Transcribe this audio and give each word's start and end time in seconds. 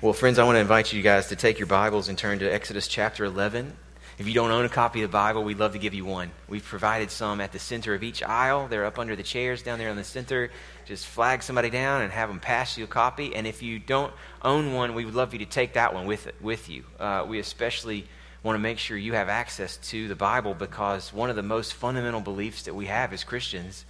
Well, 0.00 0.12
friends, 0.12 0.38
I 0.38 0.44
want 0.44 0.54
to 0.54 0.60
invite 0.60 0.92
you 0.92 1.02
guys 1.02 1.26
to 1.26 1.34
take 1.34 1.58
your 1.58 1.66
Bibles 1.66 2.08
and 2.08 2.16
turn 2.16 2.38
to 2.38 2.48
Exodus 2.48 2.86
chapter 2.86 3.24
11. 3.24 3.76
If 4.16 4.28
you 4.28 4.32
don't 4.32 4.52
own 4.52 4.64
a 4.64 4.68
copy 4.68 5.02
of 5.02 5.10
the 5.10 5.12
Bible, 5.12 5.42
we'd 5.42 5.58
love 5.58 5.72
to 5.72 5.78
give 5.80 5.92
you 5.92 6.04
one. 6.04 6.30
We've 6.46 6.64
provided 6.64 7.10
some 7.10 7.40
at 7.40 7.50
the 7.50 7.58
center 7.58 7.94
of 7.94 8.04
each 8.04 8.22
aisle. 8.22 8.68
They're 8.68 8.84
up 8.84 9.00
under 9.00 9.16
the 9.16 9.24
chairs 9.24 9.60
down 9.60 9.80
there 9.80 9.88
in 9.88 9.96
the 9.96 10.04
center. 10.04 10.52
Just 10.84 11.04
flag 11.04 11.42
somebody 11.42 11.68
down 11.68 12.02
and 12.02 12.12
have 12.12 12.28
them 12.28 12.38
pass 12.38 12.78
you 12.78 12.84
a 12.84 12.86
copy. 12.86 13.34
And 13.34 13.44
if 13.44 13.60
you 13.60 13.80
don't 13.80 14.12
own 14.40 14.72
one, 14.72 14.94
we 14.94 15.04
would 15.04 15.16
love 15.16 15.32
you 15.32 15.40
to 15.40 15.46
take 15.46 15.72
that 15.72 15.92
one 15.92 16.06
with, 16.06 16.30
with 16.40 16.70
you. 16.70 16.84
Uh, 17.00 17.24
we 17.26 17.40
especially 17.40 18.06
want 18.44 18.54
to 18.54 18.60
make 18.60 18.78
sure 18.78 18.96
you 18.96 19.14
have 19.14 19.28
access 19.28 19.78
to 19.88 20.06
the 20.06 20.14
Bible 20.14 20.54
because 20.54 21.12
one 21.12 21.28
of 21.28 21.34
the 21.34 21.42
most 21.42 21.74
fundamental 21.74 22.20
beliefs 22.20 22.62
that 22.62 22.74
we 22.74 22.86
have 22.86 23.12
as 23.12 23.24
Christians 23.24 23.84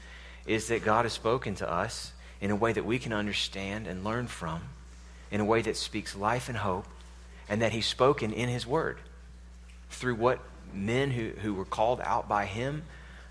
is 0.46 0.68
that 0.68 0.82
God 0.82 1.04
has 1.04 1.12
spoken 1.12 1.54
to 1.56 1.70
us 1.70 2.14
in 2.40 2.50
a 2.50 2.56
way 2.56 2.72
that 2.72 2.86
we 2.86 2.98
can 2.98 3.12
understand 3.12 3.86
and 3.86 4.04
learn 4.04 4.26
from 4.26 4.62
in 5.30 5.40
a 5.40 5.44
way 5.44 5.62
that 5.62 5.76
speaks 5.76 6.16
life 6.16 6.48
and 6.48 6.58
hope, 6.58 6.86
and 7.48 7.62
that 7.62 7.72
He's 7.72 7.86
spoken 7.86 8.32
in 8.32 8.48
His 8.48 8.66
Word 8.66 8.98
through 9.90 10.16
what 10.16 10.40
men 10.72 11.10
who, 11.10 11.30
who 11.40 11.54
were 11.54 11.64
called 11.64 12.00
out 12.02 12.28
by 12.28 12.44
Him 12.44 12.82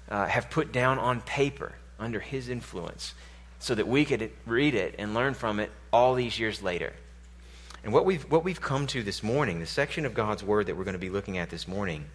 uh, 0.09 0.25
have 0.25 0.49
put 0.49 0.71
down 0.71 0.99
on 0.99 1.21
paper 1.21 1.73
under 1.99 2.19
His 2.19 2.49
influence 2.49 3.13
so 3.59 3.75
that 3.75 3.87
we 3.87 4.05
could 4.05 4.31
read 4.45 4.75
it 4.75 4.95
and 4.97 5.13
learn 5.13 5.33
from 5.33 5.59
it 5.59 5.71
all 5.91 6.13
these 6.13 6.39
years 6.39 6.61
later. 6.61 6.93
And 7.83 7.93
what 7.93 8.05
we've, 8.05 8.23
what 8.29 8.43
we've 8.43 8.61
come 8.61 8.87
to 8.87 9.03
this 9.03 9.23
morning, 9.23 9.59
the 9.59 9.65
section 9.65 10.05
of 10.05 10.13
God's 10.13 10.43
Word 10.43 10.67
that 10.67 10.77
we're 10.77 10.83
going 10.83 10.93
to 10.93 10.99
be 10.99 11.09
looking 11.09 11.37
at 11.37 11.49
this 11.49 11.67
morning, 11.67 12.05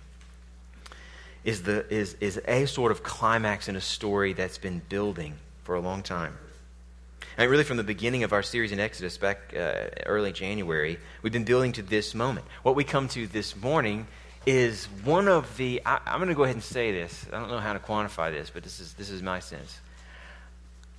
is, 1.45 1.63
the, 1.63 1.89
is, 1.93 2.15
is 2.21 2.41
a 2.47 2.67
sort 2.67 2.93
of 2.93 3.03
climax 3.03 3.69
in 3.69 3.77
a 3.77 3.81
story 3.81 4.33
that's 4.33 4.59
been 4.59 4.81
building 4.89 5.35
for 5.65 5.75
a 5.75 5.81
long 5.81 6.03
time. 6.03 6.37
And 7.39 7.51
really, 7.51 7.65
from 7.65 7.79
the 7.79 7.85
beginning 7.85 8.25
of 8.25 8.33
our 8.33 8.43
series 8.43 8.73
in 8.73 8.81
Exodus 8.81 9.17
back 9.17 9.55
uh, 9.57 9.87
early 10.05 10.33
January, 10.33 10.99
we've 11.23 11.33
been 11.33 11.45
building 11.45 11.73
to 11.73 11.83
this 11.83 12.15
moment. 12.15 12.47
What 12.63 12.77
we 12.77 12.85
come 12.85 13.09
to 13.09 13.27
this 13.27 13.57
morning 13.57 14.07
is 14.45 14.85
one 15.05 15.29
of 15.29 15.57
the. 15.57 15.81
I, 15.87 16.01
am 16.07 16.19
going 16.19 16.29
to 16.29 16.35
go 16.35 16.45
ahead 16.45 16.57
and 16.57 16.63
say 16.63 16.93
this. 16.93 17.27
I 17.33 17.39
don't 17.39 17.49
know 17.49 17.59
how 17.59 17.73
to 17.73 17.79
quantify 17.79 18.31
this, 18.33 18.51
but 18.51 18.63
this 18.63 18.81
is, 18.81 18.93
this 18.95 19.09
is 19.09 19.23
my 19.23 19.41
sense. 19.41 19.81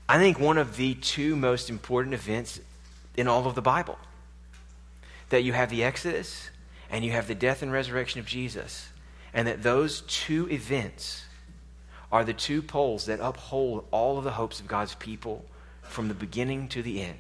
I 0.10 0.18
think 0.18 0.40
one 0.40 0.58
of 0.58 0.76
the 0.76 0.96
two 0.96 1.36
most 1.36 1.70
important 1.70 2.16
events 2.16 2.60
in 3.16 3.28
all 3.28 3.46
of 3.46 3.54
the 3.54 3.62
Bible 3.62 4.00
that 5.30 5.44
you 5.44 5.54
have 5.54 5.70
the 5.70 5.84
Exodus 5.84 6.50
and 6.90 7.06
you 7.06 7.12
have 7.12 7.28
the 7.28 7.36
death 7.36 7.62
and 7.62 7.72
resurrection 7.72 8.20
of 8.20 8.26
Jesus, 8.26 8.90
and 9.34 9.48
that 9.48 9.64
those 9.64 10.02
two 10.02 10.50
events 10.50 11.26
are 12.12 12.24
the 12.24 12.34
two 12.34 12.62
poles 12.62 13.06
that 13.06 13.20
uphold 13.22 13.86
all 13.92 14.18
of 14.18 14.24
the 14.24 14.32
hopes 14.32 14.60
of 14.60 14.68
God's 14.68 14.96
people 14.96 15.46
from 15.94 16.08
the 16.08 16.14
beginning 16.14 16.68
to 16.70 16.82
the 16.82 17.02
end. 17.02 17.18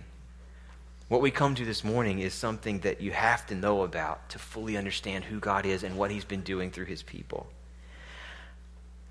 What 1.07 1.21
we 1.21 1.29
come 1.29 1.53
to 1.55 1.63
this 1.63 1.83
morning 1.83 2.19
is 2.19 2.33
something 2.33 2.79
that 2.79 3.01
you 3.01 3.11
have 3.11 3.45
to 3.47 3.55
know 3.55 3.83
about 3.83 4.29
to 4.29 4.39
fully 4.39 4.77
understand 4.77 5.23
who 5.23 5.39
God 5.39 5.65
is 5.65 5.83
and 5.83 5.95
what 5.95 6.09
He's 6.09 6.25
been 6.25 6.41
doing 6.41 6.71
through 6.71 6.85
His 6.85 7.03
people. 7.03 7.47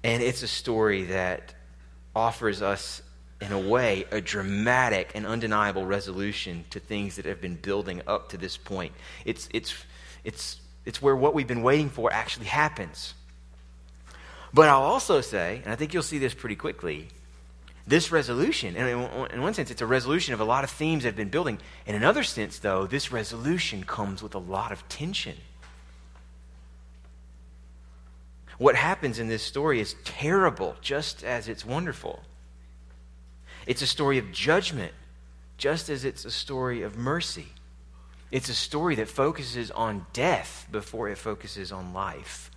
And 0.02 0.20
it's 0.20 0.42
a 0.42 0.48
story 0.48 1.04
that 1.04 1.54
offers 2.14 2.60
us, 2.60 3.02
in 3.40 3.52
a 3.52 3.58
way, 3.58 4.04
a 4.10 4.20
dramatic 4.20 5.12
and 5.14 5.24
undeniable 5.24 5.86
resolution 5.86 6.64
to 6.70 6.80
things 6.80 7.14
that 7.16 7.24
have 7.24 7.40
been 7.40 7.54
building 7.54 8.02
up 8.08 8.30
to 8.30 8.36
this 8.36 8.56
point. 8.56 8.92
It's, 9.24 9.48
it's, 9.54 9.72
it's, 10.24 10.60
it's 10.84 11.00
where 11.00 11.14
what 11.14 11.34
we've 11.34 11.46
been 11.46 11.62
waiting 11.62 11.88
for 11.88 12.12
actually 12.12 12.46
happens. 12.46 13.14
But 14.52 14.68
I'll 14.68 14.82
also 14.82 15.20
say, 15.20 15.60
and 15.62 15.72
I 15.72 15.76
think 15.76 15.94
you'll 15.94 16.02
see 16.02 16.18
this 16.18 16.34
pretty 16.34 16.56
quickly, 16.56 17.08
this 17.86 18.12
resolution, 18.12 18.76
and 18.76 18.88
in 19.32 19.42
one 19.42 19.54
sense, 19.54 19.70
it's 19.70 19.82
a 19.82 19.86
resolution 19.86 20.34
of 20.34 20.40
a 20.40 20.44
lot 20.44 20.62
of 20.62 20.70
themes 20.70 21.02
that 21.02 21.08
have 21.08 21.16
been 21.16 21.30
building. 21.30 21.58
In 21.84 21.96
another 21.96 22.22
sense, 22.22 22.60
though, 22.60 22.86
this 22.86 23.10
resolution 23.10 23.82
comes 23.82 24.22
with 24.22 24.34
a 24.36 24.38
lot 24.38 24.70
of 24.70 24.88
tension. 24.88 25.36
What 28.58 28.76
happens 28.76 29.18
in 29.18 29.26
this 29.26 29.42
story 29.42 29.80
is 29.80 29.96
terrible, 30.04 30.76
just 30.80 31.24
as 31.24 31.48
it's 31.48 31.64
wonderful. 31.64 32.22
It's 33.66 33.82
a 33.82 33.86
story 33.86 34.18
of 34.18 34.30
judgment, 34.30 34.92
just 35.58 35.88
as 35.88 36.04
it's 36.04 36.24
a 36.24 36.30
story 36.30 36.82
of 36.82 36.96
mercy. 36.96 37.48
It's 38.30 38.48
a 38.48 38.54
story 38.54 38.94
that 38.94 39.08
focuses 39.08 39.72
on 39.72 40.06
death 40.12 40.68
before 40.70 41.08
it 41.08 41.18
focuses 41.18 41.72
on 41.72 41.92
life. 41.92 42.51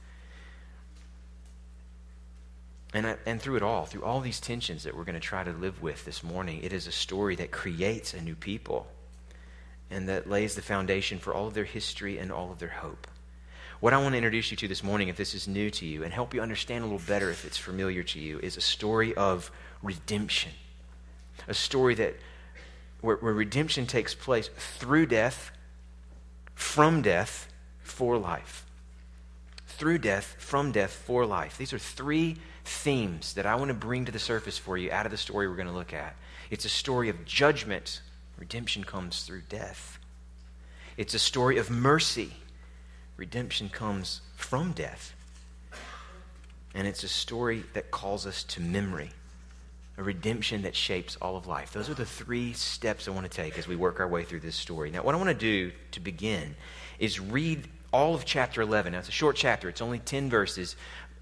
And, 2.96 3.18
and 3.26 3.42
through 3.42 3.58
it 3.58 3.62
all, 3.62 3.86
through 3.86 4.06
all 4.06 4.22
these 4.22 4.40
tensions 4.40 4.84
that 4.84 4.96
we're 4.96 5.04
going 5.04 5.16
to 5.16 5.20
try 5.20 5.44
to 5.44 5.52
live 5.52 5.82
with 5.82 6.06
this 6.06 6.24
morning, 6.24 6.62
it 6.64 6.72
is 6.72 6.88
a 6.88 6.94
story 6.94 7.36
that 7.36 7.52
creates 7.52 8.14
a 8.14 8.22
new 8.22 8.36
people 8.36 8.88
and 9.92 10.08
that 10.08 10.30
lays 10.30 10.56
the 10.56 10.62
foundation 10.62 11.20
for 11.20 11.34
all 11.34 11.46
of 11.46 11.54
their 11.54 11.66
history 11.66 12.18
and 12.18 12.32
all 12.32 12.54
of 12.54 12.60
their 12.60 12.70
hope. 12.70 13.06
What 13.82 13.92
I 13.92 13.98
want 13.98 14.14
to 14.14 14.18
introduce 14.18 14.50
you 14.50 14.56
to 14.56 14.70
this 14.70 14.82
morning, 14.82 15.10
if 15.10 15.18
this 15.18 15.34
is 15.34 15.46
new 15.46 15.70
to 15.72 15.86
you, 15.86 16.06
and 16.06 16.14
help 16.14 16.34
you 16.34 16.40
understand 16.42 16.86
a 16.86 16.88
little 16.88 17.06
better 17.06 17.30
if 17.30 17.44
it's 17.44 17.58
familiar 17.58 18.02
to 18.02 18.20
you, 18.20 18.40
is 18.40 18.56
a 18.56 18.62
story 18.62 19.14
of 19.16 19.52
redemption. 19.84 20.54
A 21.50 21.54
story 21.54 21.96
that 21.96 22.16
where, 23.02 23.18
where 23.18 23.34
redemption 23.34 23.88
takes 23.88 24.16
place 24.16 24.50
through 24.56 25.08
death, 25.08 25.52
from 26.54 27.02
death, 27.02 27.50
for 27.84 28.18
life. 28.18 28.65
Through 29.78 29.98
death, 29.98 30.38
from 30.40 30.72
death, 30.72 30.92
for 30.92 31.26
life. 31.26 31.58
These 31.58 31.74
are 31.74 31.80
three 31.80 32.38
themes 32.64 33.34
that 33.34 33.46
I 33.46 33.56
want 33.56 33.68
to 33.70 33.74
bring 33.74 34.06
to 34.06 34.12
the 34.12 34.20
surface 34.20 34.58
for 34.58 34.78
you 34.78 34.90
out 34.90 35.06
of 35.06 35.12
the 35.12 35.18
story 35.18 35.50
we're 35.50 35.58
going 35.58 35.68
to 35.68 35.74
look 35.74 35.94
at. 35.94 36.16
It's 36.50 36.64
a 36.64 36.70
story 36.70 37.10
of 37.10 37.26
judgment. 37.26 38.02
Redemption 38.38 38.86
comes 38.86 39.24
through 39.24 39.42
death. 39.50 40.00
It's 40.96 41.14
a 41.14 41.20
story 41.20 41.58
of 41.58 41.70
mercy. 41.70 42.32
Redemption 43.18 43.68
comes 43.68 44.22
from 44.38 44.72
death. 44.72 45.14
And 46.74 46.88
it's 46.88 47.04
a 47.04 47.10
story 47.10 47.64
that 47.74 47.92
calls 47.92 48.26
us 48.26 48.44
to 48.46 48.62
memory, 48.62 49.12
a 49.98 50.04
redemption 50.04 50.62
that 50.62 50.76
shapes 50.76 51.18
all 51.22 51.36
of 51.36 51.48
life. 51.48 51.74
Those 51.74 51.90
are 51.90 51.96
the 51.96 52.06
three 52.06 52.54
steps 52.54 53.10
I 53.10 53.12
want 53.12 53.30
to 53.30 53.36
take 53.36 53.58
as 53.58 53.68
we 53.68 53.76
work 53.76 54.00
our 54.00 54.08
way 54.08 54.24
through 54.24 54.40
this 54.42 54.56
story. 54.56 54.90
Now, 54.90 55.04
what 55.04 55.16
I 55.16 55.18
want 55.18 55.30
to 55.30 55.36
do 55.36 55.74
to 55.92 56.00
begin 56.00 56.56
is 56.98 57.20
read 57.20 57.68
all 57.96 58.14
of 58.14 58.26
chapter 58.26 58.62
11. 58.62 58.92
Now, 58.92 59.00
it's 59.00 59.08
a 59.08 59.14
short 59.14 59.38
chapter, 59.38 59.70
it's 59.70 59.82
only 59.82 60.00
10 60.00 60.30
verses, 60.30 60.76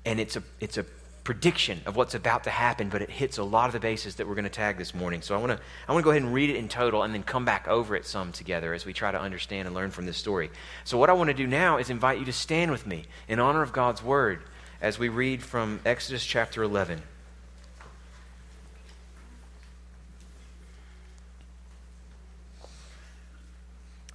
and 0.05 0.19
it's 0.19 0.35
a, 0.35 0.43
it's 0.59 0.79
a 0.79 0.85
prediction 1.23 1.79
of 1.85 1.95
what's 1.95 2.15
about 2.15 2.45
to 2.45 2.49
happen, 2.49 2.89
but 2.89 3.03
it 3.03 3.11
hits 3.11 3.37
a 3.37 3.43
lot 3.43 3.67
of 3.67 3.73
the 3.73 3.79
bases 3.79 4.15
that 4.15 4.27
we're 4.27 4.33
going 4.33 4.43
to 4.43 4.49
tag 4.49 4.79
this 4.79 4.95
morning. 4.95 5.21
So 5.21 5.35
I 5.35 5.37
want 5.37 5.51
to 5.51 5.59
I 5.87 5.93
want 5.93 6.01
to 6.01 6.03
go 6.03 6.09
ahead 6.09 6.23
and 6.23 6.33
read 6.33 6.49
it 6.49 6.55
in 6.55 6.67
total 6.67 7.03
and 7.03 7.13
then 7.13 7.21
come 7.21 7.45
back 7.45 7.67
over 7.67 7.95
it 7.95 8.07
some 8.07 8.31
together 8.31 8.73
as 8.73 8.87
we 8.87 8.91
try 8.91 9.11
to 9.11 9.21
understand 9.21 9.67
and 9.67 9.75
learn 9.75 9.91
from 9.91 10.07
this 10.07 10.17
story. 10.17 10.49
So 10.83 10.97
what 10.97 11.11
I 11.11 11.13
want 11.13 11.27
to 11.27 11.35
do 11.35 11.45
now 11.45 11.77
is 11.77 11.91
invite 11.91 12.17
you 12.17 12.25
to 12.25 12.33
stand 12.33 12.71
with 12.71 12.87
me 12.87 13.03
in 13.27 13.39
honor 13.39 13.61
of 13.61 13.71
God's 13.71 14.01
word 14.01 14.41
as 14.81 14.97
we 14.97 15.09
read 15.09 15.43
from 15.43 15.79
Exodus 15.85 16.25
chapter 16.25 16.63
11. 16.63 17.03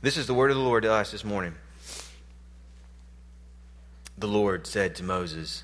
This 0.03 0.17
is 0.17 0.27
the 0.27 0.35
word 0.35 0.51
of 0.51 0.57
the 0.57 0.63
Lord 0.63 0.83
to 0.83 0.93
us 0.93 1.13
this 1.13 1.25
morning. 1.25 1.55
The 4.19 4.27
Lord 4.27 4.67
said 4.67 4.97
to 4.97 5.05
Moses, 5.05 5.63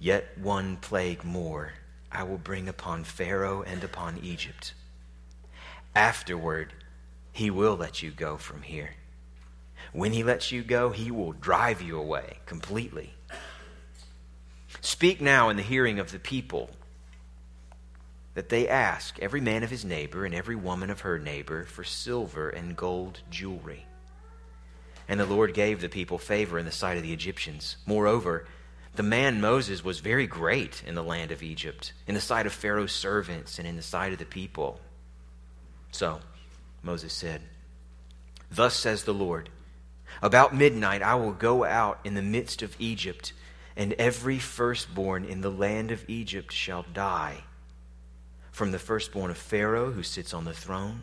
Yet 0.00 0.36
one 0.36 0.76
plague 0.76 1.22
more 1.22 1.74
I 2.10 2.24
will 2.24 2.36
bring 2.36 2.68
upon 2.68 3.04
Pharaoh 3.04 3.62
and 3.62 3.84
upon 3.84 4.18
Egypt. 4.18 4.74
Afterward, 5.94 6.72
he 7.30 7.48
will 7.48 7.76
let 7.76 8.02
you 8.02 8.10
go 8.10 8.38
from 8.38 8.62
here. 8.62 8.96
When 9.92 10.10
he 10.12 10.24
lets 10.24 10.50
you 10.50 10.64
go, 10.64 10.90
he 10.90 11.12
will 11.12 11.30
drive 11.30 11.80
you 11.80 11.96
away 11.96 12.38
completely. 12.44 13.14
Speak 14.80 15.20
now 15.20 15.48
in 15.48 15.56
the 15.56 15.62
hearing 15.62 16.00
of 16.00 16.10
the 16.10 16.18
people 16.18 16.70
that 18.34 18.48
they 18.48 18.66
ask 18.66 19.16
every 19.20 19.40
man 19.40 19.62
of 19.62 19.70
his 19.70 19.84
neighbor 19.84 20.24
and 20.24 20.34
every 20.34 20.56
woman 20.56 20.90
of 20.90 21.02
her 21.02 21.20
neighbor 21.20 21.66
for 21.66 21.84
silver 21.84 22.48
and 22.48 22.76
gold 22.76 23.20
jewelry. 23.30 23.86
And 25.12 25.20
the 25.20 25.26
Lord 25.26 25.52
gave 25.52 25.82
the 25.82 25.90
people 25.90 26.16
favor 26.16 26.58
in 26.58 26.64
the 26.64 26.72
sight 26.72 26.96
of 26.96 27.02
the 27.02 27.12
Egyptians. 27.12 27.76
Moreover, 27.84 28.46
the 28.94 29.02
man 29.02 29.42
Moses 29.42 29.84
was 29.84 30.00
very 30.00 30.26
great 30.26 30.82
in 30.86 30.94
the 30.94 31.02
land 31.02 31.30
of 31.30 31.42
Egypt, 31.42 31.92
in 32.06 32.14
the 32.14 32.20
sight 32.20 32.46
of 32.46 32.52
Pharaoh's 32.54 32.92
servants 32.92 33.58
and 33.58 33.68
in 33.68 33.76
the 33.76 33.82
sight 33.82 34.14
of 34.14 34.18
the 34.18 34.24
people. 34.24 34.80
So 35.90 36.20
Moses 36.82 37.12
said, 37.12 37.42
Thus 38.50 38.74
says 38.74 39.04
the 39.04 39.12
Lord, 39.12 39.50
About 40.22 40.56
midnight 40.56 41.02
I 41.02 41.16
will 41.16 41.32
go 41.32 41.62
out 41.62 42.00
in 42.04 42.14
the 42.14 42.22
midst 42.22 42.62
of 42.62 42.74
Egypt, 42.78 43.34
and 43.76 43.92
every 43.98 44.38
firstborn 44.38 45.26
in 45.26 45.42
the 45.42 45.50
land 45.50 45.90
of 45.90 46.08
Egypt 46.08 46.54
shall 46.54 46.86
die, 46.94 47.44
from 48.50 48.70
the 48.72 48.78
firstborn 48.78 49.30
of 49.30 49.36
Pharaoh 49.36 49.90
who 49.90 50.02
sits 50.02 50.32
on 50.32 50.46
the 50.46 50.54
throne, 50.54 51.02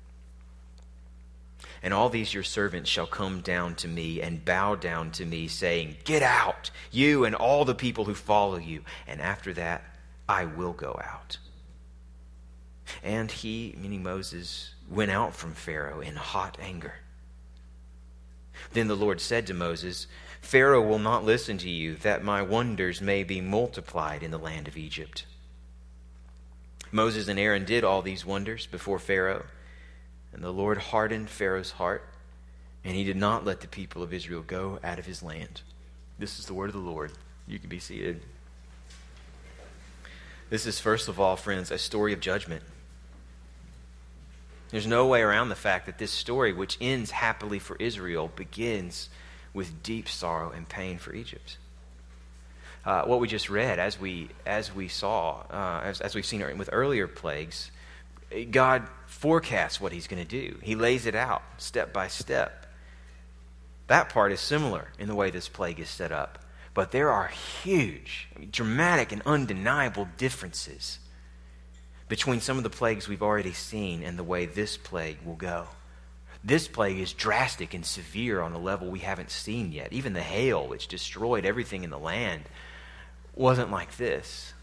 And 1.83 1.93
all 1.93 2.09
these 2.09 2.33
your 2.33 2.43
servants 2.43 2.89
shall 2.89 3.07
come 3.07 3.41
down 3.41 3.75
to 3.75 3.87
me 3.87 4.21
and 4.21 4.45
bow 4.45 4.75
down 4.75 5.11
to 5.11 5.25
me, 5.25 5.47
saying, 5.47 5.97
Get 6.03 6.21
out, 6.21 6.69
you 6.91 7.25
and 7.25 7.33
all 7.33 7.65
the 7.65 7.73
people 7.73 8.05
who 8.05 8.13
follow 8.13 8.57
you. 8.57 8.83
And 9.07 9.19
after 9.19 9.53
that, 9.53 9.83
I 10.29 10.45
will 10.45 10.73
go 10.73 10.99
out. 11.03 11.37
And 13.03 13.31
he, 13.31 13.75
meaning 13.77 14.03
Moses, 14.03 14.75
went 14.89 15.11
out 15.11 15.35
from 15.35 15.53
Pharaoh 15.53 16.01
in 16.01 16.15
hot 16.15 16.57
anger. 16.61 16.95
Then 18.73 18.87
the 18.87 18.95
Lord 18.95 19.19
said 19.19 19.47
to 19.47 19.53
Moses, 19.53 20.07
Pharaoh 20.41 20.81
will 20.81 20.99
not 20.99 21.23
listen 21.23 21.57
to 21.59 21.69
you, 21.69 21.95
that 21.97 22.23
my 22.23 22.41
wonders 22.41 23.01
may 23.01 23.23
be 23.23 23.41
multiplied 23.41 24.23
in 24.23 24.31
the 24.31 24.37
land 24.37 24.67
of 24.67 24.77
Egypt. 24.77 25.25
Moses 26.91 27.27
and 27.27 27.39
Aaron 27.39 27.63
did 27.63 27.83
all 27.83 28.01
these 28.01 28.25
wonders 28.25 28.65
before 28.65 28.99
Pharaoh, 28.99 29.45
and 30.33 30.43
the 30.43 30.51
Lord 30.51 30.77
hardened 30.77 31.29
Pharaoh's 31.29 31.71
heart, 31.71 32.03
and 32.83 32.95
he 32.95 33.03
did 33.03 33.17
not 33.17 33.45
let 33.45 33.61
the 33.61 33.67
people 33.67 34.01
of 34.01 34.13
Israel 34.13 34.43
go 34.45 34.79
out 34.83 34.99
of 34.99 35.05
his 35.05 35.21
land. 35.21 35.61
This 36.17 36.39
is 36.39 36.45
the 36.45 36.53
word 36.53 36.67
of 36.67 36.73
the 36.73 36.79
Lord. 36.79 37.11
You 37.47 37.59
can 37.59 37.69
be 37.69 37.79
seated. 37.79 38.21
This 40.49 40.65
is, 40.65 40.79
first 40.79 41.07
of 41.07 41.19
all, 41.19 41.35
friends, 41.35 41.71
a 41.71 41.77
story 41.77 42.13
of 42.13 42.19
judgment. 42.19 42.63
There's 44.69 44.87
no 44.87 45.05
way 45.07 45.21
around 45.21 45.49
the 45.49 45.55
fact 45.55 45.85
that 45.85 45.97
this 45.97 46.11
story, 46.11 46.53
which 46.53 46.77
ends 46.79 47.11
happily 47.11 47.59
for 47.59 47.75
Israel, 47.77 48.31
begins 48.35 49.09
with 49.53 49.83
deep 49.83 50.07
sorrow 50.07 50.49
and 50.49 50.67
pain 50.67 50.97
for 50.97 51.13
Egypt. 51.13 51.57
Uh, 52.85 53.03
what 53.03 53.19
we 53.19 53.27
just 53.27 53.49
read, 53.49 53.79
as 53.79 53.99
we 53.99 54.29
as 54.45 54.73
we 54.73 54.87
saw, 54.87 55.41
uh, 55.51 55.81
as, 55.83 56.01
as 56.01 56.15
we've 56.15 56.25
seen 56.25 56.57
with 56.57 56.69
earlier 56.71 57.07
plagues, 57.07 57.69
God 58.49 58.87
forecasts 59.21 59.79
what 59.79 59.91
He's 59.91 60.07
going 60.07 60.25
to 60.25 60.27
do. 60.27 60.57
He 60.63 60.73
lays 60.73 61.05
it 61.05 61.13
out 61.13 61.43
step 61.57 61.93
by 61.93 62.07
step. 62.07 62.65
That 63.85 64.09
part 64.09 64.31
is 64.31 64.39
similar 64.39 64.87
in 64.97 65.07
the 65.07 65.15
way 65.15 65.29
this 65.29 65.47
plague 65.47 65.79
is 65.79 65.89
set 65.89 66.11
up, 66.11 66.39
but 66.73 66.91
there 66.91 67.11
are 67.11 67.27
huge, 67.27 68.27
dramatic, 68.49 69.11
and 69.11 69.21
undeniable 69.21 70.07
differences 70.17 70.97
between 72.09 72.41
some 72.41 72.57
of 72.57 72.63
the 72.63 72.69
plagues 72.69 73.07
we've 73.07 73.21
already 73.21 73.53
seen 73.53 74.01
and 74.01 74.17
the 74.17 74.23
way 74.23 74.47
this 74.47 74.75
plague 74.75 75.19
will 75.23 75.35
go. 75.35 75.67
This 76.43 76.67
plague 76.67 76.97
is 76.97 77.13
drastic 77.13 77.75
and 77.75 77.85
severe 77.85 78.41
on 78.41 78.53
a 78.53 78.57
level 78.57 78.89
we 78.89 78.99
haven't 78.99 79.29
seen 79.29 79.71
yet. 79.71 79.93
Even 79.93 80.13
the 80.13 80.21
hail, 80.21 80.67
which 80.67 80.87
destroyed 80.87 81.45
everything 81.45 81.83
in 81.83 81.91
the 81.91 81.99
land, 81.99 82.45
wasn't 83.35 83.69
like 83.69 83.97
this. 83.97 84.53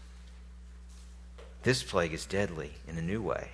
This 1.63 1.81
plague 1.81 2.13
is 2.13 2.25
deadly 2.25 2.73
in 2.87 2.97
a 2.97 3.01
new 3.01 3.21
way. 3.21 3.51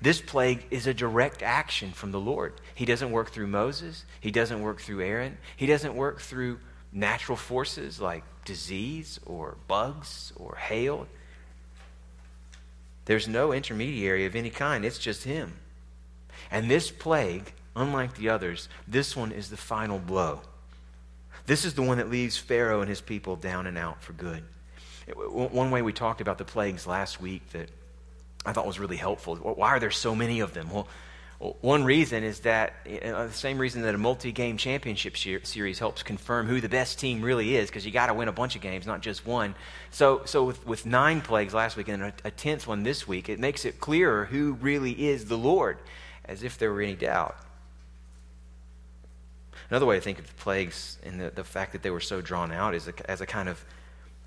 This 0.00 0.20
plague 0.20 0.66
is 0.70 0.86
a 0.86 0.94
direct 0.94 1.42
action 1.42 1.92
from 1.92 2.12
the 2.12 2.20
Lord. 2.20 2.54
He 2.74 2.84
doesn't 2.84 3.10
work 3.10 3.30
through 3.30 3.46
Moses, 3.46 4.04
He 4.20 4.30
doesn't 4.30 4.62
work 4.62 4.80
through 4.80 5.02
Aaron, 5.02 5.38
He 5.56 5.66
doesn't 5.66 5.94
work 5.94 6.20
through 6.20 6.60
natural 6.92 7.36
forces 7.36 8.00
like 8.00 8.24
disease 8.44 9.20
or 9.26 9.56
bugs 9.66 10.32
or 10.36 10.56
hail. 10.56 11.06
There's 13.04 13.28
no 13.28 13.52
intermediary 13.52 14.26
of 14.26 14.36
any 14.36 14.50
kind, 14.50 14.84
it's 14.84 14.98
just 14.98 15.24
him. 15.24 15.54
And 16.50 16.70
this 16.70 16.90
plague, 16.90 17.52
unlike 17.74 18.16
the 18.16 18.28
others, 18.28 18.68
this 18.86 19.16
one 19.16 19.32
is 19.32 19.50
the 19.50 19.56
final 19.56 19.98
blow. 19.98 20.42
This 21.46 21.64
is 21.64 21.74
the 21.74 21.82
one 21.82 21.98
that 21.98 22.10
leaves 22.10 22.36
Pharaoh 22.36 22.80
and 22.80 22.88
his 22.88 23.00
people 23.00 23.36
down 23.36 23.66
and 23.66 23.78
out 23.78 24.02
for 24.02 24.12
good. 24.12 24.44
One 25.16 25.70
way 25.70 25.80
we 25.80 25.94
talked 25.94 26.20
about 26.20 26.36
the 26.36 26.44
plagues 26.44 26.86
last 26.86 27.20
week 27.20 27.48
that 27.52 27.70
I 28.46 28.52
thought 28.52 28.66
was 28.66 28.78
really 28.78 28.96
helpful. 28.96 29.36
Why 29.36 29.68
are 29.70 29.80
there 29.80 29.90
so 29.90 30.14
many 30.14 30.40
of 30.40 30.54
them? 30.54 30.70
Well, 30.70 30.88
one 31.60 31.84
reason 31.84 32.24
is 32.24 32.40
that 32.40 32.74
uh, 32.84 33.26
the 33.26 33.32
same 33.32 33.58
reason 33.58 33.82
that 33.82 33.94
a 33.94 33.98
multi-game 33.98 34.56
championship 34.56 35.16
series 35.16 35.78
helps 35.78 36.02
confirm 36.02 36.48
who 36.48 36.60
the 36.60 36.68
best 36.68 36.98
team 36.98 37.22
really 37.22 37.54
is, 37.54 37.68
because 37.68 37.86
you 37.86 37.92
got 37.92 38.08
to 38.08 38.14
win 38.14 38.26
a 38.26 38.32
bunch 38.32 38.56
of 38.56 38.62
games, 38.62 38.86
not 38.86 39.02
just 39.02 39.24
one. 39.24 39.54
So, 39.92 40.22
so 40.24 40.42
with, 40.42 40.66
with 40.66 40.84
nine 40.84 41.20
plagues 41.20 41.54
last 41.54 41.76
week 41.76 41.86
and 41.88 42.02
a, 42.02 42.12
a 42.24 42.30
tenth 42.32 42.66
one 42.66 42.82
this 42.82 43.06
week, 43.06 43.28
it 43.28 43.38
makes 43.38 43.64
it 43.64 43.78
clearer 43.78 44.24
who 44.24 44.54
really 44.54 45.06
is 45.06 45.26
the 45.26 45.38
Lord, 45.38 45.78
as 46.24 46.42
if 46.42 46.58
there 46.58 46.72
were 46.72 46.82
any 46.82 46.96
doubt. 46.96 47.36
Another 49.70 49.86
way 49.86 49.96
to 49.96 50.00
think 50.00 50.18
of 50.18 50.26
the 50.26 50.42
plagues 50.42 50.98
and 51.04 51.20
the, 51.20 51.30
the 51.30 51.44
fact 51.44 51.72
that 51.72 51.82
they 51.82 51.90
were 51.90 52.00
so 52.00 52.20
drawn 52.20 52.50
out 52.50 52.74
is 52.74 52.88
a, 52.88 53.10
as 53.10 53.20
a 53.20 53.26
kind 53.26 53.48
of 53.48 53.64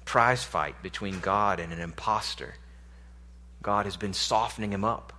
prize 0.05 0.43
fight 0.45 0.81
between 0.81 1.19
God 1.19 1.59
and 1.59 1.73
an 1.73 1.79
impostor. 1.79 2.55
God 3.61 3.85
has 3.85 3.97
been 3.97 4.13
softening 4.13 4.71
him 4.71 4.83
up 4.83 5.13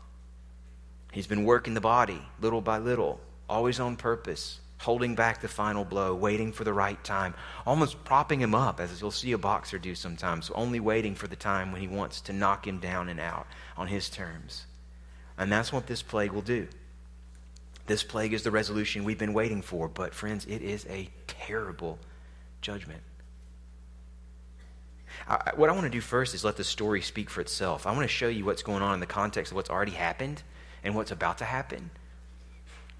He's 1.12 1.27
been 1.27 1.44
working 1.44 1.75
the 1.75 1.81
body 1.81 2.21
little 2.41 2.62
by 2.62 2.79
little, 2.79 3.21
always 3.47 3.79
on 3.79 3.97
purpose, 3.97 4.61
holding 4.79 5.15
back 5.15 5.43
the 5.43 5.47
final 5.47 5.85
blow, 5.85 6.15
waiting 6.15 6.53
for 6.53 6.65
the 6.65 6.73
right 6.73 7.03
time, 7.05 7.35
almost 7.67 8.03
propping 8.03 8.41
him 8.41 8.55
up, 8.55 8.81
as 8.81 8.99
you'll 8.99 9.11
see 9.11 9.33
a 9.33 9.39
boxer 9.39 9.79
do 9.79 9.94
sometimes, 9.94 10.50
only 10.55 10.81
waiting 10.81 11.15
for 11.15 11.29
the 11.29 11.37
time 11.37 11.71
when 11.71 11.83
he 11.83 11.87
wants 11.87 12.23
to 12.23 12.33
knock 12.33 12.67
him 12.67 12.79
down 12.79 13.11
and 13.11 13.21
out 13.21 13.47
on 13.77 13.89
his 13.89 14.09
terms. 14.09 14.65
And 15.37 15.53
that's 15.53 15.71
what 15.71 15.87
this 15.87 16.03
plague 16.03 16.33
will 16.33 16.41
do. 16.41 16.67
This 17.87 18.03
plague 18.03 18.33
is 18.33 18.43
the 18.43 18.50
resolution 18.50 19.05
we've 19.05 19.19
been 19.19 19.35
waiting 19.35 19.61
for, 19.61 19.89
but 19.89 20.15
friends, 20.15 20.47
it 20.47 20.62
is 20.62 20.87
a 20.87 21.11
terrible 21.27 21.99
judgment. 22.62 23.03
I, 25.28 25.52
what 25.54 25.69
I 25.69 25.72
want 25.72 25.84
to 25.84 25.90
do 25.90 26.00
first 26.00 26.34
is 26.34 26.44
let 26.44 26.56
the 26.56 26.64
story 26.64 27.00
speak 27.00 27.30
for 27.30 27.40
itself. 27.40 27.86
I 27.86 27.90
want 27.92 28.02
to 28.02 28.08
show 28.08 28.28
you 28.28 28.44
what's 28.44 28.62
going 28.62 28.82
on 28.82 28.94
in 28.94 29.00
the 29.00 29.06
context 29.06 29.52
of 29.52 29.56
what's 29.56 29.70
already 29.70 29.92
happened 29.92 30.42
and 30.82 30.94
what's 30.94 31.10
about 31.10 31.38
to 31.38 31.44
happen. 31.44 31.90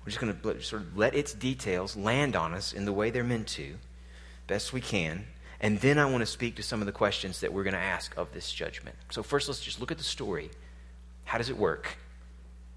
We're 0.01 0.11
just 0.11 0.21
going 0.21 0.37
to 0.37 0.63
sort 0.63 0.83
of 0.83 0.97
let 0.97 1.15
its 1.15 1.33
details 1.33 1.97
land 1.97 2.35
on 2.35 2.55
us 2.55 2.73
in 2.73 2.85
the 2.85 2.93
way 2.93 3.11
they're 3.11 3.23
meant 3.23 3.49
to, 3.49 3.77
best 4.47 4.73
we 4.73 4.81
can. 4.81 5.27
And 5.61 5.79
then 5.81 5.97
I 5.99 6.07
want 6.07 6.23
to 6.23 6.27
speak 6.27 6.57
to 6.57 6.63
some 6.63 6.81
of 6.81 6.87
the 6.87 6.93
questions 6.93 7.41
that 7.41 7.53
we're 7.53 7.63
going 7.63 7.75
to 7.75 7.81
ask 7.81 8.17
of 8.17 8.33
this 8.33 8.51
judgment. 8.53 8.97
So, 9.11 9.23
first, 9.23 9.47
let's 9.49 9.61
just 9.61 9.81
look 9.81 9.93
at 9.93 9.99
the 9.99 10.05
story. 10.05 10.51
How 11.25 11.39
does 11.39 11.51
it 11.51 11.57
work? 11.57 11.97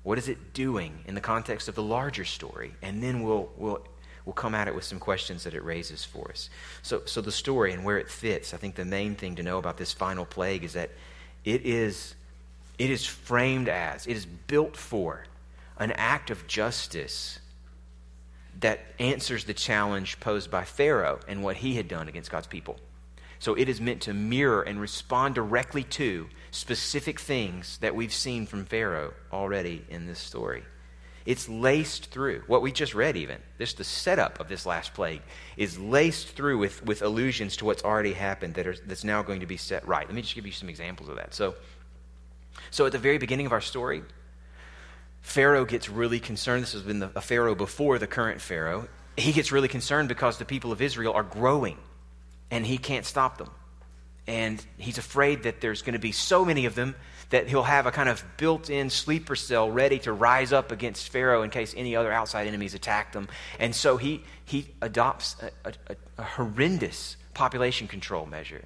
What 0.04 0.20
is 0.20 0.28
it 0.28 0.54
doing 0.54 1.04
in 1.08 1.16
the 1.16 1.22
context 1.22 1.68
of 1.68 1.74
the 1.74 1.82
larger 1.82 2.26
story? 2.26 2.76
And 2.84 3.02
then 3.02 3.24
we'll, 3.24 3.50
we'll, 3.58 3.84
we'll 4.26 4.34
come 4.34 4.56
at 4.56 4.68
it 4.68 4.76
with 4.76 4.84
some 4.84 5.00
questions 5.00 5.44
that 5.44 5.54
it 5.54 5.64
raises 5.64 6.04
for 6.04 6.32
us. 6.32 6.50
So, 6.82 7.04
so, 7.06 7.22
the 7.22 7.32
story 7.32 7.74
and 7.74 7.84
where 7.84 7.98
it 7.98 8.10
fits, 8.10 8.54
I 8.54 8.58
think 8.58 8.76
the 8.76 8.86
main 8.86 9.16
thing 9.16 9.36
to 9.36 9.44
know 9.44 9.58
about 9.58 9.78
this 9.78 9.94
final 9.94 10.26
plague 10.26 10.64
is 10.64 10.74
that 10.74 10.90
it 11.44 11.66
is 11.66 12.16
it 12.78 12.90
is 12.90 13.06
framed 13.06 13.70
as, 13.70 14.06
it 14.06 14.18
is 14.18 14.26
built 14.26 14.76
for 14.76 15.26
an 15.78 15.92
act 15.94 16.30
of 16.30 16.48
justice 16.48 17.40
that 18.60 18.80
answers 19.00 19.46
the 19.46 19.54
challenge 19.54 20.20
posed 20.20 20.50
by 20.50 20.64
Pharaoh 20.64 21.20
and 21.28 21.44
what 21.44 21.58
he 21.58 21.76
had 21.76 21.88
done 21.88 22.08
against 22.08 22.32
God's 22.32 22.48
people. 22.48 22.78
So 23.40 23.54
it 23.54 23.68
is 23.68 23.82
meant 23.82 24.02
to 24.04 24.14
mirror 24.14 24.62
and 24.62 24.80
respond 24.80 25.36
directly 25.36 25.84
to 25.84 26.30
specific 26.52 27.20
things 27.20 27.78
that 27.80 27.96
we've 27.96 28.14
seen 28.14 28.46
from 28.46 28.66
Pharaoh 28.66 29.14
already 29.32 29.86
in 29.90 30.08
this 30.08 30.20
story. 30.20 30.64
It's 31.26 31.50
laced 31.50 32.12
through. 32.12 32.44
What 32.46 32.62
we 32.62 32.72
just 32.72 32.94
read, 32.94 33.18
even, 33.18 33.40
this 33.58 33.74
the 33.74 33.84
setup 33.84 34.40
of 34.40 34.48
this 34.48 34.66
last 34.66 34.94
plague, 34.94 35.22
is 35.58 35.80
laced 35.80 36.30
through 36.30 36.60
with, 36.60 36.86
with 36.86 37.02
allusions 37.02 37.58
to 37.58 37.66
what's 37.66 37.84
already 37.84 38.14
happened 38.14 38.54
that 38.56 38.68
are, 38.68 38.76
that's 38.86 39.04
now 39.04 39.24
going 39.24 39.40
to 39.40 39.48
be 39.48 39.58
set 39.58 39.88
right. 39.88 40.06
Let 40.06 40.14
me 40.14 40.22
just 40.22 40.36
give 40.36 40.46
you 40.46 40.52
some 40.52 40.70
examples 40.70 41.10
of 41.10 41.16
that. 41.16 41.34
So, 41.34 41.56
so 42.70 42.86
at 42.86 42.92
the 42.92 43.00
very 43.00 43.18
beginning 43.18 43.48
of 43.48 43.54
our 43.54 43.62
story, 43.62 44.04
Pharaoh 45.22 45.66
gets 45.66 45.90
really 45.90 46.20
concerned. 46.20 46.62
This 46.62 46.74
has 46.74 46.84
been 46.84 47.00
the, 47.00 47.10
a 47.16 47.22
Pharaoh 47.22 47.56
before 47.56 47.98
the 47.98 48.08
current 48.08 48.40
Pharaoh. 48.40 48.88
He 49.18 49.32
gets 49.32 49.52
really 49.52 49.68
concerned 49.68 50.08
because 50.08 50.38
the 50.38 50.46
people 50.46 50.72
of 50.72 50.82
Israel 50.82 51.14
are 51.14 51.24
growing 51.24 51.80
and 52.52 52.64
he 52.64 52.78
can't 52.78 53.06
stop 53.06 53.40
them. 53.40 53.50
And 54.28 54.64
he's 54.78 55.00
afraid 55.00 55.44
that 55.44 55.62
there's 55.62 55.82
going 55.82 55.94
to 55.94 56.00
be 56.00 56.12
so 56.12 56.46
many 56.46 56.66
of 56.66 56.76
them 56.76 56.96
that 57.30 57.48
he'll 57.48 57.64
have 57.64 57.86
a 57.86 57.92
kind 57.92 58.10
of 58.10 58.24
built 58.38 58.70
in 58.70 58.90
sleeper 58.90 59.36
cell 59.36 59.70
ready 59.72 60.00
to 60.00 60.14
rise 60.14 60.54
up 60.54 60.72
against 60.72 61.10
Pharaoh 61.10 61.44
in 61.44 61.50
case 61.50 61.74
any 61.76 61.96
other 61.96 62.12
outside 62.12 62.48
enemies 62.48 62.74
attack 62.74 63.12
them. 63.14 63.28
And 63.60 63.76
so 63.76 63.98
he, 63.98 64.24
he 64.46 64.70
adopts 64.82 65.36
a, 65.42 65.70
a, 65.70 65.96
a 66.18 66.24
horrendous 66.24 67.18
population 67.34 67.88
control 67.88 68.26
measure. 68.26 68.64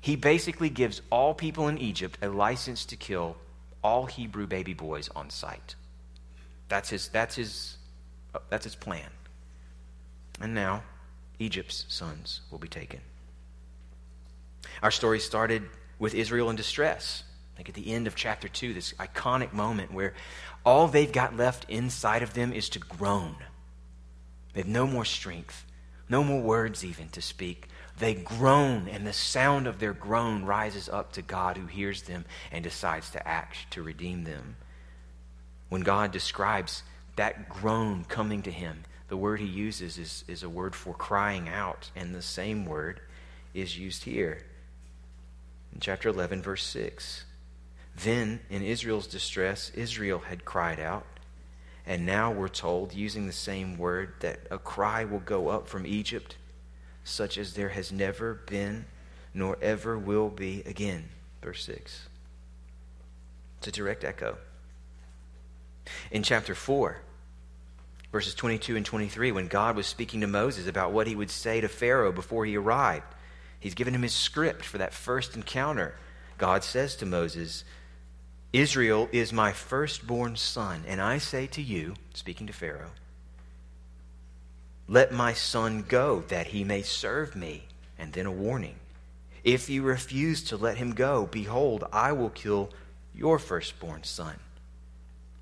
He 0.00 0.16
basically 0.16 0.70
gives 0.70 1.02
all 1.10 1.34
people 1.34 1.68
in 1.68 1.78
Egypt 1.78 2.18
a 2.22 2.28
license 2.28 2.84
to 2.86 2.96
kill 2.96 3.36
all 3.82 4.06
Hebrew 4.06 4.46
baby 4.46 4.74
boys 4.74 5.08
on 5.16 5.30
sight. 5.30 5.74
That's 6.68 6.90
his, 6.90 7.08
that's 7.08 7.36
his, 7.36 7.76
that's 8.48 8.64
his 8.64 8.74
plan. 8.74 9.08
And 10.40 10.54
now, 10.54 10.82
Egypt's 11.38 11.86
sons 11.88 12.42
will 12.50 12.58
be 12.58 12.68
taken. 12.68 13.00
Our 14.82 14.90
story 14.90 15.20
started 15.20 15.62
with 15.98 16.14
Israel 16.14 16.50
in 16.50 16.56
distress. 16.56 17.24
Like 17.56 17.68
at 17.68 17.74
the 17.74 17.92
end 17.92 18.06
of 18.06 18.14
chapter 18.14 18.48
2, 18.48 18.74
this 18.74 18.92
iconic 18.94 19.52
moment 19.52 19.92
where 19.92 20.14
all 20.64 20.88
they've 20.88 21.12
got 21.12 21.36
left 21.36 21.64
inside 21.68 22.22
of 22.22 22.34
them 22.34 22.52
is 22.52 22.68
to 22.70 22.78
groan. 22.78 23.36
They 24.52 24.60
have 24.60 24.68
no 24.68 24.86
more 24.86 25.04
strength, 25.04 25.64
no 26.08 26.22
more 26.22 26.40
words 26.40 26.84
even 26.84 27.08
to 27.10 27.22
speak. 27.22 27.68
They 27.98 28.14
groan, 28.14 28.88
and 28.88 29.06
the 29.06 29.12
sound 29.12 29.66
of 29.66 29.78
their 29.78 29.94
groan 29.94 30.44
rises 30.44 30.88
up 30.88 31.12
to 31.12 31.22
God 31.22 31.56
who 31.56 31.66
hears 31.66 32.02
them 32.02 32.26
and 32.52 32.62
decides 32.62 33.10
to 33.10 33.26
act 33.26 33.70
to 33.70 33.82
redeem 33.82 34.24
them. 34.24 34.56
When 35.68 35.80
God 35.80 36.12
describes 36.12 36.82
that 37.16 37.48
groan 37.48 38.04
coming 38.04 38.42
to 38.42 38.50
him, 38.50 38.82
the 39.08 39.16
word 39.16 39.40
he 39.40 39.46
uses 39.46 39.98
is, 39.98 40.24
is 40.28 40.42
a 40.42 40.48
word 40.48 40.74
for 40.74 40.92
crying 40.92 41.48
out, 41.48 41.90
and 41.96 42.14
the 42.14 42.22
same 42.22 42.66
word 42.66 43.00
is 43.54 43.78
used 43.78 44.04
here. 44.04 44.42
In 45.72 45.80
chapter 45.80 46.08
11, 46.08 46.42
verse 46.42 46.64
6. 46.64 47.24
Then, 48.02 48.40
in 48.50 48.62
Israel's 48.62 49.06
distress, 49.06 49.70
Israel 49.74 50.18
had 50.18 50.44
cried 50.44 50.78
out. 50.78 51.06
And 51.86 52.04
now 52.04 52.32
we're 52.32 52.48
told, 52.48 52.92
using 52.92 53.26
the 53.26 53.32
same 53.32 53.78
word, 53.78 54.14
that 54.20 54.40
a 54.50 54.58
cry 54.58 55.04
will 55.04 55.20
go 55.20 55.48
up 55.48 55.68
from 55.68 55.86
Egypt, 55.86 56.36
such 57.04 57.38
as 57.38 57.54
there 57.54 57.68
has 57.70 57.92
never 57.92 58.34
been 58.34 58.86
nor 59.32 59.58
ever 59.60 59.98
will 59.98 60.30
be 60.30 60.62
again. 60.66 61.04
Verse 61.42 61.64
6. 61.64 62.08
It's 63.58 63.68
a 63.68 63.70
direct 63.70 64.02
echo. 64.02 64.38
In 66.10 66.22
chapter 66.22 66.54
4, 66.54 66.98
verses 68.10 68.34
22 68.34 68.76
and 68.76 68.84
23, 68.84 69.32
when 69.32 69.46
God 69.46 69.76
was 69.76 69.86
speaking 69.86 70.22
to 70.22 70.26
Moses 70.26 70.66
about 70.66 70.92
what 70.92 71.06
he 71.06 71.14
would 71.14 71.30
say 71.30 71.60
to 71.60 71.68
Pharaoh 71.68 72.12
before 72.12 72.46
he 72.46 72.56
arrived, 72.56 73.14
he's 73.60 73.74
given 73.74 73.94
him 73.94 74.02
his 74.02 74.14
script 74.14 74.64
for 74.64 74.78
that 74.78 74.94
first 74.94 75.36
encounter. 75.36 75.94
God 76.38 76.64
says 76.64 76.96
to 76.96 77.06
Moses, 77.06 77.62
Israel 78.56 79.06
is 79.12 79.34
my 79.34 79.52
firstborn 79.52 80.34
son, 80.36 80.82
and 80.86 80.98
I 80.98 81.18
say 81.18 81.46
to 81.48 81.60
you, 81.60 81.94
speaking 82.14 82.46
to 82.46 82.54
Pharaoh, 82.54 82.92
let 84.88 85.12
my 85.12 85.34
son 85.34 85.84
go 85.86 86.24
that 86.28 86.46
he 86.46 86.64
may 86.64 86.80
serve 86.80 87.36
me. 87.36 87.64
And 87.98 88.12
then 88.12 88.24
a 88.24 88.30
warning. 88.30 88.76
If 89.44 89.68
you 89.68 89.82
refuse 89.82 90.42
to 90.44 90.56
let 90.56 90.78
him 90.78 90.92
go, 90.92 91.26
behold, 91.26 91.84
I 91.92 92.12
will 92.12 92.30
kill 92.30 92.70
your 93.14 93.38
firstborn 93.38 94.04
son. 94.04 94.36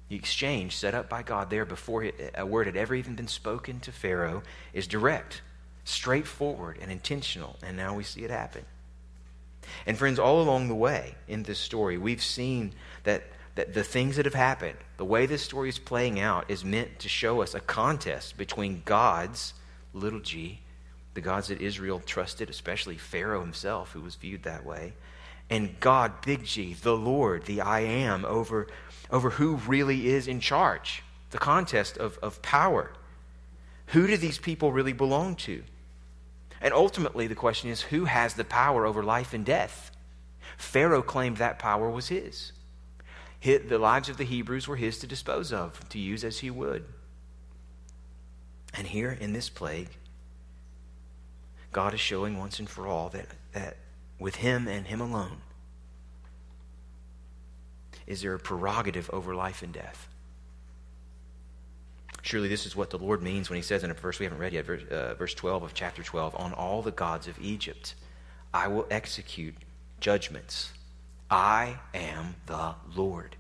The 0.09 0.17
exchange 0.17 0.77
set 0.77 0.95
up 0.95 1.09
by 1.09 1.23
God 1.23 1.51
there 1.51 1.65
before 1.65 2.11
a 2.35 2.47
word 2.47 2.67
had 2.67 2.77
ever 2.77 2.95
even 2.95 3.15
been 3.15 3.29
spoken 3.29 3.81
to 3.81 3.93
Pharaoh 3.93 4.43
is 4.73 4.87
direct, 4.87 5.43
straightforward, 5.85 6.79
and 6.81 6.91
intentional. 6.91 7.57
And 7.63 7.77
now 7.77 7.95
we 7.97 8.03
see 8.03 8.25
it 8.25 8.31
happen. 8.31 8.65
And 9.87 9.97
friends, 9.97 10.19
all 10.19 10.41
along 10.41 10.69
the 10.69 10.75
way 10.75 11.15
in 11.29 11.43
this 11.43 11.59
story, 11.59 11.99
we've 11.99 12.23
seen 12.23 12.75
that, 13.05 13.25
that 13.55 13.75
the 13.75 13.85
things 13.85 14.17
that 14.17 14.25
have 14.25 14.35
happened, 14.35 14.79
the 14.97 15.05
way 15.05 15.27
this 15.27 15.43
story 15.43 15.69
is 15.69 15.79
playing 15.79 16.21
out, 16.21 16.51
is 16.51 16.65
meant 16.65 16.99
to 17.01 17.09
show 17.09 17.43
us 17.43 17.55
a 17.55 17.61
contest 17.61 18.37
between 18.37 18.83
gods, 18.85 19.55
little 19.93 20.21
g, 20.21 20.61
the 21.15 21.21
gods 21.21 21.49
that 21.49 21.61
Israel 21.61 22.03
trusted, 22.05 22.51
especially 22.51 22.97
Pharaoh 22.97 23.41
himself, 23.41 23.93
who 23.93 24.01
was 24.01 24.17
viewed 24.17 24.43
that 24.43 24.65
way, 24.65 24.95
and 25.51 25.79
God, 25.79 26.23
big 26.23 26.45
G, 26.45 26.75
the 26.75 26.97
Lord, 26.97 27.45
the 27.45 27.61
I 27.61 27.81
am, 27.81 28.25
over 28.25 28.67
over 29.11 29.31
who 29.31 29.57
really 29.57 30.09
is 30.09 30.27
in 30.27 30.41
charge, 30.41 31.03
the 31.31 31.39
contest 31.39 31.99
of, 31.99 32.19
of 32.19 32.41
power. 32.43 32.91
Who 33.89 34.07
do 34.07 34.17
these 34.17 34.39
people 34.39 34.73
really 34.73 34.95
belong 34.95 35.37
to? 35.37 35.63
And 36.65 36.73
ultimately, 36.73 37.27
the 37.27 37.35
question 37.35 37.69
is 37.69 37.83
who 37.83 38.07
has 38.07 38.35
the 38.35 38.45
power 38.45 38.87
over 38.87 39.03
life 39.03 39.35
and 39.35 39.45
death? 39.45 39.91
Pharaoh 40.57 41.03
claimed 41.03 41.37
that 41.37 41.59
power 41.59 41.91
was 41.91 42.09
his. 42.09 42.53
The 43.43 43.79
lives 43.79 44.09
of 44.09 44.17
the 44.17 44.25
Hebrews 44.25 44.67
were 44.67 44.77
his 44.77 44.99
to 45.01 45.07
dispose 45.07 45.53
of, 45.53 45.87
to 45.91 45.99
use 45.99 46.25
as 46.25 46.39
he 46.39 46.51
would. 46.51 46.87
And 48.73 48.87
here 48.87 49.13
in 49.13 49.35
this 49.35 49.51
plague, 49.51 49.91
God 51.71 51.93
is 51.93 52.01
showing 52.01 52.39
once 52.39 52.59
and 52.59 52.69
for 52.69 52.87
all 52.87 53.11
that, 53.11 53.27
that 53.53 53.77
with 54.19 54.37
him 54.37 54.67
and 54.67 54.87
him 54.87 55.03
alone, 55.03 55.43
is 58.07 58.23
there 58.23 58.33
a 58.33 58.39
prerogative 58.39 59.11
over 59.13 59.35
life 59.35 59.63
and 59.63 59.73
death. 59.75 60.09
Surely 62.25 62.49
this 62.49 62.65
is 62.65 62.75
what 62.75 62.89
the 62.89 62.97
Lord 62.97 63.23
means 63.23 63.51
when 63.51 63.59
he 63.59 63.63
says 63.63 63.85
in 63.85 63.91
a 63.91 63.95
verse 63.95 64.19
we 64.19 64.25
haven't 64.25 64.39
read 64.39 64.55
yet, 64.55 64.65
verse, 64.65 64.83
uh, 64.91 65.15
verse 65.19 65.35
12 65.35 65.63
of 65.63 65.75
chapter 65.75 66.03
12 66.03 66.35
On 66.37 66.55
all 66.55 66.81
the 66.81 66.91
gods 66.91 67.29
of 67.29 67.39
Egypt 67.39 67.95
I 68.53 68.67
will 68.69 68.87
execute 68.91 69.55
judgments. 70.01 70.73
I 71.31 71.81
am 71.93 72.37
the 72.47 72.77
Lord. 72.97 73.37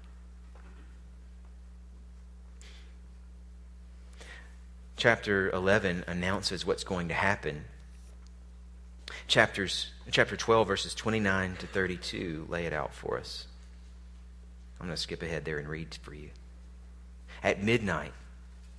Chapter 4.98 5.50
11 5.52 6.04
announces 6.06 6.66
what's 6.66 6.84
going 6.84 7.08
to 7.08 7.14
happen. 7.14 7.64
Chapters, 9.26 9.92
chapter 10.10 10.36
12, 10.36 10.68
verses 10.68 10.94
29 10.94 11.56
to 11.56 11.66
32, 11.66 12.48
lay 12.50 12.66
it 12.66 12.74
out 12.74 12.92
for 12.92 13.16
us. 13.16 13.46
I'm 14.78 14.86
going 14.86 14.94
to 14.94 15.00
skip 15.00 15.22
ahead 15.22 15.46
there 15.46 15.58
and 15.58 15.68
read 15.68 15.96
for 16.02 16.12
you. 16.12 16.28
At 17.42 17.62
midnight, 17.62 18.12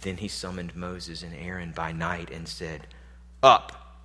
Then 0.00 0.16
he 0.16 0.28
summoned 0.28 0.74
Moses 0.74 1.22
and 1.22 1.34
Aaron 1.34 1.72
by 1.72 1.92
night 1.92 2.30
and 2.30 2.48
said, 2.48 2.86
Up, 3.42 3.98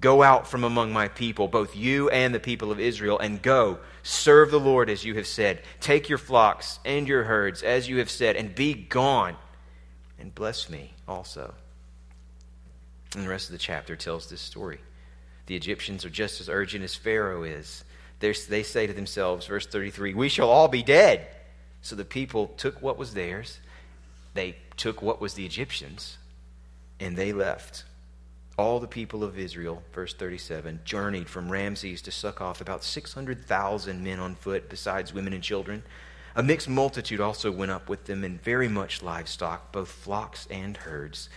go 0.00 0.22
out 0.22 0.46
from 0.46 0.64
among 0.64 0.92
my 0.92 1.08
people, 1.08 1.48
both 1.48 1.76
you 1.76 2.08
and 2.10 2.34
the 2.34 2.40
people 2.40 2.72
of 2.72 2.80
Israel, 2.80 3.18
and 3.18 3.42
go, 3.42 3.78
serve 4.02 4.50
the 4.50 4.60
Lord 4.60 4.90
as 4.90 5.04
you 5.04 5.14
have 5.14 5.26
said. 5.26 5.62
Take 5.80 6.08
your 6.08 6.18
flocks 6.18 6.80
and 6.84 7.06
your 7.06 7.24
herds 7.24 7.62
as 7.62 7.88
you 7.88 7.98
have 7.98 8.10
said, 8.10 8.36
and 8.36 8.54
be 8.54 8.74
gone, 8.74 9.36
and 10.18 10.34
bless 10.34 10.68
me 10.68 10.94
also. 11.06 11.54
And 13.14 13.24
the 13.24 13.28
rest 13.28 13.48
of 13.48 13.52
the 13.52 13.58
chapter 13.58 13.94
tells 13.94 14.28
this 14.28 14.40
story. 14.40 14.80
The 15.46 15.56
Egyptians 15.56 16.04
are 16.04 16.10
just 16.10 16.40
as 16.40 16.48
urgent 16.48 16.84
as 16.84 16.94
Pharaoh 16.94 17.44
is. 17.44 17.84
They're, 18.20 18.34
they 18.48 18.62
say 18.62 18.86
to 18.86 18.92
themselves, 18.92 19.46
verse 19.46 19.66
33, 19.66 20.14
We 20.14 20.28
shall 20.28 20.48
all 20.48 20.68
be 20.68 20.82
dead. 20.82 21.26
So 21.82 21.96
the 21.96 22.04
people 22.04 22.48
took 22.56 22.80
what 22.80 22.96
was 22.96 23.14
theirs, 23.14 23.58
they 24.34 24.56
took 24.76 25.02
what 25.02 25.20
was 25.20 25.34
the 25.34 25.46
Egyptians, 25.46 26.18
and 26.98 27.16
they 27.16 27.32
left. 27.32 27.84
All 28.58 28.80
the 28.80 28.86
people 28.86 29.24
of 29.24 29.38
Israel, 29.38 29.82
verse 29.92 30.14
37, 30.14 30.80
journeyed 30.84 31.28
from 31.28 31.50
Ramses 31.50 32.02
to 32.02 32.10
Succoth, 32.10 32.60
about 32.60 32.84
600,000 32.84 34.04
men 34.04 34.20
on 34.20 34.34
foot, 34.34 34.68
besides 34.68 35.12
women 35.14 35.32
and 35.32 35.42
children. 35.42 35.82
A 36.34 36.42
mixed 36.42 36.68
multitude 36.68 37.20
also 37.20 37.50
went 37.50 37.70
up 37.70 37.88
with 37.88 38.04
them, 38.04 38.24
and 38.24 38.42
very 38.42 38.68
much 38.68 39.02
livestock, 39.02 39.72
both 39.72 39.88
flocks 39.88 40.46
and 40.50 40.76
herds. 40.76 41.28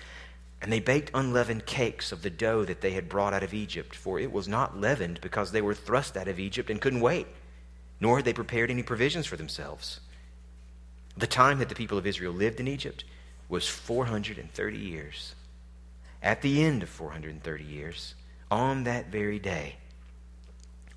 And 0.61 0.71
they 0.71 0.79
baked 0.79 1.11
unleavened 1.13 1.65
cakes 1.65 2.11
of 2.11 2.21
the 2.21 2.29
dough 2.29 2.65
that 2.65 2.81
they 2.81 2.91
had 2.91 3.09
brought 3.09 3.33
out 3.33 3.43
of 3.43 3.53
Egypt, 3.53 3.95
for 3.95 4.19
it 4.19 4.31
was 4.31 4.47
not 4.47 4.79
leavened 4.79 5.19
because 5.21 5.51
they 5.51 5.61
were 5.61 5.73
thrust 5.73 6.15
out 6.17 6.27
of 6.27 6.39
Egypt 6.39 6.69
and 6.69 6.81
couldn't 6.81 7.01
wait, 7.01 7.27
nor 7.99 8.17
had 8.17 8.25
they 8.25 8.33
prepared 8.33 8.71
any 8.71 8.83
provisions 8.83 9.25
for 9.25 9.35
themselves. 9.35 9.99
The 11.17 11.27
time 11.27 11.60
that 11.60 11.69
the 11.69 11.75
people 11.75 11.98
of 11.98 12.05
Israel 12.05 12.34
lived 12.34 12.60
in 12.60 12.67
Egypt 12.67 13.05
was 13.48 13.67
430 13.67 14.77
years. 14.77 15.36
At 16.22 16.41
the 16.41 16.63
end 16.63 16.84
of 16.84 16.89
430 16.89 17.63
years, 17.63 18.15
on 18.51 18.84
that 18.84 19.07
very 19.07 19.39
day, 19.39 19.77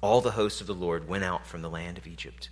all 0.00 0.20
the 0.20 0.32
hosts 0.32 0.60
of 0.60 0.66
the 0.66 0.74
Lord 0.74 1.08
went 1.08 1.24
out 1.24 1.46
from 1.46 1.62
the 1.62 1.70
land 1.70 1.98
of 1.98 2.06
Egypt. 2.06 2.48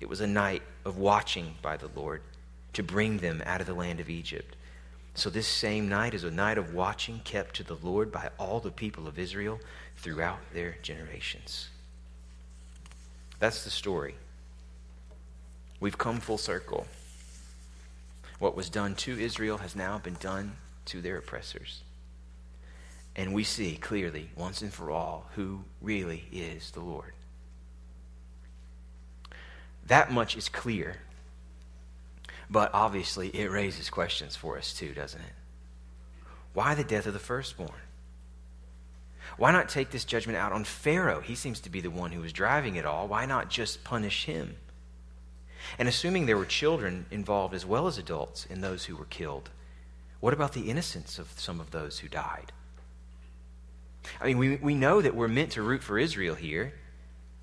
It 0.00 0.08
was 0.08 0.20
a 0.20 0.26
night 0.26 0.62
of 0.84 0.98
watching 0.98 1.54
by 1.62 1.76
the 1.76 1.90
Lord 1.94 2.22
to 2.74 2.82
bring 2.82 3.18
them 3.18 3.42
out 3.46 3.60
of 3.60 3.66
the 3.66 3.74
land 3.74 4.00
of 4.00 4.10
Egypt. 4.10 4.56
So, 5.14 5.30
this 5.30 5.46
same 5.46 5.88
night 5.88 6.12
is 6.12 6.24
a 6.24 6.30
night 6.30 6.58
of 6.58 6.74
watching 6.74 7.20
kept 7.20 7.54
to 7.56 7.62
the 7.62 7.78
Lord 7.82 8.10
by 8.10 8.30
all 8.38 8.58
the 8.58 8.72
people 8.72 9.06
of 9.06 9.18
Israel 9.18 9.60
throughout 9.96 10.40
their 10.52 10.76
generations. 10.82 11.68
That's 13.38 13.64
the 13.64 13.70
story 13.70 14.16
We've 15.84 15.98
come 15.98 16.18
full 16.18 16.38
circle. 16.38 16.86
What 18.38 18.56
was 18.56 18.70
done 18.70 18.94
to 18.94 19.20
Israel 19.20 19.58
has 19.58 19.76
now 19.76 19.98
been 19.98 20.16
done 20.18 20.56
to 20.86 21.02
their 21.02 21.18
oppressors. 21.18 21.82
And 23.14 23.34
we 23.34 23.44
see 23.44 23.76
clearly, 23.76 24.30
once 24.34 24.62
and 24.62 24.72
for 24.72 24.90
all, 24.90 25.26
who 25.34 25.60
really 25.82 26.24
is 26.32 26.70
the 26.70 26.80
Lord. 26.80 27.12
That 29.86 30.10
much 30.10 30.38
is 30.38 30.48
clear. 30.48 30.96
But 32.48 32.70
obviously, 32.72 33.28
it 33.28 33.50
raises 33.50 33.90
questions 33.90 34.34
for 34.34 34.56
us 34.56 34.72
too, 34.72 34.94
doesn't 34.94 35.20
it? 35.20 35.34
Why 36.54 36.74
the 36.74 36.82
death 36.82 37.04
of 37.04 37.12
the 37.12 37.18
firstborn? 37.18 37.68
Why 39.36 39.52
not 39.52 39.68
take 39.68 39.90
this 39.90 40.06
judgment 40.06 40.38
out 40.38 40.52
on 40.52 40.64
Pharaoh? 40.64 41.20
He 41.20 41.34
seems 41.34 41.60
to 41.60 41.68
be 41.68 41.82
the 41.82 41.90
one 41.90 42.10
who 42.10 42.22
was 42.22 42.32
driving 42.32 42.76
it 42.76 42.86
all. 42.86 43.06
Why 43.06 43.26
not 43.26 43.50
just 43.50 43.84
punish 43.84 44.24
him? 44.24 44.56
And 45.78 45.88
assuming 45.88 46.26
there 46.26 46.36
were 46.36 46.44
children 46.44 47.06
involved 47.10 47.54
as 47.54 47.66
well 47.66 47.86
as 47.86 47.98
adults 47.98 48.46
in 48.46 48.60
those 48.60 48.84
who 48.84 48.96
were 48.96 49.06
killed, 49.06 49.50
what 50.20 50.32
about 50.32 50.52
the 50.52 50.70
innocence 50.70 51.18
of 51.18 51.28
some 51.36 51.60
of 51.60 51.70
those 51.70 51.98
who 51.98 52.08
died? 52.08 52.52
I 54.20 54.26
mean, 54.26 54.38
we, 54.38 54.56
we 54.56 54.74
know 54.74 55.00
that 55.00 55.14
we're 55.14 55.28
meant 55.28 55.52
to 55.52 55.62
root 55.62 55.82
for 55.82 55.98
Israel 55.98 56.34
here, 56.34 56.74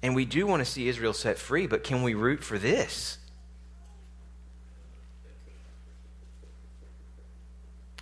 and 0.02 0.16
we 0.16 0.26
do 0.26 0.48
want 0.48 0.62
to 0.62 0.66
see 0.66 0.88
Israel 0.88 1.14
set 1.14 1.38
free, 1.38 1.68
but 1.68 1.84
can 1.84 2.04
we 2.04 2.14
root 2.14 2.44
for 2.44 2.58
this? 2.58 3.18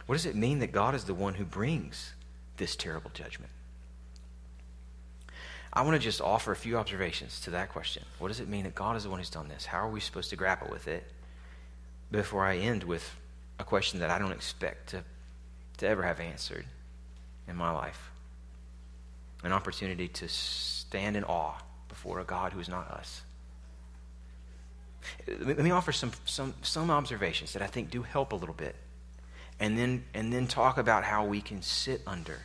What 0.06 0.16
does 0.16 0.26
it 0.26 0.36
mean 0.36 0.60
that 0.60 0.72
God 0.72 0.96
is 0.96 1.04
the 1.04 1.14
one 1.14 1.36
who 1.36 1.46
brings 1.46 2.14
this 2.58 2.76
terrible 2.76 3.12
judgment? 3.14 3.52
I 5.72 5.84
want 5.84 5.96
to 5.96 6.00
just 6.00 6.20
offer 6.20 6.52
a 6.52 6.56
few 6.56 6.78
observations 6.78 7.40
to 7.42 7.52
that 7.52 7.70
question. 7.70 8.04
What 8.18 8.30
does 8.30 8.40
it 8.40 8.48
mean 8.48 8.64
that 8.64 8.76
God 8.76 8.96
is 8.96 9.04
the 9.04 9.10
one 9.10 9.20
who's 9.20 9.30
done 9.30 9.48
this? 9.48 9.66
How 9.66 9.80
are 9.80 9.90
we 9.90 10.00
supposed 10.00 10.32
to 10.32 10.36
grapple 10.36 10.70
with 10.72 10.88
it? 10.88 11.04
Before 12.12 12.44
I 12.44 12.58
end 12.58 12.84
with 12.84 13.16
a 13.60 13.64
question 13.64 14.00
that 14.00 14.10
I 14.10 14.18
don't 14.18 14.32
expect 14.32 14.90
to, 14.90 15.04
to 15.78 15.88
ever 15.88 16.04
have 16.04 16.20
answered 16.20 16.66
in 17.48 17.56
my 17.56 17.72
life 17.72 18.10
an 19.44 19.54
opportunity 19.54 20.08
to 20.08 20.28
stand 20.28 21.16
in 21.16 21.24
awe 21.24 21.56
before 21.88 22.20
a 22.20 22.24
God 22.24 22.54
who 22.54 22.60
is 22.60 22.68
not 22.68 22.90
us. 22.92 23.22
Let 25.28 25.60
me 25.60 25.72
offer 25.72 25.92
some, 25.92 26.12
some, 26.26 26.54
some 26.62 26.90
observations 26.90 27.54
that 27.54 27.62
I 27.62 27.68
think 27.68 27.90
do 27.90 28.02
help 28.02 28.34
a 28.34 28.36
little 28.36 28.56
bit. 28.56 28.76
And 29.60 29.78
then, 29.78 30.04
and 30.14 30.32
then 30.32 30.48
talk 30.48 30.78
about 30.78 31.04
how 31.04 31.26
we 31.26 31.42
can 31.42 31.62
sit 31.62 32.02
under 32.08 32.40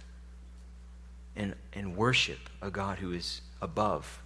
and, 1.36 1.54
and 1.72 1.96
worship 1.96 2.38
a 2.62 2.70
God 2.70 2.98
who 2.98 3.12
is 3.12 3.40
above, 3.60 4.20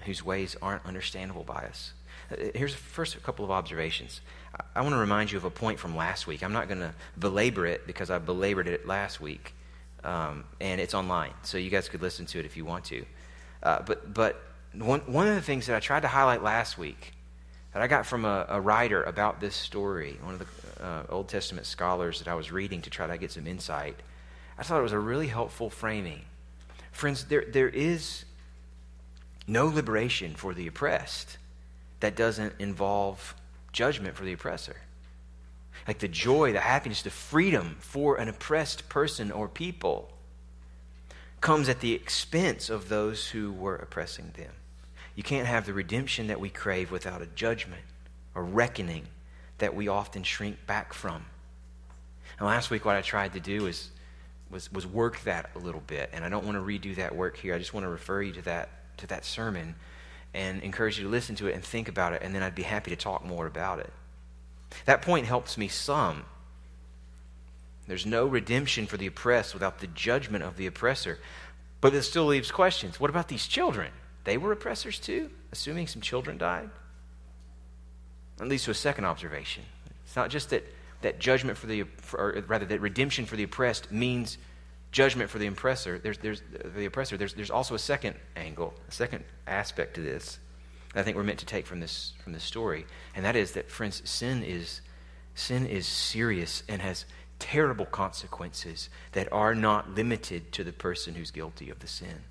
whose 0.00 0.24
ways 0.24 0.56
aren't 0.62 0.84
understandable 0.86 1.44
by 1.44 1.64
us. 1.64 1.92
Uh, 2.30 2.36
here's 2.54 2.74
first 2.74 3.14
a 3.14 3.18
couple 3.18 3.44
of 3.44 3.50
observations. 3.50 4.20
I, 4.54 4.80
I 4.80 4.82
want 4.82 4.94
to 4.94 4.98
remind 4.98 5.30
you 5.32 5.38
of 5.38 5.44
a 5.44 5.50
point 5.50 5.78
from 5.78 5.96
last 5.96 6.26
week. 6.26 6.42
I'm 6.42 6.52
not 6.52 6.68
going 6.68 6.80
to 6.80 6.94
belabor 7.18 7.66
it 7.66 7.86
because 7.86 8.10
I 8.10 8.18
belabored 8.18 8.68
it 8.68 8.86
last 8.86 9.20
week, 9.20 9.54
um, 10.04 10.44
and 10.60 10.80
it's 10.80 10.94
online, 10.94 11.32
so 11.42 11.58
you 11.58 11.70
guys 11.70 11.88
could 11.88 12.02
listen 12.02 12.26
to 12.26 12.38
it 12.38 12.44
if 12.44 12.56
you 12.56 12.64
want 12.64 12.84
to. 12.86 13.04
Uh, 13.62 13.82
but 13.82 14.12
but 14.12 14.42
one, 14.74 15.00
one 15.00 15.26
of 15.26 15.34
the 15.34 15.42
things 15.42 15.66
that 15.66 15.76
I 15.76 15.80
tried 15.80 16.00
to 16.00 16.08
highlight 16.08 16.42
last 16.42 16.78
week 16.78 17.12
that 17.72 17.82
I 17.82 17.86
got 17.86 18.06
from 18.06 18.24
a, 18.24 18.46
a 18.48 18.60
writer 18.60 19.02
about 19.02 19.40
this 19.40 19.54
story, 19.54 20.18
one 20.22 20.34
of 20.34 20.40
the 20.40 20.84
uh, 20.84 21.02
Old 21.08 21.28
Testament 21.28 21.66
scholars 21.66 22.18
that 22.20 22.28
I 22.28 22.34
was 22.34 22.52
reading 22.52 22.80
to 22.82 22.90
try 22.90 23.06
to 23.06 23.18
get 23.18 23.32
some 23.32 23.46
insight– 23.46 23.96
I 24.58 24.62
thought 24.62 24.78
it 24.78 24.82
was 24.82 24.92
a 24.92 24.98
really 24.98 25.28
helpful 25.28 25.70
framing. 25.70 26.22
Friends, 26.92 27.24
there, 27.24 27.44
there 27.46 27.68
is 27.68 28.24
no 29.46 29.66
liberation 29.66 30.34
for 30.34 30.54
the 30.54 30.66
oppressed 30.66 31.38
that 32.00 32.16
doesn't 32.16 32.54
involve 32.58 33.34
judgment 33.72 34.16
for 34.16 34.24
the 34.24 34.32
oppressor. 34.32 34.76
Like 35.86 35.98
the 35.98 36.08
joy, 36.08 36.52
the 36.52 36.60
happiness, 36.60 37.02
the 37.02 37.10
freedom 37.10 37.76
for 37.80 38.16
an 38.16 38.28
oppressed 38.28 38.88
person 38.88 39.30
or 39.30 39.48
people 39.48 40.10
comes 41.40 41.68
at 41.68 41.80
the 41.80 41.92
expense 41.92 42.70
of 42.70 42.88
those 42.88 43.28
who 43.28 43.52
were 43.52 43.76
oppressing 43.76 44.32
them. 44.36 44.52
You 45.14 45.22
can't 45.22 45.46
have 45.46 45.66
the 45.66 45.72
redemption 45.72 46.26
that 46.26 46.40
we 46.40 46.50
crave 46.50 46.90
without 46.90 47.22
a 47.22 47.26
judgment 47.26 47.82
or 48.34 48.42
reckoning 48.42 49.06
that 49.58 49.74
we 49.74 49.88
often 49.88 50.22
shrink 50.22 50.66
back 50.66 50.92
from. 50.92 51.24
And 52.38 52.46
last 52.46 52.70
week, 52.70 52.84
what 52.84 52.96
I 52.96 53.02
tried 53.02 53.32
to 53.34 53.40
do 53.40 53.66
is 53.66 53.90
was, 54.50 54.72
was 54.72 54.86
work 54.86 55.20
that 55.24 55.50
a 55.54 55.58
little 55.58 55.82
bit. 55.86 56.10
And 56.12 56.24
I 56.24 56.28
don't 56.28 56.44
want 56.44 56.56
to 56.56 56.62
redo 56.62 56.94
that 56.96 57.14
work 57.14 57.36
here. 57.36 57.54
I 57.54 57.58
just 57.58 57.74
want 57.74 57.84
to 57.84 57.90
refer 57.90 58.22
you 58.22 58.32
to 58.32 58.42
that, 58.42 58.68
to 58.98 59.06
that 59.08 59.24
sermon 59.24 59.74
and 60.34 60.62
encourage 60.62 60.98
you 60.98 61.04
to 61.04 61.10
listen 61.10 61.34
to 61.36 61.46
it 61.46 61.54
and 61.54 61.64
think 61.64 61.88
about 61.88 62.12
it, 62.12 62.22
and 62.22 62.34
then 62.34 62.42
I'd 62.42 62.54
be 62.54 62.62
happy 62.62 62.90
to 62.90 62.96
talk 62.96 63.24
more 63.24 63.46
about 63.46 63.78
it. 63.78 63.90
That 64.84 65.00
point 65.00 65.26
helps 65.26 65.56
me 65.56 65.68
some. 65.68 66.24
There's 67.86 68.04
no 68.04 68.26
redemption 68.26 68.86
for 68.86 68.96
the 68.96 69.06
oppressed 69.06 69.54
without 69.54 69.78
the 69.78 69.86
judgment 69.86 70.44
of 70.44 70.56
the 70.56 70.66
oppressor. 70.66 71.18
But 71.80 71.94
it 71.94 72.02
still 72.02 72.26
leaves 72.26 72.50
questions. 72.50 72.98
What 72.98 73.10
about 73.10 73.28
these 73.28 73.46
children? 73.46 73.92
They 74.24 74.36
were 74.36 74.52
oppressors 74.52 74.98
too, 74.98 75.30
assuming 75.52 75.86
some 75.86 76.02
children 76.02 76.36
died? 76.36 76.68
That 78.38 78.48
leads 78.48 78.64
to 78.64 78.72
a 78.72 78.74
second 78.74 79.04
observation. 79.04 79.62
It's 80.04 80.16
not 80.16 80.30
just 80.30 80.50
that 80.50 80.66
that 81.06 81.20
judgment 81.20 81.56
for 81.56 81.68
the, 81.68 81.84
or 82.14 82.42
rather, 82.48 82.66
that 82.66 82.80
redemption 82.80 83.26
for 83.26 83.36
the 83.36 83.44
oppressed 83.44 83.92
means 83.92 84.38
judgment 84.90 85.30
for 85.30 85.38
the 85.38 85.46
oppressor. 85.46 86.00
There's, 86.00 86.18
there's 86.18 86.40
uh, 86.40 86.68
the 86.74 86.86
oppressor. 86.86 87.16
There's, 87.16 87.32
there's 87.32 87.50
also 87.50 87.76
a 87.76 87.78
second 87.78 88.16
angle, 88.34 88.74
a 88.88 88.92
second 88.92 89.22
aspect 89.46 89.94
to 89.94 90.00
this. 90.00 90.40
That 90.94 91.00
I 91.00 91.02
think 91.04 91.16
we're 91.16 91.22
meant 91.22 91.38
to 91.38 91.46
take 91.46 91.64
from 91.64 91.78
this 91.78 92.12
from 92.24 92.32
this 92.32 92.42
story, 92.42 92.86
and 93.14 93.24
that 93.24 93.36
is 93.36 93.52
that, 93.52 93.70
friends, 93.70 94.02
sin 94.04 94.42
is 94.42 94.80
sin 95.36 95.64
is 95.64 95.86
serious 95.86 96.64
and 96.68 96.82
has 96.82 97.04
terrible 97.38 97.86
consequences 97.86 98.88
that 99.12 99.32
are 99.32 99.54
not 99.54 99.94
limited 99.94 100.50
to 100.52 100.64
the 100.64 100.72
person 100.72 101.14
who's 101.14 101.30
guilty 101.30 101.70
of 101.70 101.78
the 101.78 101.86
sin. 101.86 102.24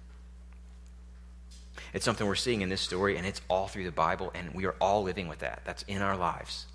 It's 1.94 2.04
something 2.04 2.28
we're 2.28 2.36
seeing 2.36 2.60
in 2.60 2.68
this 2.68 2.82
story, 2.82 3.16
and 3.16 3.26
it's 3.26 3.42
all 3.48 3.68
through 3.68 3.86
the 3.86 3.92
Bible, 3.92 4.32
and 4.36 4.54
we 4.54 4.66
are 4.66 4.76
all 4.82 5.04
living 5.04 5.30
with 5.30 5.40
that. 5.40 5.62
That's 5.64 5.84
in 5.84 6.02
our 6.02 6.18
lives. 6.18 6.66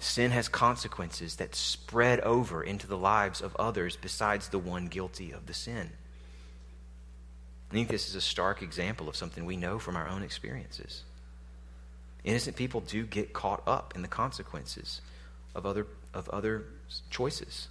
Sin 0.00 0.30
has 0.30 0.48
consequences 0.48 1.36
that 1.36 1.54
spread 1.54 2.20
over 2.20 2.62
into 2.62 2.86
the 2.86 2.96
lives 2.96 3.42
of 3.42 3.54
others 3.56 3.96
besides 3.96 4.48
the 4.48 4.58
one 4.58 4.86
guilty 4.86 5.30
of 5.30 5.44
the 5.44 5.52
sin. 5.52 5.90
I 7.70 7.74
think 7.74 7.88
this 7.88 8.08
is 8.08 8.14
a 8.14 8.20
stark 8.22 8.62
example 8.62 9.10
of 9.10 9.14
something 9.14 9.44
we 9.44 9.58
know 9.58 9.78
from 9.78 9.96
our 9.96 10.08
own 10.08 10.22
experiences. 10.22 11.04
Innocent 12.24 12.56
people 12.56 12.80
do 12.80 13.04
get 13.04 13.34
caught 13.34 13.62
up 13.66 13.92
in 13.94 14.00
the 14.00 14.08
consequences 14.08 15.02
of 15.54 15.66
other, 15.66 15.86
of 16.14 16.30
other 16.30 16.64
choices. 17.10 17.68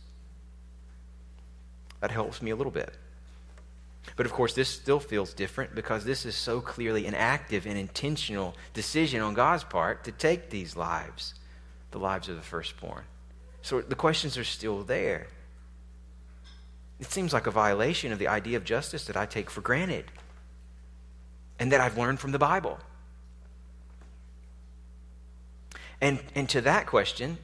That 1.99 2.11
helps 2.11 2.43
me 2.43 2.51
a 2.51 2.55
little 2.55 2.71
bit. 2.71 2.93
But 4.15 4.27
of 4.27 4.33
course, 4.33 4.53
this 4.53 4.69
still 4.69 4.99
feels 4.99 5.33
different 5.33 5.73
because 5.73 6.05
this 6.05 6.27
is 6.27 6.35
so 6.35 6.61
clearly 6.61 7.07
an 7.07 7.15
active 7.15 7.65
and 7.65 7.77
intentional 7.77 8.55
decision 8.75 9.21
on 9.21 9.33
God's 9.33 9.63
part 9.63 10.03
to 10.03 10.11
take 10.11 10.51
these 10.51 10.75
lives 10.75 11.33
the 11.91 11.99
lives 11.99 12.29
of 12.29 12.35
the 12.35 12.41
firstborn. 12.41 13.03
So 13.61 13.81
the 13.81 13.95
questions 13.95 14.37
are 14.37 14.43
still 14.43 14.83
there. 14.83 15.27
It 16.99 17.11
seems 17.11 17.33
like 17.33 17.47
a 17.47 17.51
violation 17.51 18.11
of 18.11 18.19
the 18.19 18.27
idea 18.27 18.57
of 18.57 18.63
justice 18.63 19.05
that 19.05 19.17
I 19.17 19.25
take 19.25 19.49
for 19.49 19.61
granted 19.61 20.05
and 21.59 21.71
that 21.71 21.81
I've 21.81 21.97
learned 21.97 22.19
from 22.19 22.31
the 22.31 22.39
Bible. 22.39 22.79
And, 26.01 26.19
and 26.33 26.47
to 26.49 26.61
that 26.61 26.87
question, 26.87 27.37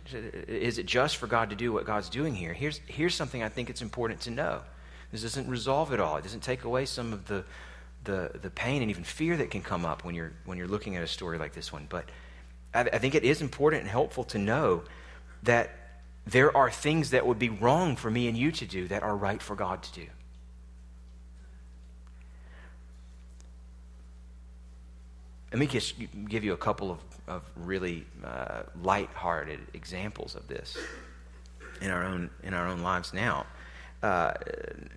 is 0.47 0.77
it 0.77 0.85
just 0.85 1.17
for 1.17 1.27
God 1.27 1.49
to 1.49 1.55
do 1.55 1.73
what 1.73 1.85
God's 1.85 2.09
doing 2.09 2.33
here? 2.33 2.53
Here's, 2.53 2.79
here's 2.87 3.13
something 3.13 3.43
I 3.43 3.49
think 3.49 3.69
it's 3.69 3.81
important 3.81 4.21
to 4.21 4.31
know. 4.31 4.61
This 5.11 5.21
doesn't 5.23 5.49
resolve 5.49 5.91
it 5.91 5.99
all. 5.99 6.17
It 6.17 6.23
doesn't 6.23 6.43
take 6.43 6.63
away 6.63 6.85
some 6.85 7.11
of 7.11 7.25
the, 7.25 7.43
the, 8.05 8.31
the 8.41 8.49
pain 8.49 8.81
and 8.81 8.89
even 8.89 9.03
fear 9.03 9.35
that 9.37 9.51
can 9.51 9.61
come 9.61 9.85
up 9.85 10.05
when 10.05 10.15
you're, 10.15 10.31
when 10.45 10.57
you're 10.57 10.67
looking 10.67 10.95
at 10.95 11.03
a 11.03 11.07
story 11.07 11.37
like 11.37 11.53
this 11.53 11.71
one. 11.73 11.85
But 11.89 12.05
I, 12.75 12.97
think 12.97 13.15
it 13.15 13.23
is 13.23 13.41
important 13.41 13.81
and 13.81 13.89
helpful 13.89 14.23
to 14.25 14.37
know 14.37 14.83
that 15.43 15.71
there 16.27 16.55
are 16.55 16.69
things 16.69 17.11
that 17.11 17.25
would 17.25 17.39
be 17.39 17.49
wrong 17.49 17.95
for 17.95 18.09
me 18.09 18.27
and 18.27 18.37
you 18.37 18.51
to 18.51 18.65
do 18.65 18.87
that 18.87 19.03
are 19.03 19.15
right 19.15 19.41
for 19.41 19.55
God 19.55 19.83
to 19.83 19.93
do. 19.93 20.07
Let 25.51 25.59
me 25.59 25.67
just 25.67 25.95
give 26.27 26.43
you 26.43 26.53
a 26.53 26.57
couple 26.57 26.91
of, 26.91 26.99
of 27.27 27.43
really 27.55 28.05
uh, 28.23 28.63
light-hearted 28.81 29.59
examples 29.73 30.35
of 30.35 30.47
this 30.47 30.77
in 31.81 31.91
our 31.91 32.03
own 32.03 32.29
in 32.43 32.53
our 32.53 32.67
own 32.67 32.81
lives 32.81 33.13
now. 33.13 33.45
Uh, 34.03 34.33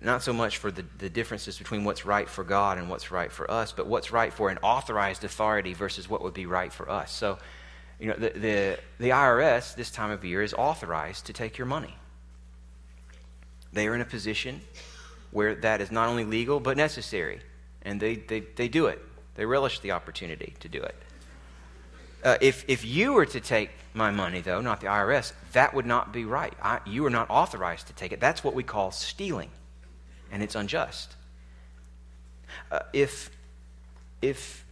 not 0.01 0.21
so 0.21 0.33
much 0.33 0.57
for 0.57 0.69
the, 0.69 0.85
the 0.97 1.09
differences 1.09 1.57
between 1.57 1.83
what's 1.83 2.05
right 2.05 2.29
for 2.29 2.43
God 2.43 2.77
and 2.77 2.89
what's 2.89 3.09
right 3.09 3.31
for 3.31 3.49
us, 3.49 3.71
but 3.71 3.87
what's 3.87 4.11
right 4.11 4.31
for 4.31 4.49
an 4.49 4.57
authorized 4.61 5.23
authority 5.23 5.73
versus 5.73 6.09
what 6.09 6.21
would 6.21 6.33
be 6.33 6.45
right 6.45 6.71
for 6.71 6.89
us. 6.89 7.11
So 7.11 7.39
you 7.99 8.07
know, 8.07 8.15
the, 8.15 8.29
the, 8.29 8.79
the 8.97 9.09
IRS 9.09 9.75
this 9.75 9.91
time 9.91 10.09
of 10.09 10.23
year 10.23 10.41
is 10.41 10.53
authorized 10.53 11.25
to 11.25 11.33
take 11.33 11.57
your 11.57 11.67
money. 11.67 11.95
They 13.73 13.87
are 13.87 13.95
in 13.95 14.01
a 14.01 14.05
position 14.05 14.61
where 15.31 15.55
that 15.55 15.81
is 15.81 15.91
not 15.91 16.07
only 16.07 16.23
legal 16.23 16.59
but 16.59 16.77
necessary, 16.77 17.41
and 17.81 17.99
they, 17.99 18.15
they, 18.15 18.39
they 18.39 18.67
do 18.67 18.87
it. 18.87 18.99
They 19.35 19.45
relish 19.45 19.79
the 19.79 19.91
opportunity 19.91 20.55
to 20.61 20.69
do 20.69 20.81
it. 20.81 20.95
Uh, 22.23 22.37
if, 22.41 22.65
if 22.67 22.83
you 22.83 23.13
were 23.13 23.25
to 23.25 23.39
take 23.39 23.69
my 23.93 24.11
money, 24.11 24.41
though, 24.41 24.61
not 24.61 24.81
the 24.81 24.87
IRS, 24.87 25.33
that 25.53 25.73
would 25.73 25.85
not 25.85 26.11
be 26.11 26.25
right. 26.25 26.53
I, 26.61 26.79
you 26.85 27.05
are 27.05 27.09
not 27.09 27.29
authorized 27.29 27.87
to 27.87 27.93
take 27.93 28.11
it. 28.11 28.19
That's 28.19 28.43
what 28.43 28.53
we 28.53 28.63
call 28.63 28.91
stealing, 28.91 29.49
and 30.31 30.41
it's 30.41 30.55
unjust. 30.55 31.15
Uh, 32.71 32.79
if, 32.93 33.29
if 34.21 34.65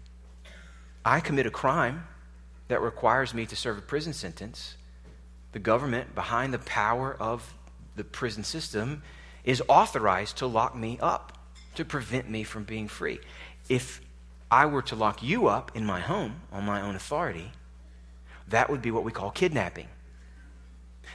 I 1.06 1.20
commit 1.20 1.46
a 1.46 1.52
crime 1.52 2.06
that 2.68 2.82
requires 2.82 3.34
me 3.34 3.46
to 3.46 3.56
serve 3.56 3.78
a 3.78 3.82
prison 3.82 4.14
sentence, 4.14 4.76
the 5.52 5.60
government, 5.60 6.14
behind 6.14 6.54
the 6.54 6.60
power 6.60 7.16
of 7.20 7.54
the 7.96 8.04
prison 8.04 8.44
system, 8.44 9.02
is 9.44 9.64
authorized 9.68 10.38
to 10.38 10.48
lock 10.48 10.76
me 10.76 11.00
up 11.02 11.38
to 11.76 11.86
prevent 11.86 12.30
me 12.30 12.44
from 12.44 12.64
being 12.64 12.88
free. 12.88 13.20
If 13.70 14.02
I 14.52 14.66
were 14.66 14.82
to 14.84 14.96
lock 14.96 15.24
you 15.24 15.48
up 15.48 15.72
in 15.76 15.86
my 15.86 16.00
home 16.00 16.42
on 16.52 16.66
my 16.66 16.82
own 16.82 16.96
authority, 16.96 17.52
that 18.50 18.70
would 18.70 18.82
be 18.82 18.92
what 18.92 19.04
we 19.04 19.12
call 19.12 19.32
kidnapping. 19.32 19.88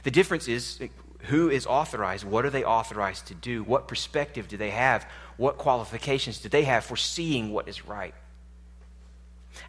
The 0.03 0.11
difference 0.11 0.47
is 0.47 0.79
who 1.23 1.49
is 1.49 1.65
authorized? 1.65 2.25
What 2.25 2.45
are 2.45 2.49
they 2.49 2.63
authorized 2.63 3.27
to 3.27 3.35
do? 3.35 3.63
What 3.63 3.87
perspective 3.87 4.47
do 4.47 4.57
they 4.57 4.71
have? 4.71 5.07
What 5.37 5.57
qualifications 5.57 6.39
do 6.39 6.49
they 6.49 6.63
have 6.63 6.83
for 6.83 6.97
seeing 6.97 7.51
what 7.51 7.67
is 7.67 7.85
right? 7.85 8.13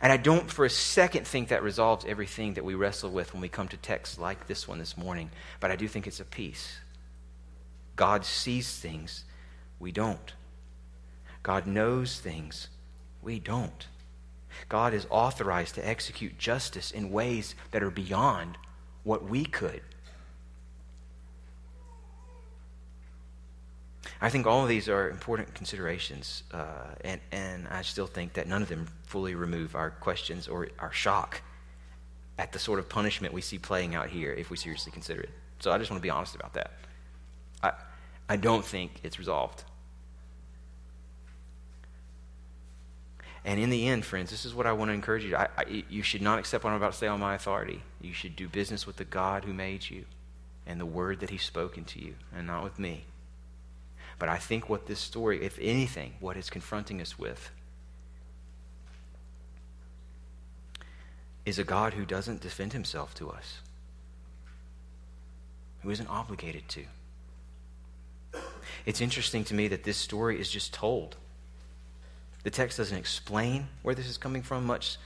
And 0.01 0.13
I 0.13 0.17
don't 0.17 0.51
for 0.51 0.65
a 0.65 0.71
second 0.71 1.27
think 1.27 1.49
that 1.49 1.63
resolves 1.63 2.05
everything 2.05 2.55
that 2.55 2.65
we 2.65 2.75
wrestle 2.75 3.11
with 3.11 3.33
when 3.33 3.43
we 3.43 3.49
come 3.49 3.69
to 3.69 3.77
texts 3.77 4.19
like 4.19 4.47
this 4.47 4.67
one 4.67 4.79
this 4.79 4.97
morning, 4.97 5.31
but 5.61 5.71
I 5.71 5.77
do 5.77 5.89
think 5.89 6.07
it's 6.07 6.21
a 6.21 6.25
piece. 6.25 6.79
God 7.97 8.25
sees 8.25 8.77
things, 8.77 9.25
we 9.79 9.93
don't. 9.93 10.33
God 11.43 11.67
knows 11.67 12.19
things, 12.19 12.69
we 13.23 13.39
don't. 13.39 13.87
God 14.69 14.95
is 14.95 15.07
authorized 15.11 15.75
to 15.77 15.87
execute 15.87 16.39
justice 16.39 16.91
in 16.91 17.11
ways 17.11 17.55
that 17.71 17.83
are 17.83 17.91
beyond 17.91 18.57
what 19.03 19.25
we 19.29 19.45
could. 19.45 19.83
I 24.21 24.31
think 24.31 24.47
all 24.47 24.63
of 24.63 24.69
these 24.69 24.89
are 24.89 25.11
important 25.11 25.53
considerations, 25.55 26.45
uh, 26.53 26.95
and, 27.03 27.21
and 27.31 27.69
I 27.69 27.83
still 27.83 28.07
think 28.07 28.35
that 28.35 28.49
none 28.49 28.63
of 28.63 28.69
them 28.69 28.89
fully 29.15 29.37
remove 29.37 29.77
our 29.77 29.91
questions 29.91 30.49
or 30.49 30.67
our 30.81 30.91
shock 30.91 31.41
at 32.37 32.51
the 32.51 32.59
sort 32.59 32.81
of 32.81 32.89
punishment 32.89 33.33
we 33.33 33.41
see 33.41 33.59
playing 33.61 33.95
out 33.95 34.09
here 34.09 34.33
if 34.33 34.51
we 34.51 34.57
seriously 34.57 34.91
consider 34.91 35.21
it. 35.21 35.31
So 35.61 35.71
I 35.71 35.79
just 35.79 35.89
want 35.89 36.01
to 36.01 36.03
be 36.03 36.11
honest 36.11 36.35
about 36.35 36.55
that. 36.55 36.73
I, 37.63 37.75
I 38.29 38.35
don't 38.35 38.65
think 38.65 38.91
it's 39.05 39.21
resolved. 39.21 39.63
And 43.45 43.61
in 43.61 43.71
the 43.71 43.87
end, 43.87 44.05
friends, 44.05 44.33
this 44.33 44.45
is 44.45 44.53
what 44.53 44.67
I 44.67 44.73
want 44.73 44.89
to 44.89 44.95
encourage 44.95 45.23
you. 45.23 45.37
I, 45.37 45.47
I, 45.57 45.85
you 45.89 46.03
should 46.03 46.21
not 46.21 46.41
accept 46.41 46.65
what 46.65 46.71
I'm 46.71 46.77
about 46.77 46.91
to 46.91 46.99
say 46.99 47.07
on 47.07 47.21
my 47.21 47.37
authority. 47.37 47.83
You 48.01 48.13
should 48.13 48.35
do 48.35 48.49
business 48.49 48.85
with 48.85 48.97
the 48.97 49.05
God 49.05 49.45
who 49.45 49.53
made 49.53 49.89
you 49.91 50.07
and 50.67 50.81
the 50.81 50.87
word 50.87 51.21
that 51.21 51.31
He's 51.31 51.45
spoken 51.45 51.85
to 51.85 52.01
you, 52.01 52.15
and 52.37 52.49
not 52.49 52.65
with 52.65 52.81
me. 52.81 53.05
But 54.19 54.29
I 54.29 54.39
think 54.39 54.69
what 54.69 54.87
this 54.87 54.99
story, 54.99 55.45
if 55.45 55.57
anything, 55.61 56.15
what 56.19 56.37
it's 56.37 56.51
confronting 56.51 57.01
us 57.01 57.17
with 57.17 57.53
is 61.45 61.59
a 61.59 61.65
God 61.65 61.95
who 61.95 62.05
doesn't 62.05 62.41
defend 62.41 62.73
himself 62.73 63.15
to 63.15 63.31
us, 63.31 63.59
who 65.83 65.91
isn't 65.91 66.09
obligated 66.09 66.69
to. 66.69 66.85
It's 68.87 69.01
interesting 69.01 69.45
to 69.45 69.55
me 69.55 69.69
that 69.69 69.85
this 69.85 69.97
story 69.97 70.41
is 70.41 70.51
just 70.51 70.73
told. 70.73 71.17
The 72.43 72.51
text 72.51 72.79
doesn't 72.79 72.97
explain 72.97 73.69
where 73.83 73.95
this 73.95 74.07
is 74.07 74.19
coming 74.19 74.43
from, 74.43 74.67
much 74.67 74.99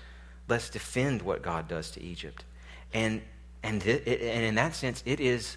less 0.48 0.70
defend 0.70 1.22
what 1.22 1.42
God 1.42 1.68
does 1.68 1.90
to 1.92 2.03
Egypt. 2.03 2.44
And, 2.92 3.22
and, 3.62 3.85
it, 3.87 4.07
and 4.07 4.44
in 4.44 4.55
that 4.57 4.74
sense, 4.74 5.03
it 5.07 5.20
is 5.20 5.57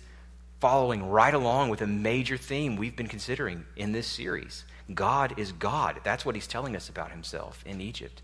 following 0.59 1.09
right 1.09 1.33
along 1.33 1.69
with 1.69 1.81
a 1.81 1.87
major 1.87 2.37
theme 2.37 2.75
we've 2.75 2.95
been 2.95 3.07
considering 3.07 3.65
in 3.75 3.91
this 3.91 4.05
series. 4.05 4.65
God 4.93 5.33
is 5.37 5.51
God. 5.53 6.01
That's 6.03 6.25
what 6.25 6.35
he's 6.35 6.47
telling 6.47 6.75
us 6.75 6.89
about 6.89 7.11
himself 7.11 7.63
in 7.65 7.81
Egypt. 7.81 8.21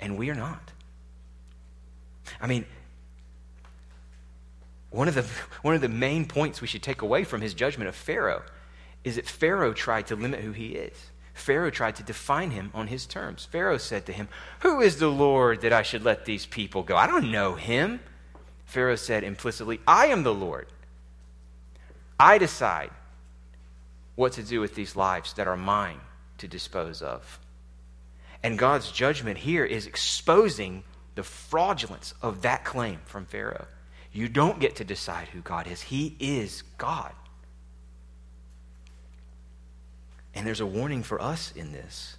And 0.00 0.16
we 0.16 0.30
are 0.30 0.34
not. 0.34 0.72
I 2.40 2.46
mean, 2.46 2.66
one 4.90 5.08
of 5.08 5.14
the, 5.14 5.22
one 5.62 5.74
of 5.74 5.80
the 5.80 5.88
main 5.88 6.26
points 6.26 6.60
we 6.60 6.66
should 6.66 6.82
take 6.82 7.02
away 7.02 7.24
from 7.24 7.40
his 7.40 7.54
judgment 7.54 7.88
of 7.88 7.94
Pharaoh 7.94 8.42
is 9.04 9.16
that 9.16 9.28
Pharaoh 9.28 9.72
tried 9.72 10.06
to 10.08 10.16
limit 10.16 10.40
who 10.40 10.52
he 10.52 10.68
is. 10.70 11.10
Pharaoh 11.34 11.70
tried 11.70 11.96
to 11.96 12.02
define 12.02 12.50
him 12.50 12.70
on 12.72 12.86
his 12.86 13.04
terms. 13.04 13.44
Pharaoh 13.44 13.76
said 13.76 14.06
to 14.06 14.12
him, 14.12 14.28
Who 14.60 14.80
is 14.80 14.98
the 14.98 15.08
Lord 15.08 15.60
that 15.60 15.72
I 15.72 15.82
should 15.82 16.02
let 16.02 16.24
these 16.24 16.46
people 16.46 16.82
go? 16.82 16.96
I 16.96 17.06
don't 17.06 17.30
know 17.30 17.54
him. 17.54 18.00
Pharaoh 18.64 18.96
said 18.96 19.22
implicitly, 19.22 19.80
I 19.86 20.06
am 20.06 20.22
the 20.22 20.34
Lord. 20.34 20.66
I 22.18 22.38
decide 22.38 22.90
what 24.14 24.32
to 24.32 24.42
do 24.42 24.60
with 24.60 24.74
these 24.74 24.96
lives 24.96 25.34
that 25.34 25.46
are 25.46 25.58
mine 25.58 26.00
to 26.38 26.48
dispose 26.48 27.02
of. 27.02 27.38
And 28.42 28.58
God's 28.58 28.90
judgment 28.90 29.38
here 29.38 29.64
is 29.64 29.86
exposing 29.86 30.84
the 31.16 31.24
fraudulence 31.24 32.14
of 32.22 32.42
that 32.42 32.64
claim 32.64 33.00
from 33.04 33.26
Pharaoh. 33.26 33.66
You 34.12 34.28
don't 34.28 34.60
get 34.60 34.76
to 34.76 34.84
decide 34.84 35.28
who 35.28 35.40
God 35.40 35.66
is, 35.66 35.82
He 35.82 36.14
is 36.20 36.62
God. 36.78 37.12
And 40.34 40.46
there's 40.46 40.60
a 40.60 40.66
warning 40.66 41.02
for 41.02 41.20
us 41.20 41.52
in 41.56 41.72
this. 41.72 42.16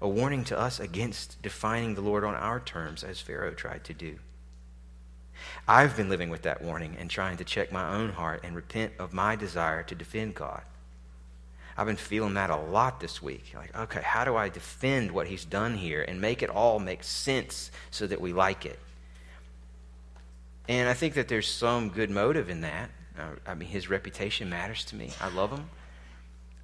A 0.00 0.08
warning 0.08 0.44
to 0.44 0.58
us 0.58 0.80
against 0.80 1.40
defining 1.42 1.94
the 1.94 2.00
Lord 2.00 2.24
on 2.24 2.34
our 2.34 2.58
terms 2.58 3.04
as 3.04 3.20
Pharaoh 3.20 3.52
tried 3.52 3.84
to 3.84 3.94
do. 3.94 4.18
I've 5.68 5.96
been 5.96 6.08
living 6.08 6.30
with 6.30 6.42
that 6.42 6.62
warning 6.62 6.96
and 6.98 7.10
trying 7.10 7.36
to 7.36 7.44
check 7.44 7.70
my 7.70 7.94
own 7.94 8.10
heart 8.10 8.40
and 8.42 8.56
repent 8.56 8.94
of 8.98 9.12
my 9.12 9.36
desire 9.36 9.82
to 9.84 9.94
defend 9.94 10.34
God. 10.34 10.62
I've 11.80 11.86
been 11.86 11.96
feeling 11.96 12.34
that 12.34 12.50
a 12.50 12.56
lot 12.56 13.00
this 13.00 13.22
week. 13.22 13.54
Like, 13.56 13.74
okay, 13.74 14.02
how 14.02 14.26
do 14.26 14.36
I 14.36 14.50
defend 14.50 15.10
what 15.12 15.26
he's 15.26 15.46
done 15.46 15.78
here 15.78 16.04
and 16.06 16.20
make 16.20 16.42
it 16.42 16.50
all 16.50 16.78
make 16.78 17.02
sense 17.02 17.70
so 17.90 18.06
that 18.06 18.20
we 18.20 18.34
like 18.34 18.66
it? 18.66 18.78
And 20.68 20.90
I 20.90 20.92
think 20.92 21.14
that 21.14 21.26
there's 21.26 21.48
some 21.48 21.88
good 21.88 22.10
motive 22.10 22.50
in 22.50 22.60
that. 22.60 22.90
Uh, 23.18 23.30
I 23.46 23.54
mean, 23.54 23.70
his 23.70 23.88
reputation 23.88 24.50
matters 24.50 24.84
to 24.84 24.94
me. 24.94 25.12
I 25.22 25.30
love 25.30 25.52
him. 25.52 25.70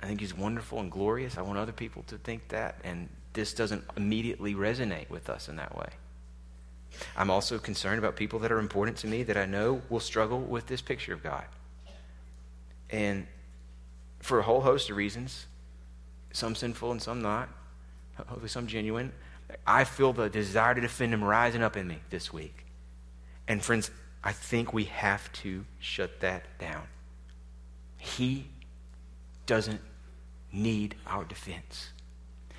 I 0.03 0.07
think 0.07 0.21
he's 0.21 0.37
wonderful 0.37 0.81
and 0.81 0.93
glorious. 0.93 1.39
I 1.39 1.41
want 1.41 1.57
other 1.59 1.73
people 1.73 2.03
to 2.09 2.19
think 2.19 2.49
that. 2.49 2.79
And 2.85 3.09
this 3.33 3.55
doesn't 3.55 3.85
immediately 3.97 4.55
resonate 4.55 5.09
with 5.09 5.31
us 5.31 5.49
in 5.49 5.57
that 5.57 5.75
way. 5.75 5.89
I'm 7.17 7.31
also 7.31 7.59
concerned 7.59 7.99
about 7.99 8.17
people 8.17 8.39
that 8.41 8.53
are 8.53 8.59
important 8.59 8.99
to 8.99 9.07
me 9.07 9.23
that 9.23 9.39
I 9.39 9.47
know 9.47 9.81
will 9.89 9.99
struggle 9.99 10.41
with 10.41 10.67
this 10.67 10.83
picture 10.83 11.15
of 11.15 11.23
God. 11.23 11.47
And 12.91 13.27
for 14.27 14.41
a 14.41 14.43
whole 14.43 14.61
host 14.61 14.91
of 14.91 14.97
reasons, 14.97 15.47
some 16.33 16.57
sinful 16.57 16.91
and 16.91 17.01
some 17.01 17.23
not, 17.23 17.49
hopefully 18.17 18.49
some 18.49 18.67
genuine, 18.67 19.13
I 19.65 19.85
feel 19.85 20.13
the 20.13 20.29
desire 20.29 20.75
to 20.75 20.81
defend 20.81 21.15
him 21.15 21.23
rising 21.23 21.63
up 21.63 21.77
in 21.77 21.87
me 21.87 21.99
this 22.11 22.33
week. 22.33 22.67
And 23.47 23.63
friends, 23.63 23.93
I 24.25 24.33
think 24.33 24.73
we 24.73 24.85
have 24.85 25.33
to 25.35 25.65
shut 25.79 26.19
that 26.21 26.43
down. 26.59 26.83
He 27.99 28.49
doesn't 29.47 29.81
need 30.53 30.97
our 31.07 31.23
defense. 31.25 31.93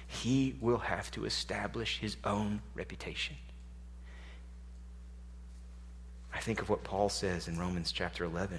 He 0.07 0.55
will 0.61 0.77
have 0.77 1.11
to 1.11 1.25
establish 1.25 1.99
his 1.99 2.15
own 2.23 2.61
reputation. 2.75 3.35
I 6.33 6.39
think 6.39 6.61
of 6.61 6.69
what 6.69 6.85
Paul 6.85 7.09
says 7.09 7.49
in 7.49 7.59
Romans 7.59 7.91
chapter 7.91 8.23
11. 8.23 8.57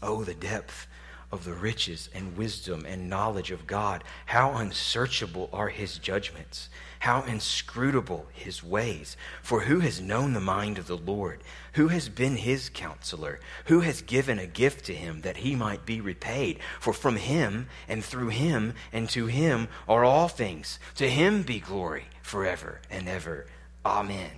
Oh, 0.00 0.22
the 0.22 0.34
depth 0.34 0.86
of 1.30 1.44
the 1.44 1.52
riches 1.52 2.08
and 2.14 2.36
wisdom 2.36 2.84
and 2.86 3.10
knowledge 3.10 3.50
of 3.50 3.66
God. 3.66 4.04
How 4.26 4.52
unsearchable 4.52 5.50
are 5.52 5.68
his 5.68 5.98
judgments, 5.98 6.68
how 7.00 7.22
inscrutable 7.22 8.26
his 8.32 8.62
ways. 8.62 9.16
For 9.42 9.60
who 9.60 9.80
has 9.80 10.00
known 10.00 10.32
the 10.32 10.40
mind 10.40 10.78
of 10.78 10.86
the 10.86 10.96
Lord? 10.96 11.42
Who 11.74 11.88
has 11.88 12.08
been 12.08 12.36
his 12.36 12.70
counselor? 12.72 13.40
Who 13.66 13.80
has 13.80 14.02
given 14.02 14.38
a 14.38 14.46
gift 14.46 14.84
to 14.86 14.94
him 14.94 15.22
that 15.22 15.38
he 15.38 15.54
might 15.54 15.84
be 15.84 16.00
repaid? 16.00 16.60
For 16.80 16.92
from 16.92 17.16
him 17.16 17.68
and 17.88 18.04
through 18.04 18.28
him 18.28 18.74
and 18.92 19.08
to 19.10 19.26
him 19.26 19.68
are 19.88 20.04
all 20.04 20.28
things. 20.28 20.78
To 20.96 21.08
him 21.08 21.42
be 21.42 21.60
glory 21.60 22.04
forever 22.22 22.80
and 22.90 23.08
ever. 23.08 23.46
Amen. 23.84 24.30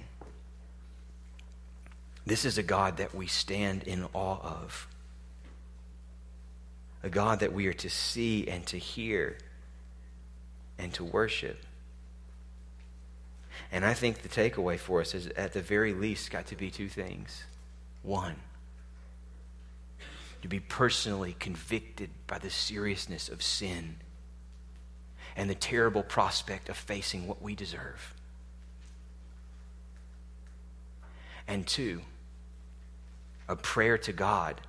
This 2.27 2.45
is 2.45 2.59
a 2.59 2.63
God 2.63 2.97
that 2.97 3.15
we 3.15 3.29
stand 3.29 3.85
in 3.85 4.07
awe 4.13 4.41
of. 4.43 4.89
A 7.07 7.09
God 7.09 7.39
that 7.39 7.53
we 7.53 7.69
are 7.69 7.73
to 7.73 7.89
see 7.89 8.49
and 8.49 8.67
to 8.67 8.79
hear 8.79 9.39
and 10.77 10.93
to 10.95 11.05
worship. 11.05 11.63
And 13.71 13.85
I 13.85 13.95
think 13.95 14.23
the 14.23 14.29
takeaway 14.29 14.77
for 14.77 15.03
us 15.03 15.15
is 15.15 15.29
at 15.29 15.53
the 15.53 15.63
very 15.63 15.95
least 15.95 16.33
got 16.33 16.47
to 16.47 16.57
be 16.57 16.69
two 16.69 16.89
things. 16.89 17.45
One, 18.03 18.35
to 20.43 20.49
be 20.49 20.59
personally 20.59 21.37
convicted 21.39 22.11
by 22.27 22.39
the 22.39 22.51
seriousness 22.51 23.29
of 23.29 23.41
sin 23.41 23.99
and 25.37 25.49
the 25.49 25.55
terrible 25.55 26.03
prospect 26.03 26.69
of 26.69 26.77
facing 26.77 27.29
what 27.29 27.41
we 27.41 27.55
deserve. 27.55 28.15
And 31.47 31.69
two, 31.69 32.01
a 33.49 33.55
prayer 33.55 33.97
to 33.97 34.13
God 34.13 34.61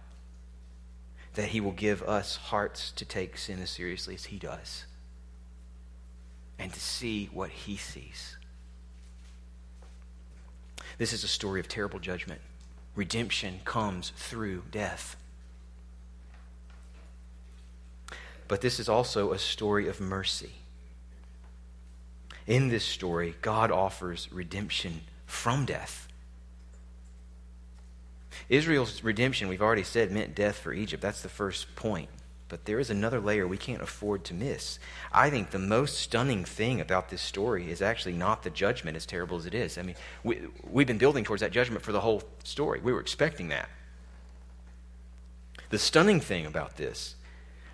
that 1.37 1.47
He 1.47 1.61
will 1.61 1.71
give 1.71 2.03
us 2.03 2.35
hearts 2.35 2.91
to 2.91 3.05
take 3.05 3.37
sin 3.37 3.61
as 3.61 3.69
seriously 3.69 4.13
as 4.13 4.25
He 4.25 4.37
does 4.37 4.85
and 6.59 6.73
to 6.73 6.79
see 6.79 7.29
what 7.31 7.49
He 7.49 7.77
sees. 7.77 8.37
This 10.97 11.13
is 11.13 11.23
a 11.23 11.27
story 11.27 11.59
of 11.59 11.67
terrible 11.67 11.99
judgment. 11.99 12.41
Redemption 12.95 13.61
comes 13.63 14.11
through 14.17 14.63
death. 14.71 15.15
but 18.47 18.61
this 18.61 18.79
is 18.79 18.89
also 18.89 19.33
a 19.33 19.39
story 19.39 19.87
of 19.87 19.99
mercy. 19.99 20.51
In 22.45 22.69
this 22.69 22.85
story, 22.85 23.35
God 23.41 23.71
offers 23.71 24.31
redemption 24.31 25.01
from 25.25 25.65
death. 25.65 26.06
Israel's 28.49 29.03
redemption, 29.03 29.47
we've 29.47 29.61
already 29.61 29.83
said, 29.83 30.11
meant 30.11 30.35
death 30.35 30.57
for 30.57 30.73
Egypt. 30.73 31.01
That's 31.01 31.21
the 31.21 31.29
first 31.29 31.75
point. 31.75 32.09
But 32.49 32.63
there 32.65 32.79
is 32.79 32.89
another 32.89 33.19
layer 33.19 33.45
we 33.45 33.57
can't 33.57 33.81
afford 33.81 34.23
to 34.25 34.33
miss. 34.33 34.79
I 35.11 35.29
think 35.29 35.51
the 35.51 35.59
most 35.59 35.97
stunning 35.97 36.45
thing 36.45 36.79
about 36.79 37.09
this 37.09 37.21
story 37.21 37.69
is 37.69 37.81
actually 37.81 38.13
not 38.13 38.43
the 38.43 38.49
judgment, 38.49 38.95
as 38.95 39.05
terrible 39.05 39.37
as 39.37 39.45
it 39.45 39.53
is. 39.53 39.77
I 39.77 39.81
mean, 39.81 39.95
we, 40.23 40.39
we've 40.63 40.87
been 40.87 40.97
building 40.97 41.25
towards 41.25 41.41
that 41.41 41.51
judgment 41.51 41.83
for 41.83 41.91
the 41.91 41.99
whole 41.99 42.23
story. 42.43 42.79
We 42.79 42.93
were 42.93 43.01
expecting 43.01 43.49
that. 43.49 43.69
The 45.69 45.77
stunning 45.77 46.21
thing 46.21 46.45
about 46.45 46.77
this, 46.77 47.15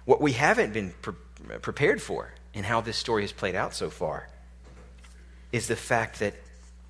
what 0.06 0.20
we 0.20 0.32
haven't 0.32 0.74
been 0.74 0.94
pre- 1.04 1.14
prepared 1.62 2.02
for 2.02 2.34
in 2.56 2.64
how 2.64 2.82
this 2.82 2.98
story 2.98 3.22
has 3.22 3.32
played 3.32 3.56
out 3.56 3.76
so 3.76 3.92
far, 3.92 4.28
is 5.52 5.68
the 5.68 5.76
fact 5.76 6.18
that 6.20 6.34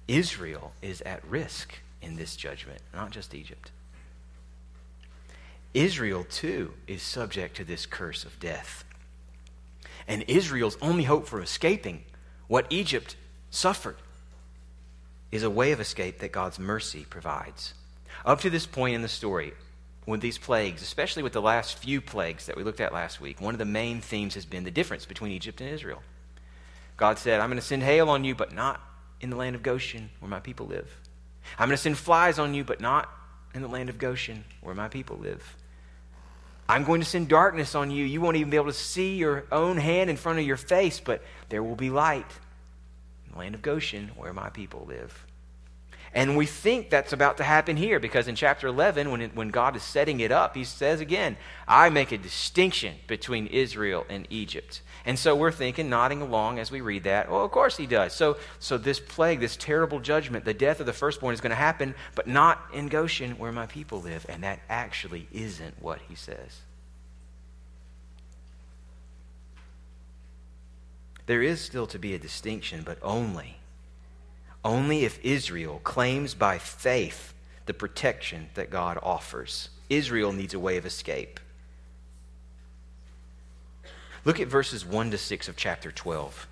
Israel 0.08 0.72
is 0.82 1.02
at 1.02 1.26
risk 1.26 1.80
in 2.04 2.16
this 2.16 2.36
judgment, 2.36 2.82
not 2.94 3.12
just 3.12 3.34
Egypt. 3.34 3.72
Israel, 5.74 6.24
too, 6.24 6.74
is 6.86 7.02
subject 7.02 7.56
to 7.58 7.64
this 7.64 7.86
curse 7.86 8.24
of 8.26 8.40
death. 8.40 8.84
And 10.08 10.24
Israel's 10.28 10.78
only 10.82 11.04
hope 11.04 11.28
for 11.28 11.42
escaping 11.42 12.04
what 12.48 12.68
Egypt 12.70 13.16
suffered 13.50 13.96
is 15.32 15.44
a 15.44 15.50
way 15.50 15.72
of 15.72 15.80
escape 15.80 16.20
that 16.20 16.32
God's 16.32 16.60
mercy 16.60 17.06
provides. 17.10 17.74
Up 18.26 18.42
to 18.42 18.50
this 18.50 18.68
point 18.68 18.96
in 18.96 19.02
the 19.02 19.08
story, 19.08 19.54
with 20.06 20.22
these 20.22 20.38
plagues, 20.38 20.82
especially 20.82 21.24
with 21.24 21.34
the 21.34 21.42
last 21.42 21.78
few 21.78 22.02
plagues 22.02 22.46
that 22.46 22.58
we 22.58 22.64
looked 22.64 22.82
at 22.82 22.94
last 22.94 23.22
week, 23.22 23.40
one 23.40 23.56
of 23.56 23.60
the 23.60 23.66
main 23.66 24.02
themes 24.02 24.36
has 24.36 24.46
been 24.46 24.64
the 24.64 24.72
difference 24.72 25.06
between 25.06 25.32
Egypt 25.32 25.62
and 25.62 25.70
Israel. 25.70 26.04
God 26.98 27.18
said, 27.18 27.40
I'm 27.40 27.50
going 27.50 27.60
to 27.60 27.66
send 27.66 27.84
hail 27.84 28.10
on 28.10 28.24
you, 28.24 28.36
but 28.36 28.54
not 28.54 28.82
in 29.22 29.30
the 29.30 29.36
land 29.36 29.56
of 29.56 29.64
Goshen 29.64 30.10
where 30.20 30.30
my 30.30 30.40
people 30.40 30.68
live. 30.68 31.00
I'm 31.58 31.68
going 31.70 31.78
to 31.78 31.82
send 31.82 31.98
flies 31.98 32.40
on 32.40 32.54
you, 32.54 32.64
but 32.64 32.82
not 32.82 33.10
in 33.54 33.62
the 33.62 33.68
land 33.68 33.90
of 33.90 33.98
Goshen 33.98 34.44
where 34.62 34.76
my 34.76 34.88
people 34.88 35.18
live. 35.18 35.56
I'm 36.68 36.86
going 36.86 37.02
to 37.02 37.08
send 37.08 37.28
darkness 37.28 37.76
on 37.76 37.92
you. 37.92 38.06
You 38.06 38.22
won't 38.22 38.38
even 38.38 38.50
be 38.50 38.58
able 38.58 38.68
to 38.68 38.74
see 38.74 39.16
your 39.16 39.46
own 39.52 39.78
hand 39.78 40.10
in 40.10 40.18
front 40.18 40.40
of 40.40 40.46
your 40.46 40.58
face, 40.58 41.00
but 41.00 41.22
there 41.50 41.62
will 41.62 41.76
be 41.76 41.90
light 41.90 42.26
in 43.26 43.34
the 43.34 43.40
land 43.40 43.56
of 43.56 43.62
Goshen 43.62 44.12
where 44.16 44.34
my 44.34 44.50
people 44.50 44.86
live. 44.88 45.26
And 46.16 46.38
we 46.38 46.46
think 46.46 46.92
that's 46.92 47.12
about 47.12 47.38
to 47.38 47.44
happen 47.44 47.76
here 47.76 48.00
because 48.00 48.28
in 48.28 48.36
chapter 48.36 48.68
11, 48.68 49.10
when, 49.10 49.22
it, 49.22 49.36
when 49.36 49.50
God 49.50 49.76
is 49.76 49.82
setting 49.82 50.20
it 50.20 50.32
up, 50.32 50.56
he 50.56 50.64
says 50.64 51.02
again, 51.02 51.38
I 51.68 51.90
make 51.90 52.12
a 52.12 52.20
distinction 52.20 52.96
between 53.08 53.48
Israel 53.48 54.06
and 54.10 54.28
Egypt. 54.30 54.84
And 55.06 55.18
so 55.18 55.36
we're 55.36 55.52
thinking, 55.52 55.90
nodding 55.90 56.22
along 56.22 56.60
as 56.60 56.70
we 56.70 56.82
read 56.82 57.06
that, 57.06 57.32
well, 57.32 57.44
of 57.44 57.50
course 57.50 57.78
he 57.78 57.88
does. 57.88 58.14
So, 58.14 58.38
so 58.60 58.78
this 58.78 59.00
plague, 59.00 59.40
this 59.40 59.58
terrible 59.58 60.00
judgment, 60.00 60.46
the 60.46 60.54
death 60.54 60.80
of 60.80 60.86
the 60.86 60.94
firstborn 60.94 61.34
is 61.34 61.42
going 61.42 61.50
to 61.50 61.56
happen, 61.56 61.96
but 62.14 62.28
not 62.28 62.62
in 62.72 62.90
Goshen 62.90 63.32
where 63.40 63.52
my 63.52 63.66
people 63.66 64.00
live. 64.00 64.24
And 64.30 64.44
that 64.44 64.60
actually 64.70 65.28
isn't 65.32 65.82
what 65.82 66.00
he 66.08 66.14
says. 66.14 66.62
There 71.26 71.42
is 71.42 71.60
still 71.60 71.88
to 71.88 71.98
be 71.98 72.14
a 72.14 72.20
distinction, 72.20 72.84
but 72.84 73.00
only 73.02 73.58
only 74.64 75.06
if 75.06 75.24
Israel 75.24 75.82
claims 75.84 76.34
by 76.34 76.58
faith 76.58 77.34
the 77.66 77.74
protection 77.74 78.50
that 78.56 78.70
God 78.70 78.98
offers. 79.02 79.70
Israel 79.90 80.32
needs 80.32 80.54
a 80.54 80.60
way 80.60 80.78
of 80.78 80.86
escape. 80.86 81.40
Look 84.26 84.40
at 84.40 84.48
verses 84.48 84.86
1 84.86 85.12
to 85.12 85.18
6 85.18 85.48
of 85.48 85.58
chapter 85.58 85.92
12. 85.92 86.48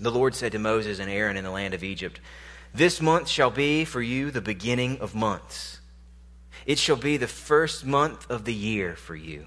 The 0.00 0.10
Lord 0.10 0.34
said 0.34 0.52
to 0.52 0.58
Moses 0.58 0.98
and 0.98 1.10
Aaron 1.10 1.36
in 1.36 1.44
the 1.44 1.50
land 1.50 1.74
of 1.74 1.84
Egypt, 1.84 2.18
This 2.74 3.00
month 3.00 3.28
shall 3.28 3.50
be 3.50 3.84
for 3.84 4.00
you 4.00 4.30
the 4.30 4.40
beginning 4.40 4.98
of 4.98 5.14
months. 5.14 5.80
It 6.64 6.78
shall 6.78 6.96
be 6.96 7.16
the 7.16 7.28
first 7.28 7.84
month 7.84 8.30
of 8.30 8.44
the 8.44 8.54
year 8.54 8.96
for 8.96 9.14
you. 9.14 9.46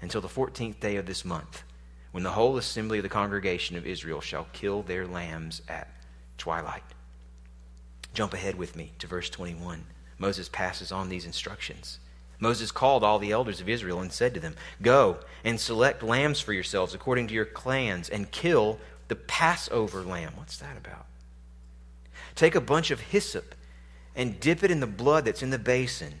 until 0.00 0.20
the 0.20 0.28
fourteenth 0.28 0.80
day 0.80 0.96
of 0.96 1.06
this 1.06 1.24
month, 1.24 1.62
when 2.12 2.22
the 2.22 2.30
whole 2.30 2.56
assembly 2.56 2.98
of 2.98 3.02
the 3.02 3.08
congregation 3.08 3.76
of 3.76 3.86
Israel 3.86 4.20
shall 4.20 4.46
kill 4.52 4.82
their 4.82 5.06
lambs 5.06 5.62
at 5.68 5.88
twilight. 6.36 6.82
Jump 8.14 8.34
ahead 8.34 8.56
with 8.56 8.76
me 8.76 8.92
to 8.98 9.06
verse 9.06 9.30
21. 9.30 9.84
Moses 10.18 10.48
passes 10.48 10.90
on 10.90 11.08
these 11.08 11.26
instructions. 11.26 11.98
Moses 12.40 12.70
called 12.70 13.02
all 13.02 13.18
the 13.18 13.32
elders 13.32 13.60
of 13.60 13.68
Israel 13.68 14.00
and 14.00 14.12
said 14.12 14.34
to 14.34 14.40
them, 14.40 14.54
Go 14.80 15.18
and 15.44 15.58
select 15.58 16.02
lambs 16.02 16.40
for 16.40 16.52
yourselves 16.52 16.94
according 16.94 17.26
to 17.28 17.34
your 17.34 17.44
clans 17.44 18.08
and 18.08 18.30
kill 18.30 18.78
the 19.08 19.16
Passover 19.16 20.02
lamb. 20.02 20.32
What's 20.36 20.58
that 20.58 20.76
about? 20.76 21.06
Take 22.34 22.54
a 22.54 22.60
bunch 22.60 22.90
of 22.90 23.00
hyssop 23.00 23.54
and 24.14 24.38
dip 24.38 24.62
it 24.62 24.70
in 24.70 24.80
the 24.80 24.86
blood 24.86 25.24
that's 25.24 25.42
in 25.42 25.50
the 25.50 25.58
basin 25.58 26.20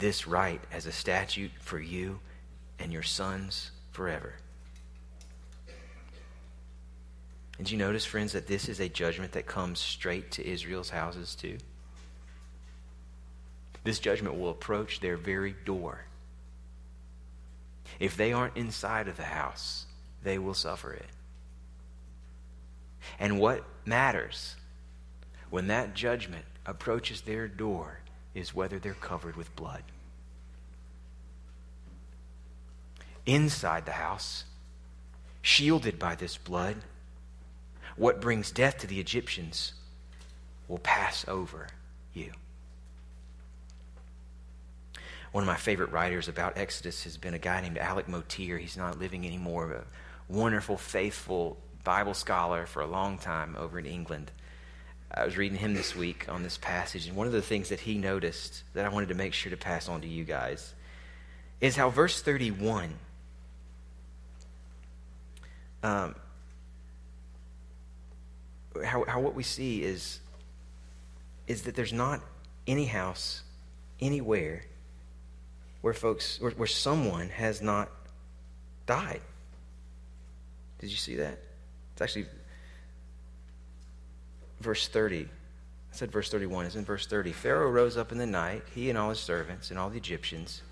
this 0.00 0.26
rite 0.26 0.62
as 0.72 0.86
a 0.86 0.92
statute 0.92 1.52
for 1.60 1.78
you 1.78 2.18
and 2.78 2.92
your 2.92 3.02
sons 3.02 3.70
forever. 3.92 4.34
Did 7.58 7.70
you 7.70 7.76
notice, 7.76 8.06
friends, 8.06 8.32
that 8.32 8.46
this 8.46 8.70
is 8.70 8.80
a 8.80 8.88
judgment 8.88 9.32
that 9.32 9.46
comes 9.46 9.78
straight 9.78 10.30
to 10.32 10.46
Israel's 10.46 10.88
houses, 10.88 11.34
too? 11.34 11.58
This 13.84 13.98
judgment 13.98 14.38
will 14.38 14.48
approach 14.48 15.00
their 15.00 15.18
very 15.18 15.54
door. 15.66 16.06
If 17.98 18.16
they 18.16 18.32
aren't 18.32 18.56
inside 18.56 19.08
of 19.08 19.18
the 19.18 19.24
house, 19.24 19.84
they 20.22 20.38
will 20.38 20.54
suffer 20.54 20.94
it. 20.94 21.06
And 23.18 23.38
what 23.38 23.64
matters 23.84 24.56
when 25.50 25.66
that 25.66 25.94
judgment 25.94 26.44
approaches 26.64 27.20
their 27.22 27.46
door 27.46 28.00
is 28.34 28.54
whether 28.54 28.78
they're 28.78 28.94
covered 28.94 29.36
with 29.36 29.54
blood. 29.56 29.82
Inside 33.26 33.86
the 33.86 33.92
house, 33.92 34.44
shielded 35.42 35.98
by 35.98 36.14
this 36.14 36.36
blood, 36.36 36.76
what 37.96 38.20
brings 38.20 38.50
death 38.50 38.78
to 38.78 38.86
the 38.86 39.00
Egyptians 39.00 39.74
will 40.68 40.78
pass 40.78 41.26
over 41.28 41.68
you. 42.14 42.32
One 45.32 45.44
of 45.44 45.48
my 45.48 45.56
favorite 45.56 45.92
writers 45.92 46.26
about 46.28 46.58
Exodus 46.58 47.04
has 47.04 47.16
been 47.16 47.34
a 47.34 47.38
guy 47.38 47.60
named 47.60 47.78
Alec 47.78 48.08
Motyer. 48.08 48.58
He's 48.58 48.76
not 48.76 48.98
living 48.98 49.26
anymore, 49.26 49.72
a 49.72 49.84
wonderful, 50.32 50.76
faithful 50.76 51.56
Bible 51.84 52.14
scholar 52.14 52.66
for 52.66 52.82
a 52.82 52.86
long 52.86 53.18
time 53.18 53.54
over 53.58 53.78
in 53.78 53.86
England. 53.86 54.32
I 55.12 55.24
was 55.24 55.36
reading 55.36 55.58
him 55.58 55.74
this 55.74 55.96
week 55.96 56.26
on 56.28 56.42
this 56.44 56.56
passage, 56.56 57.06
and 57.08 57.16
one 57.16 57.26
of 57.26 57.32
the 57.32 57.42
things 57.42 57.68
that 57.70 57.80
he 57.80 57.98
noticed 57.98 58.62
that 58.74 58.84
I 58.84 58.88
wanted 58.88 59.08
to 59.08 59.14
make 59.14 59.34
sure 59.34 59.50
to 59.50 59.56
pass 59.56 59.88
on 59.88 60.00
to 60.02 60.08
you 60.08 60.24
guys 60.24 60.74
is 61.60 61.74
how 61.74 61.90
verse 61.90 62.22
31, 62.22 62.94
um, 65.82 66.14
how, 68.84 69.04
how 69.06 69.20
what 69.20 69.34
we 69.34 69.42
see 69.42 69.82
is, 69.82 70.20
is 71.48 71.62
that 71.62 71.74
there's 71.74 71.92
not 71.92 72.20
any 72.66 72.86
house 72.86 73.42
anywhere 74.00 74.62
where 75.80 75.94
folks, 75.94 76.40
where, 76.40 76.52
where 76.52 76.68
someone 76.68 77.30
has 77.30 77.60
not 77.60 77.90
died. 78.86 79.22
Did 80.78 80.90
you 80.90 80.96
see 80.96 81.16
that? 81.16 81.38
It's 81.92 82.02
actually 82.02 82.26
verse 84.60 84.88
30. 84.88 85.22
I 85.22 85.26
said 85.96 86.12
verse 86.12 86.30
31. 86.30 86.66
It's 86.66 86.76
in 86.76 86.84
verse 86.84 87.06
30. 87.06 87.32
Pharaoh 87.32 87.70
rose 87.70 87.96
up 87.96 88.12
in 88.12 88.18
the 88.18 88.26
night, 88.26 88.62
he 88.74 88.88
and 88.88 88.98
all 88.98 89.10
his 89.10 89.18
servants 89.18 89.70
and 89.70 89.78
all 89.78 89.90
the 89.90 89.96
Egyptians. 89.96 90.62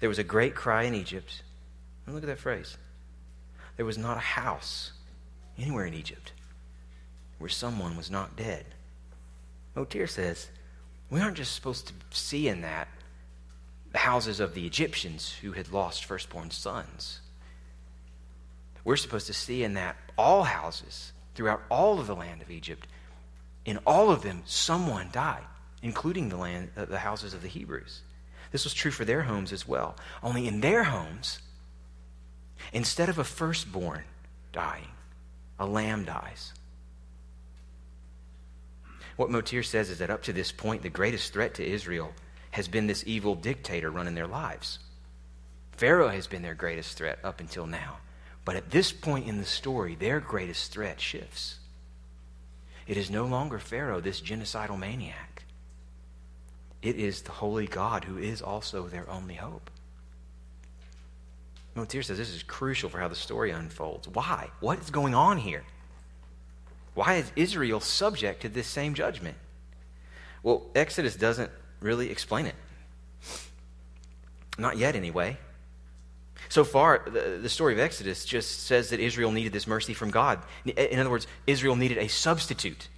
There 0.00 0.08
was 0.08 0.18
a 0.18 0.24
great 0.24 0.54
cry 0.54 0.84
in 0.84 0.94
Egypt. 0.94 1.42
And 2.04 2.14
look 2.14 2.24
at 2.24 2.28
that 2.28 2.38
phrase. 2.38 2.76
There 3.76 3.86
was 3.86 3.98
not 3.98 4.16
a 4.16 4.20
house 4.20 4.92
anywhere 5.58 5.86
in 5.86 5.94
Egypt 5.94 6.32
where 7.38 7.48
someone 7.48 7.96
was 7.96 8.10
not 8.10 8.36
dead. 8.36 8.64
Oh, 9.76 9.80
Motyer 9.80 10.08
says, 10.08 10.48
we 11.10 11.20
aren't 11.20 11.36
just 11.36 11.54
supposed 11.54 11.86
to 11.88 11.94
see 12.10 12.48
in 12.48 12.62
that 12.62 12.88
the 13.92 13.98
houses 13.98 14.40
of 14.40 14.54
the 14.54 14.66
Egyptians 14.66 15.32
who 15.40 15.52
had 15.52 15.72
lost 15.72 16.04
firstborn 16.04 16.50
sons. 16.50 17.20
We're 18.84 18.96
supposed 18.96 19.26
to 19.28 19.32
see 19.32 19.62
in 19.62 19.74
that 19.74 19.96
all 20.16 20.42
houses 20.42 21.12
throughout 21.38 21.62
all 21.70 22.00
of 22.00 22.08
the 22.08 22.16
land 22.16 22.42
of 22.42 22.50
Egypt. 22.50 22.88
In 23.64 23.78
all 23.86 24.10
of 24.10 24.22
them, 24.22 24.42
someone 24.44 25.08
died, 25.12 25.44
including 25.82 26.30
the, 26.30 26.36
land, 26.36 26.70
uh, 26.76 26.84
the 26.84 26.98
houses 26.98 27.32
of 27.32 27.42
the 27.42 27.48
Hebrews. 27.48 28.00
This 28.50 28.64
was 28.64 28.74
true 28.74 28.90
for 28.90 29.04
their 29.04 29.22
homes 29.22 29.52
as 29.52 29.66
well. 29.66 29.94
Only 30.20 30.48
in 30.48 30.62
their 30.62 30.82
homes, 30.82 31.38
instead 32.72 33.08
of 33.08 33.18
a 33.18 33.24
firstborn 33.24 34.02
dying, 34.52 34.88
a 35.60 35.66
lamb 35.66 36.04
dies. 36.04 36.54
What 39.14 39.30
Motyer 39.30 39.62
says 39.62 39.90
is 39.90 39.98
that 39.98 40.10
up 40.10 40.24
to 40.24 40.32
this 40.32 40.50
point, 40.50 40.82
the 40.82 40.88
greatest 40.88 41.32
threat 41.32 41.54
to 41.54 41.64
Israel 41.64 42.14
has 42.50 42.66
been 42.66 42.88
this 42.88 43.04
evil 43.06 43.36
dictator 43.36 43.92
running 43.92 44.16
their 44.16 44.26
lives. 44.26 44.80
Pharaoh 45.70 46.08
has 46.08 46.26
been 46.26 46.42
their 46.42 46.56
greatest 46.56 46.98
threat 46.98 47.20
up 47.22 47.38
until 47.38 47.68
now. 47.68 47.98
But 48.48 48.56
at 48.56 48.70
this 48.70 48.92
point 48.92 49.28
in 49.28 49.36
the 49.36 49.44
story, 49.44 49.94
their 49.94 50.20
greatest 50.20 50.72
threat 50.72 51.02
shifts. 51.02 51.58
It 52.86 52.96
is 52.96 53.10
no 53.10 53.26
longer 53.26 53.58
Pharaoh, 53.58 54.00
this 54.00 54.22
genocidal 54.22 54.78
maniac. 54.78 55.44
It 56.80 56.96
is 56.96 57.20
the 57.20 57.32
holy 57.32 57.66
God 57.66 58.04
who 58.04 58.16
is 58.16 58.40
also 58.40 58.88
their 58.88 59.06
only 59.10 59.34
hope. 59.34 59.70
Motyer 61.74 62.02
says 62.02 62.16
this 62.16 62.30
is 62.30 62.42
crucial 62.42 62.88
for 62.88 62.98
how 62.98 63.08
the 63.08 63.14
story 63.14 63.50
unfolds. 63.50 64.08
Why? 64.08 64.48
What 64.60 64.78
is 64.78 64.88
going 64.88 65.14
on 65.14 65.36
here? 65.36 65.64
Why 66.94 67.16
is 67.16 67.30
Israel 67.36 67.80
subject 67.80 68.40
to 68.40 68.48
this 68.48 68.66
same 68.66 68.94
judgment? 68.94 69.36
Well, 70.42 70.62
Exodus 70.74 71.16
doesn't 71.16 71.50
really 71.80 72.10
explain 72.10 72.46
it. 72.46 72.54
Not 74.56 74.78
yet, 74.78 74.96
anyway. 74.96 75.36
So 76.48 76.64
far, 76.64 77.02
the, 77.04 77.38
the, 77.42 77.48
story 77.48 77.74
of 77.74 77.78
Exodus 77.78 78.24
just 78.24 78.66
says 78.66 78.90
that 78.90 79.00
Israel 79.00 79.30
needed 79.30 79.52
this 79.52 79.66
mercy 79.66 79.92
from 79.92 80.10
God. 80.10 80.40
In 80.64 80.98
other 80.98 81.10
words, 81.10 81.26
Israel 81.46 81.76
needed 81.76 81.98
a 81.98 82.08
substitute 82.08 82.88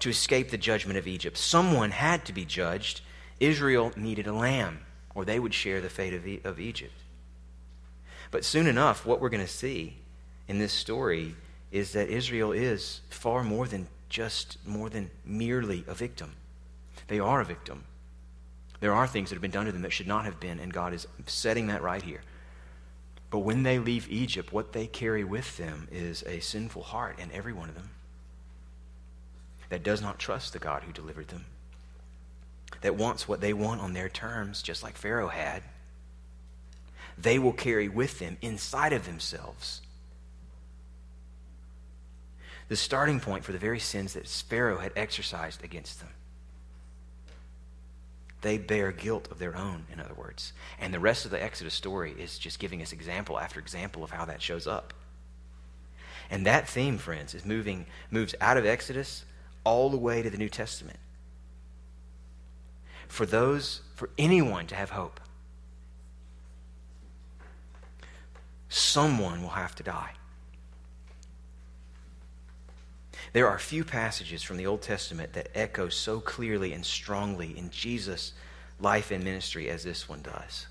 to 0.00 0.10
escape 0.10 0.50
the 0.50 0.58
judgment 0.58 0.98
of 0.98 1.06
Egypt. 1.06 1.36
Someone 1.36 1.90
had 1.90 2.24
to 2.24 2.32
be 2.32 2.44
judged. 2.44 3.00
Israel 3.38 3.92
needed 3.96 4.26
a 4.26 4.32
lamb, 4.32 4.80
or 5.14 5.24
they 5.24 5.38
would 5.38 5.54
share 5.54 5.80
the 5.80 5.88
fate 5.88 6.14
of, 6.14 6.46
of 6.46 6.58
Egypt. 6.58 6.94
But 8.30 8.44
soon 8.44 8.66
enough, 8.66 9.06
what 9.06 9.20
we're 9.20 9.28
going 9.28 9.46
to 9.46 9.52
see 9.52 9.96
in 10.48 10.58
this 10.58 10.72
story 10.72 11.34
is 11.70 11.92
that 11.92 12.08
Israel 12.08 12.52
is 12.52 13.00
far 13.08 13.44
more 13.44 13.66
than 13.66 13.86
just 14.08 14.58
more 14.66 14.88
than 14.88 15.10
merely 15.24 15.84
a 15.86 15.94
victim. 15.94 16.32
They 17.08 17.20
are 17.20 17.40
a 17.40 17.44
victim. 17.44 17.84
There 18.80 18.94
are 18.94 19.06
things 19.06 19.28
that 19.28 19.34
have 19.34 19.42
been 19.42 19.50
done 19.50 19.66
to 19.66 19.72
them 19.72 19.82
that 19.82 19.92
should 19.92 20.06
not 20.06 20.24
have 20.24 20.40
been, 20.40 20.60
and 20.60 20.72
God 20.72 20.94
is 20.94 21.06
setting 21.26 21.66
that 21.66 21.82
right 21.82 22.02
here. 22.02 22.22
But 23.30 23.40
when 23.40 23.62
they 23.62 23.78
leave 23.78 24.10
Egypt, 24.10 24.52
what 24.52 24.72
they 24.72 24.86
carry 24.86 25.24
with 25.24 25.56
them 25.56 25.88
is 25.90 26.22
a 26.24 26.40
sinful 26.40 26.82
heart 26.82 27.18
in 27.18 27.30
every 27.32 27.52
one 27.52 27.68
of 27.68 27.74
them 27.74 27.90
that 29.68 29.82
does 29.82 30.00
not 30.00 30.18
trust 30.18 30.52
the 30.52 30.58
God 30.58 30.82
who 30.84 30.92
delivered 30.92 31.28
them, 31.28 31.44
that 32.80 32.96
wants 32.96 33.28
what 33.28 33.40
they 33.40 33.52
want 33.52 33.82
on 33.82 33.92
their 33.92 34.08
terms, 34.08 34.62
just 34.62 34.82
like 34.82 34.96
Pharaoh 34.96 35.28
had. 35.28 35.62
They 37.18 37.38
will 37.38 37.52
carry 37.52 37.88
with 37.88 38.18
them 38.18 38.38
inside 38.40 38.92
of 38.92 39.04
themselves 39.04 39.82
the 42.68 42.76
starting 42.76 43.18
point 43.18 43.44
for 43.44 43.52
the 43.52 43.58
very 43.58 43.80
sins 43.80 44.12
that 44.12 44.28
Pharaoh 44.28 44.78
had 44.78 44.92
exercised 44.94 45.64
against 45.64 46.00
them. 46.00 46.10
They 48.40 48.58
bear 48.58 48.92
guilt 48.92 49.28
of 49.30 49.38
their 49.38 49.56
own, 49.56 49.86
in 49.92 49.98
other 49.98 50.14
words. 50.14 50.52
And 50.78 50.94
the 50.94 51.00
rest 51.00 51.24
of 51.24 51.30
the 51.30 51.42
Exodus 51.42 51.74
story 51.74 52.14
is 52.18 52.38
just 52.38 52.58
giving 52.58 52.82
us 52.82 52.92
example 52.92 53.38
after 53.38 53.58
example 53.58 54.04
of 54.04 54.10
how 54.10 54.24
that 54.26 54.42
shows 54.42 54.66
up. 54.66 54.94
And 56.30 56.46
that 56.46 56.68
theme, 56.68 56.98
friends, 56.98 57.34
is 57.34 57.44
moving 57.44 57.86
moves 58.10 58.34
out 58.40 58.56
of 58.56 58.66
Exodus 58.66 59.24
all 59.64 59.90
the 59.90 59.96
way 59.96 60.22
to 60.22 60.30
the 60.30 60.38
New 60.38 60.48
Testament. 60.48 60.98
For 63.08 63.26
those, 63.26 63.80
for 63.94 64.10
anyone 64.18 64.66
to 64.66 64.74
have 64.74 64.90
hope, 64.90 65.20
someone 68.68 69.42
will 69.42 69.48
have 69.50 69.74
to 69.76 69.82
die. 69.82 70.12
There 73.38 73.46
are 73.48 73.58
few 73.60 73.84
passages 73.84 74.42
from 74.42 74.56
the 74.56 74.66
Old 74.66 74.82
Testament 74.82 75.34
that 75.34 75.50
echo 75.54 75.90
so 75.90 76.18
clearly 76.18 76.72
and 76.72 76.84
strongly 76.84 77.56
in 77.56 77.70
Jesus' 77.70 78.32
life 78.80 79.12
and 79.12 79.22
ministry 79.22 79.70
as 79.70 79.84
this 79.84 80.08
one 80.08 80.22
does. 80.22 80.66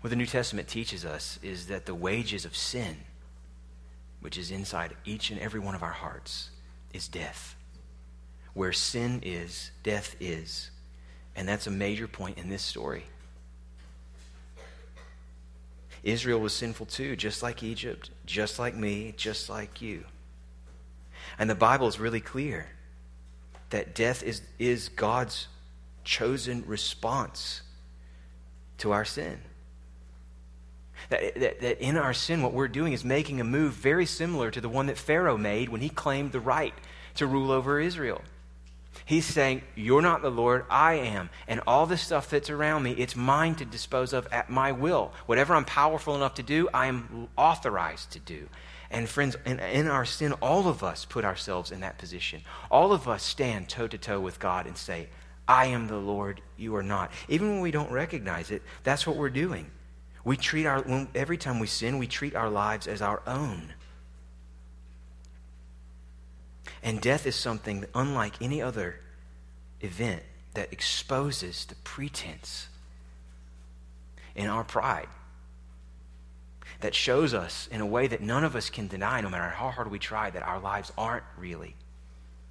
What 0.00 0.08
the 0.08 0.16
New 0.16 0.24
Testament 0.24 0.66
teaches 0.66 1.04
us 1.04 1.38
is 1.42 1.66
that 1.66 1.84
the 1.84 1.94
wages 1.94 2.46
of 2.46 2.56
sin, 2.56 2.96
which 4.20 4.38
is 4.38 4.50
inside 4.50 4.96
each 5.04 5.28
and 5.28 5.38
every 5.38 5.60
one 5.60 5.74
of 5.74 5.82
our 5.82 5.92
hearts, 5.92 6.48
is 6.94 7.06
death. 7.06 7.54
Where 8.54 8.72
sin 8.72 9.20
is, 9.22 9.70
death 9.82 10.16
is. 10.20 10.70
And 11.36 11.46
that's 11.46 11.66
a 11.66 11.70
major 11.70 12.08
point 12.08 12.38
in 12.38 12.48
this 12.48 12.62
story. 12.62 13.04
Israel 16.02 16.40
was 16.40 16.54
sinful 16.54 16.86
too, 16.86 17.14
just 17.14 17.42
like 17.42 17.62
Egypt, 17.62 18.08
just 18.24 18.58
like 18.58 18.74
me, 18.74 19.12
just 19.18 19.50
like 19.50 19.82
you. 19.82 20.04
And 21.38 21.48
the 21.48 21.54
Bible 21.54 21.86
is 21.86 22.00
really 22.00 22.20
clear 22.20 22.66
that 23.70 23.94
death 23.94 24.22
is, 24.22 24.42
is 24.58 24.88
God's 24.88 25.48
chosen 26.04 26.64
response 26.66 27.62
to 28.78 28.92
our 28.92 29.04
sin. 29.04 29.38
That, 31.10 31.34
that, 31.36 31.60
that 31.60 31.80
in 31.80 31.96
our 31.96 32.12
sin, 32.12 32.42
what 32.42 32.52
we're 32.52 32.68
doing 32.68 32.92
is 32.92 33.04
making 33.04 33.40
a 33.40 33.44
move 33.44 33.72
very 33.74 34.06
similar 34.06 34.50
to 34.50 34.60
the 34.60 34.68
one 34.68 34.86
that 34.86 34.98
Pharaoh 34.98 35.38
made 35.38 35.68
when 35.68 35.80
he 35.80 35.88
claimed 35.88 36.32
the 36.32 36.40
right 36.40 36.74
to 37.16 37.26
rule 37.26 37.50
over 37.50 37.80
Israel. 37.80 38.22
He's 39.04 39.24
saying, 39.24 39.62
You're 39.74 40.02
not 40.02 40.22
the 40.22 40.30
Lord, 40.30 40.64
I 40.68 40.94
am. 40.94 41.30
And 41.46 41.60
all 41.66 41.86
the 41.86 41.96
stuff 41.96 42.28
that's 42.28 42.50
around 42.50 42.82
me, 42.82 42.92
it's 42.92 43.16
mine 43.16 43.54
to 43.56 43.64
dispose 43.64 44.12
of 44.12 44.26
at 44.32 44.50
my 44.50 44.72
will. 44.72 45.12
Whatever 45.26 45.54
I'm 45.54 45.64
powerful 45.64 46.16
enough 46.16 46.34
to 46.34 46.42
do, 46.42 46.68
I 46.74 46.86
am 46.86 47.28
authorized 47.36 48.10
to 48.12 48.18
do. 48.18 48.48
And 48.90 49.08
friends, 49.08 49.36
in, 49.44 49.60
in, 49.60 49.86
our 49.86 50.04
sin, 50.04 50.32
all 50.34 50.66
of 50.66 50.82
us 50.82 51.04
put 51.04 51.24
ourselves 51.24 51.70
in 51.70 51.80
that 51.80 51.98
position. 51.98 52.40
All 52.70 52.92
of 52.92 53.06
us 53.06 53.22
stand 53.22 53.68
toe 53.68 53.86
to 53.86 53.98
toe 53.98 54.18
with 54.18 54.38
God 54.38 54.66
and 54.66 54.76
say, 54.76 55.08
I 55.46 55.66
am 55.66 55.88
the 55.88 55.98
Lord, 55.98 56.40
you 56.56 56.74
are 56.76 56.82
not. 56.82 57.10
Even 57.28 57.50
when 57.50 57.60
we 57.60 57.70
don't 57.70 57.90
recognize 57.90 58.50
it, 58.50 58.62
that's 58.84 59.06
what 59.06 59.16
we're 59.16 59.30
doing. 59.30 59.70
We 60.24 60.36
treat 60.36 60.66
our, 60.66 60.80
when, 60.82 61.08
every 61.14 61.36
time 61.36 61.58
we 61.58 61.66
sin, 61.66 61.98
we 61.98 62.06
treat 62.06 62.34
our 62.34 62.50
lives 62.50 62.86
as 62.86 63.02
our 63.02 63.22
own. 63.26 63.74
And 66.82 67.00
death 67.00 67.26
is 67.26 67.36
something 67.36 67.84
unlike 67.94 68.34
any 68.40 68.62
other 68.62 69.00
event 69.80 70.22
that 70.54 70.72
exposes 70.72 71.66
the 71.66 71.74
pretense 71.76 72.68
in 74.34 74.48
our 74.48 74.64
pride 74.64 75.08
that 76.80 76.94
shows 76.94 77.34
us 77.34 77.68
in 77.72 77.80
a 77.80 77.86
way 77.86 78.06
that 78.06 78.20
none 78.20 78.44
of 78.44 78.54
us 78.54 78.70
can 78.70 78.86
deny, 78.86 79.20
no 79.20 79.28
matter 79.28 79.48
how 79.48 79.70
hard 79.70 79.90
we 79.90 79.98
try, 79.98 80.30
that 80.30 80.42
our 80.42 80.60
lives 80.60 80.92
aren't 80.96 81.24
really, 81.36 81.74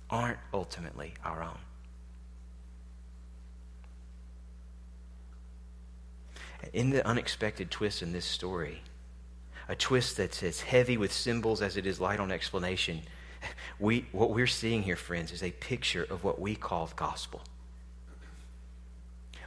aren't 0.10 0.40
ultimately 0.54 1.14
our 1.24 1.42
own. 1.44 1.58
In 6.74 6.90
the 6.90 7.06
unexpected 7.06 7.72
twist 7.72 8.02
in 8.02 8.12
this 8.12 8.26
story, 8.26 8.82
a 9.70 9.76
twist 9.76 10.18
that's 10.18 10.44
as 10.44 10.62
heavy 10.62 10.98
with 10.98 11.14
symbols 11.14 11.62
as 11.62 11.78
it 11.78 11.86
is 11.86 12.00
light 12.00 12.20
on 12.20 12.32
explanation, 12.32 13.02
we, 13.80 14.06
what 14.12 14.32
we're 14.32 14.48
seeing 14.48 14.84
here, 14.84 14.96
friends, 14.96 15.32
is 15.32 15.44
a 15.44 15.52
picture 15.52 16.06
of 16.10 16.24
what 16.24 16.40
we 16.40 16.56
call 16.56 16.88
the 16.88 16.96
gospel. 16.96 17.42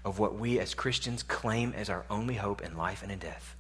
Of 0.04 0.18
what 0.18 0.38
we 0.38 0.58
as 0.58 0.72
Christians 0.72 1.22
claim 1.22 1.74
as 1.76 1.90
our 1.90 2.06
only 2.08 2.36
hope 2.36 2.62
in 2.62 2.76
life 2.76 3.02
and 3.02 3.12
in 3.12 3.18
death. 3.18 3.56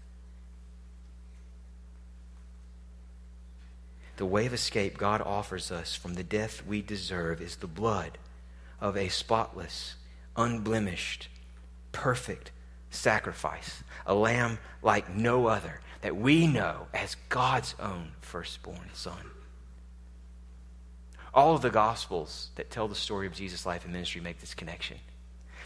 The 4.20 4.26
way 4.26 4.44
of 4.44 4.52
escape 4.52 4.98
God 4.98 5.22
offers 5.22 5.72
us 5.72 5.94
from 5.94 6.12
the 6.12 6.22
death 6.22 6.66
we 6.66 6.82
deserve 6.82 7.40
is 7.40 7.56
the 7.56 7.66
blood 7.66 8.18
of 8.78 8.94
a 8.94 9.08
spotless, 9.08 9.94
unblemished, 10.36 11.28
perfect 11.90 12.50
sacrifice, 12.90 13.82
a 14.04 14.14
lamb 14.14 14.58
like 14.82 15.08
no 15.08 15.46
other 15.46 15.80
that 16.02 16.18
we 16.18 16.46
know 16.46 16.88
as 16.92 17.16
God's 17.30 17.74
own 17.80 18.12
firstborn 18.20 18.90
son. 18.92 19.30
All 21.32 21.54
of 21.54 21.62
the 21.62 21.70
Gospels 21.70 22.50
that 22.56 22.70
tell 22.70 22.88
the 22.88 22.94
story 22.94 23.26
of 23.26 23.32
Jesus' 23.32 23.64
life 23.64 23.84
and 23.84 23.92
ministry 23.94 24.20
make 24.20 24.40
this 24.40 24.52
connection. 24.52 24.98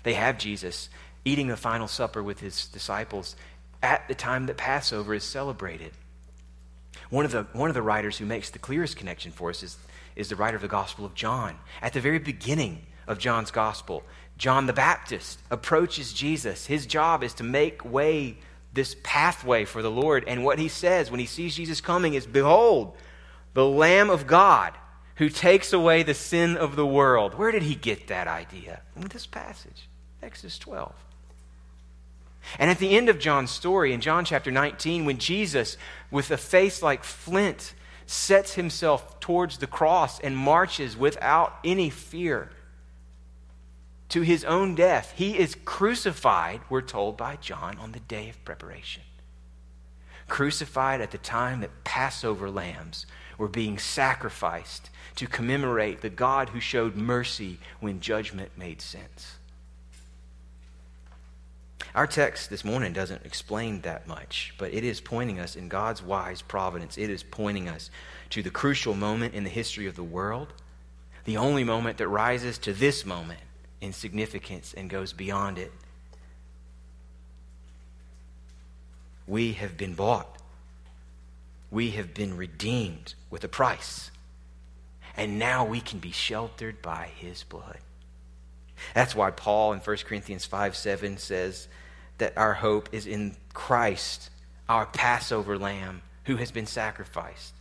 They 0.05 0.14
have 0.14 0.38
Jesus 0.38 0.90
eating 1.24 1.48
the 1.48 1.57
final 1.57 1.88
supper 1.88 2.22
with 2.22 2.38
his 2.38 2.68
disciples 2.68 3.34
at 3.82 4.07
the 4.07 4.14
time 4.14 4.46
that 4.46 4.57
Passover 4.57 5.12
is 5.12 5.24
celebrated. 5.24 5.90
One 7.11 7.24
of 7.24 7.32
the, 7.32 7.47
one 7.53 7.70
of 7.70 7.74
the 7.74 7.82
writers 7.82 8.18
who 8.18 8.26
makes 8.26 8.51
the 8.51 8.59
clearest 8.59 8.97
connection 8.97 9.32
for 9.32 9.51
us 9.51 9.62
is, 9.62 9.76
is 10.16 10.28
the 10.28 10.36
writer 10.36 10.57
of 10.57 10.62
the 10.62 10.68
Gospel 10.68 11.05
of 11.05 11.14
John. 11.14 11.59
At 11.82 11.92
the 11.92 12.01
very 12.01 12.18
beginning 12.18 12.86
of 13.07 13.18
John's 13.18 13.51
Gospel, 13.51 14.03
John 14.36 14.66
the 14.66 14.72
Baptist 14.72 15.38
approaches 15.51 16.12
Jesus. 16.12 16.66
His 16.66 16.86
job 16.86 17.22
is 17.22 17.34
to 17.34 17.45
make 17.45 17.84
way, 17.84 18.38
this 18.72 18.97
pathway 19.03 19.64
for 19.64 19.82
the 19.82 19.90
Lord. 19.90 20.24
And 20.26 20.45
what 20.45 20.59
he 20.59 20.68
says 20.68 21.11
when 21.11 21.20
he 21.20 21.26
sees 21.26 21.57
Jesus 21.57 21.80
coming 21.80 22.14
is 22.14 22.26
Behold, 22.26 22.97
the 23.53 23.66
Lamb 23.66 24.11
of 24.11 24.26
God 24.26 24.74
who 25.16 25.28
takes 25.28 25.72
away 25.72 26.03
the 26.03 26.14
sin 26.14 26.57
of 26.57 26.76
the 26.76 26.86
world. 26.86 27.34
Where 27.34 27.53
did 27.53 27.62
he 27.62 27.74
get 27.74 28.09
that 28.09 28.26
idea? 28.26 28.82
In 28.97 29.03
this 29.03 29.26
passage, 29.26 29.88
Exodus 30.22 30.59
12. 30.59 30.92
And 32.59 32.70
at 32.70 32.78
the 32.78 32.97
end 32.97 33.09
of 33.09 33.18
John's 33.18 33.51
story, 33.51 33.92
in 33.92 34.01
John 34.01 34.24
chapter 34.24 34.51
19, 34.51 35.05
when 35.05 35.18
Jesus, 35.18 35.76
with 36.11 36.30
a 36.30 36.36
face 36.36 36.82
like 36.82 37.05
flint, 37.05 37.74
sets 38.07 38.55
himself 38.55 39.18
towards 39.20 39.59
the 39.59 39.66
cross 39.66 40.20
and 40.20 40.36
marches 40.36 40.97
without 40.97 41.59
any 41.64 41.90
fear 41.90 42.51
to 44.11 44.20
his 44.20 44.45
own 44.45 44.74
death, 44.74 45.12
he 45.16 45.38
is 45.38 45.57
crucified, 45.64 46.61
we're 46.68 46.82
told 46.82 47.16
by 47.16 47.36
John, 47.36 47.78
on 47.78 47.92
the 47.92 48.01
day 48.01 48.28
of 48.28 48.45
preparation. 48.45 49.03
Crucified 50.28 51.01
at 51.01 51.11
the 51.11 51.18
time 51.18 51.61
that 51.61 51.84
Passover 51.84 52.51
lambs 52.51 53.07
were 53.38 53.49
being 53.49 53.78
sacrificed 53.78 54.90
to 55.16 55.26
commemorate 55.26 56.01
the 56.01 56.11
God 56.11 56.51
who 56.51 56.61
showed 56.61 56.95
mercy 56.95 57.59
when 57.80 58.01
judgment 58.01 58.51
made 58.57 58.80
sense. 58.80 59.38
Our 61.95 62.09
text 62.09 62.51
this 62.51 62.64
morning 62.64 62.92
doesn't 62.92 63.24
explain 63.24 63.82
that 63.82 64.09
much, 64.09 64.53
but 64.59 64.74
it 64.74 64.82
is 64.82 65.01
pointing 65.01 65.38
us 65.38 65.55
in 65.55 65.68
God's 65.68 66.03
wise 66.03 66.42
providence. 66.42 66.99
It 66.99 67.09
is 67.09 67.22
pointing 67.22 67.68
us 67.68 67.88
to 68.30 68.42
the 68.42 68.51
crucial 68.51 68.95
moment 68.95 69.34
in 69.34 69.45
the 69.45 69.51
history 69.51 69.86
of 69.86 69.95
the 69.95 70.03
world, 70.03 70.53
the 71.24 71.36
only 71.36 71.62
moment 71.62 71.99
that 71.99 72.09
rises 72.09 72.59
to 72.59 72.72
this 72.72 73.07
moment 73.07 73.38
in 73.80 73.92
significance 73.92 74.74
and 74.76 74.90
goes 74.90 75.12
beyond 75.12 75.57
it. 75.57 75.70
We 79.28 79.53
have 79.53 79.76
been 79.76 79.95
bought. 79.95 80.38
We 81.70 81.90
have 81.92 82.12
been 82.12 82.36
redeemed 82.36 83.14
with 83.30 83.45
a 83.45 83.49
price. 83.49 84.11
And 85.16 85.38
now 85.38 85.64
we 85.64 85.80
can 85.80 86.01
be 86.01 86.11
sheltered 86.11 86.82
by 86.82 87.11
his 87.16 87.45
blood. 87.45 87.78
That's 88.95 89.14
why 89.14 89.30
Paul 89.30 89.72
in 89.74 89.78
1 89.78 89.97
Corinthians 89.99 90.45
5 90.45 90.74
7 90.74 91.18
says, 91.18 91.68
that 92.19 92.37
our 92.37 92.55
hope 92.55 92.89
is 92.93 93.07
in 93.07 93.37
Christ, 93.53 94.31
our 94.69 94.87
Passover 94.87 95.59
lamb 95.59 96.03
who 96.25 96.37
has 96.37 96.51
been 96.51 96.67
sacrificed. 96.67 97.55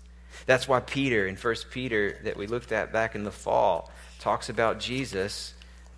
That's 0.46 0.68
why 0.68 0.80
Peter, 0.80 1.28
in 1.28 1.36
1 1.36 1.56
Peter, 1.72 2.18
that 2.24 2.38
we 2.38 2.48
looked 2.48 2.72
at 2.72 2.92
back 2.92 3.16
in 3.16 3.24
the 3.24 3.32
fall, 3.32 3.92
talks 4.20 4.50
about 4.50 4.80
Jesus 4.80 5.54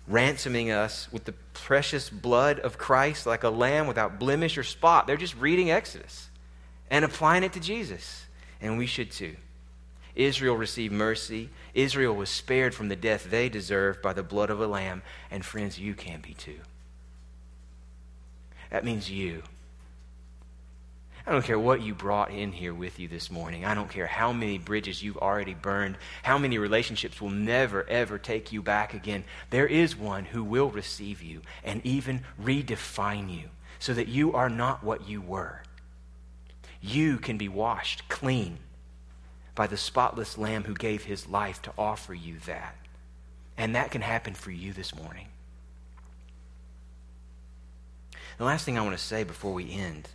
ransoming 0.08 0.70
us 0.70 1.08
with 1.12 1.24
the 1.24 1.34
precious 1.52 2.08
blood 2.08 2.60
of 2.60 2.78
Christ 2.78 3.26
like 3.26 3.44
a 3.44 3.50
lamb 3.50 3.86
without 3.86 4.18
blemish 4.18 4.56
or 4.56 4.62
spot. 4.62 5.06
They're 5.06 5.16
just 5.16 5.36
reading 5.36 5.70
Exodus 5.70 6.28
and 6.90 7.04
applying 7.04 7.42
it 7.42 7.52
to 7.54 7.60
Jesus. 7.60 8.24
And 8.60 8.78
we 8.78 8.86
should 8.86 9.10
too. 9.10 9.36
Israel 10.14 10.56
received 10.56 10.94
mercy. 10.94 11.50
Israel 11.74 12.14
was 12.14 12.30
spared 12.30 12.74
from 12.74 12.88
the 12.88 12.96
death 12.96 13.30
they 13.30 13.48
deserved 13.48 14.00
by 14.00 14.12
the 14.12 14.22
blood 14.22 14.48
of 14.48 14.60
a 14.60 14.66
lamb. 14.66 15.02
And 15.30 15.44
friends, 15.44 15.78
you 15.78 15.94
can 15.94 16.20
be 16.20 16.34
too. 16.34 16.58
That 18.70 18.84
means 18.84 19.10
you. 19.10 19.42
I 21.26 21.32
don't 21.32 21.44
care 21.44 21.58
what 21.58 21.82
you 21.82 21.92
brought 21.92 22.30
in 22.30 22.52
here 22.52 22.72
with 22.72 23.00
you 23.00 23.08
this 23.08 23.32
morning. 23.32 23.64
I 23.64 23.74
don't 23.74 23.90
care 23.90 24.06
how 24.06 24.32
many 24.32 24.58
bridges 24.58 25.02
you've 25.02 25.16
already 25.16 25.54
burned, 25.54 25.96
how 26.22 26.38
many 26.38 26.56
relationships 26.56 27.20
will 27.20 27.30
never, 27.30 27.88
ever 27.88 28.16
take 28.16 28.52
you 28.52 28.62
back 28.62 28.94
again. 28.94 29.24
There 29.50 29.66
is 29.66 29.96
one 29.96 30.26
who 30.26 30.44
will 30.44 30.70
receive 30.70 31.22
you 31.22 31.42
and 31.64 31.84
even 31.84 32.20
redefine 32.40 33.34
you 33.34 33.50
so 33.80 33.92
that 33.94 34.06
you 34.06 34.34
are 34.34 34.48
not 34.48 34.84
what 34.84 35.08
you 35.08 35.20
were. 35.20 35.62
You 36.80 37.18
can 37.18 37.36
be 37.36 37.48
washed 37.48 38.08
clean 38.08 38.58
by 39.56 39.66
the 39.66 39.76
spotless 39.76 40.38
Lamb 40.38 40.62
who 40.64 40.74
gave 40.74 41.04
his 41.04 41.26
life 41.26 41.60
to 41.62 41.72
offer 41.76 42.14
you 42.14 42.36
that. 42.46 42.76
And 43.56 43.74
that 43.74 43.90
can 43.90 44.02
happen 44.02 44.34
for 44.34 44.52
you 44.52 44.72
this 44.72 44.94
morning. 44.94 45.26
The 48.38 48.44
last 48.44 48.64
thing 48.64 48.76
I 48.76 48.82
want 48.82 48.96
to 48.96 49.02
say 49.02 49.24
before 49.24 49.52
we 49.52 49.72
end 49.72 50.08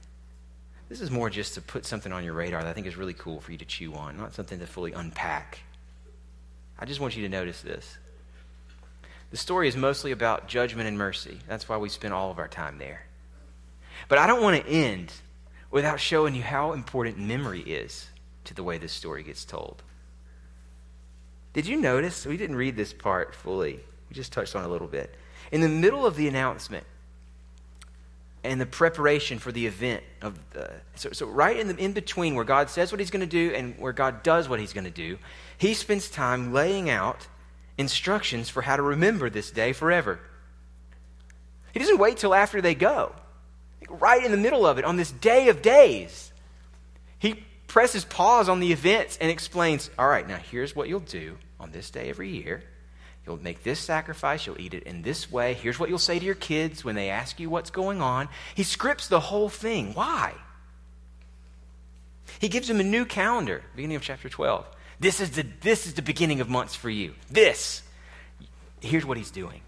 this 0.91 0.99
is 0.99 1.09
more 1.09 1.29
just 1.29 1.53
to 1.53 1.61
put 1.61 1.85
something 1.85 2.11
on 2.11 2.25
your 2.25 2.33
radar 2.33 2.61
that 2.61 2.69
I 2.69 2.73
think 2.73 2.85
is 2.85 2.97
really 2.97 3.13
cool 3.13 3.39
for 3.39 3.53
you 3.53 3.57
to 3.59 3.63
chew 3.63 3.93
on, 3.93 4.17
not 4.17 4.33
something 4.33 4.59
to 4.59 4.67
fully 4.67 4.91
unpack. 4.91 5.59
I 6.77 6.83
just 6.83 6.99
want 6.99 7.15
you 7.15 7.23
to 7.23 7.29
notice 7.29 7.61
this. 7.61 7.97
The 9.29 9.37
story 9.37 9.69
is 9.69 9.77
mostly 9.77 10.11
about 10.11 10.49
judgment 10.49 10.89
and 10.89 10.97
mercy. 10.97 11.39
That's 11.47 11.69
why 11.69 11.77
we 11.77 11.87
spend 11.87 12.13
all 12.13 12.29
of 12.29 12.39
our 12.39 12.49
time 12.49 12.77
there. 12.77 13.05
But 14.09 14.17
I 14.17 14.27
don't 14.27 14.41
want 14.41 14.61
to 14.61 14.69
end 14.69 15.13
without 15.71 16.01
showing 16.01 16.35
you 16.35 16.41
how 16.41 16.73
important 16.73 17.17
memory 17.17 17.61
is 17.61 18.09
to 18.43 18.53
the 18.53 18.61
way 18.61 18.77
this 18.77 18.91
story 18.91 19.23
gets 19.23 19.45
told. 19.45 19.83
Did 21.53 21.67
you 21.67 21.77
notice? 21.77 22.25
We 22.25 22.35
didn't 22.35 22.57
read 22.57 22.75
this 22.75 22.91
part 22.91 23.33
fully. 23.33 23.79
We 24.09 24.13
just 24.13 24.33
touched 24.33 24.57
on 24.57 24.65
a 24.65 24.69
little 24.69 24.89
bit. 24.89 25.15
In 25.53 25.61
the 25.61 25.69
middle 25.69 26.05
of 26.05 26.17
the 26.17 26.27
announcement, 26.27 26.85
and 28.43 28.59
the 28.59 28.65
preparation 28.65 29.37
for 29.37 29.51
the 29.51 29.67
event 29.67 30.03
of 30.21 30.37
the 30.51 30.71
so, 30.95 31.11
so 31.11 31.27
right 31.27 31.59
in 31.59 31.67
the 31.67 31.75
in 31.77 31.93
between 31.93 32.35
where 32.35 32.45
god 32.45 32.69
says 32.69 32.91
what 32.91 32.99
he's 32.99 33.11
going 33.11 33.21
to 33.21 33.25
do 33.27 33.53
and 33.53 33.77
where 33.77 33.93
god 33.93 34.23
does 34.23 34.49
what 34.49 34.59
he's 34.59 34.73
going 34.73 34.83
to 34.83 34.89
do 34.89 35.17
he 35.57 35.73
spends 35.73 36.09
time 36.09 36.53
laying 36.53 36.89
out 36.89 37.27
instructions 37.81 38.49
for 38.49 38.61
how 38.61 38.77
to 38.77 38.81
remember 38.81 39.29
this 39.29 39.51
day 39.51 39.73
forever. 39.73 40.19
He 41.73 41.79
doesn't 41.79 41.97
wait 41.97 42.17
till 42.17 42.33
after 42.33 42.61
they 42.61 42.75
go. 42.75 43.13
Right 43.89 44.23
in 44.23 44.31
the 44.31 44.37
middle 44.37 44.65
of 44.65 44.77
it 44.77 44.85
on 44.85 44.95
this 44.95 45.11
day 45.11 45.49
of 45.49 45.61
days 45.61 46.31
he 47.19 47.43
presses 47.67 48.05
pause 48.05 48.47
on 48.47 48.59
the 48.59 48.71
events 48.71 49.17
and 49.19 49.29
explains 49.29 49.89
all 49.97 50.07
right 50.07 50.27
now 50.27 50.37
here's 50.37 50.75
what 50.75 50.87
you'll 50.87 50.99
do 50.99 51.37
on 51.59 51.71
this 51.71 51.89
day 51.89 52.09
every 52.09 52.29
year 52.29 52.63
You'll 53.25 53.41
make 53.41 53.63
this 53.63 53.79
sacrifice. 53.79 54.45
You'll 54.47 54.59
eat 54.59 54.73
it 54.73 54.83
in 54.83 55.03
this 55.03 55.31
way. 55.31 55.53
Here's 55.53 55.77
what 55.77 55.89
you'll 55.89 55.99
say 55.99 56.17
to 56.17 56.25
your 56.25 56.35
kids 56.35 56.83
when 56.83 56.95
they 56.95 57.09
ask 57.09 57.39
you 57.39 57.49
what's 57.49 57.69
going 57.69 58.01
on. 58.01 58.29
He 58.55 58.63
scripts 58.63 59.07
the 59.07 59.19
whole 59.19 59.49
thing. 59.49 59.93
Why? 59.93 60.33
He 62.39 62.49
gives 62.49 62.67
them 62.67 62.79
a 62.79 62.83
new 62.83 63.05
calendar, 63.05 63.63
beginning 63.75 63.97
of 63.97 64.01
chapter 64.01 64.29
12. 64.29 64.65
This 64.99 65.19
is 65.19 65.31
the, 65.31 65.45
this 65.61 65.85
is 65.85 65.93
the 65.93 66.01
beginning 66.01 66.41
of 66.41 66.49
months 66.49 66.75
for 66.75 66.89
you. 66.89 67.13
This. 67.29 67.83
Here's 68.79 69.05
what 69.05 69.17
he's 69.17 69.31
doing. 69.31 69.61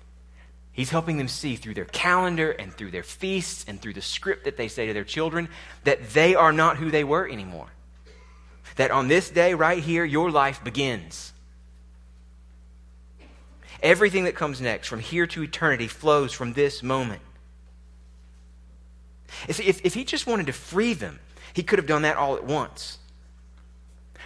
He's 0.72 0.90
helping 0.90 1.18
them 1.18 1.28
see 1.28 1.56
through 1.56 1.76
their 1.76 1.86
calendar 1.86 2.52
and 2.52 2.74
through 2.74 2.92
their 2.92 3.04
feasts 3.04 3.66
and 3.68 3.80
through 3.80 3.94
the 3.94 4.02
script 4.02 4.46
that 4.46 4.58
they 4.58 4.68
say 4.68 4.88
to 4.88 4.94
their 4.94 5.04
children 5.04 5.50
that 5.84 6.10
they 6.12 6.34
are 6.34 6.52
not 6.52 6.78
who 6.78 6.90
they 6.90 7.04
were 7.04 7.30
anymore. 7.30 7.68
That 8.78 8.90
on 8.90 9.08
this 9.08 9.30
day, 9.30 9.54
right 9.54 9.84
here, 9.84 10.04
your 10.04 10.32
life 10.32 10.64
begins. 10.64 11.33
Everything 13.84 14.24
that 14.24 14.36
comes 14.36 14.62
next, 14.62 14.88
from 14.88 15.02
here 15.02 15.28
to 15.28 15.44
eternity, 15.44 15.88
flows 15.88 16.32
from 16.32 16.54
this 16.54 16.82
moment. 16.82 17.22
If, 19.48 19.60
if, 19.60 19.86
if 19.86 19.94
he 19.94 20.06
just 20.06 20.26
wanted 20.26 20.48
to 20.48 20.54
free 20.54 20.94
them, 20.94 21.20
he 21.54 21.64
could 21.64 21.80
have 21.80 21.88
done 21.88 22.04
that 22.04 22.16
all 22.16 22.36
at 22.36 22.46
once. 22.46 22.98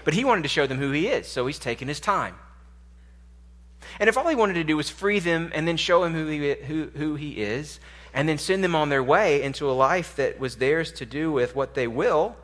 But 0.04 0.14
he 0.14 0.24
wanted 0.24 0.44
to 0.44 0.50
show 0.50 0.68
them 0.68 0.78
who 0.78 0.92
he 0.92 1.08
is, 1.08 1.28
so 1.28 1.48
he's 1.48 1.60
taken 1.60 1.88
his 1.88 2.00
time. 2.00 2.36
And 4.00 4.08
if 4.08 4.18
all 4.18 4.28
he 4.28 4.36
wanted 4.36 4.54
to 4.54 4.64
do 4.64 4.78
was 4.78 4.90
free 4.90 5.20
them 5.20 5.52
and 5.56 5.68
then 5.68 5.78
show 5.78 6.04
him 6.04 6.14
who 6.14 6.28
he, 6.28 6.54
who, 6.54 6.92
who 6.96 7.16
he 7.16 7.42
is, 7.42 7.80
and 8.14 8.30
then 8.30 8.38
send 8.38 8.64
them 8.64 8.76
on 8.76 8.90
their 8.90 9.04
way 9.04 9.42
into 9.42 9.70
a 9.70 9.74
life 9.74 10.16
that 10.18 10.40
was 10.40 10.58
theirs 10.58 10.92
to 10.94 11.06
do 11.06 11.32
with 11.32 11.56
what 11.56 11.74
they 11.74 11.88
will, 11.88 12.36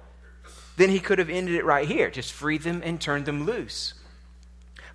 then 0.78 0.90
he 0.90 1.00
could 1.00 1.20
have 1.20 1.30
ended 1.30 1.56
it 1.56 1.66
right 1.66 1.88
here. 1.88 2.10
Just 2.10 2.34
freed 2.34 2.64
them 2.64 2.82
and 2.84 3.00
turned 3.00 3.26
them 3.26 3.46
loose. 3.46 3.94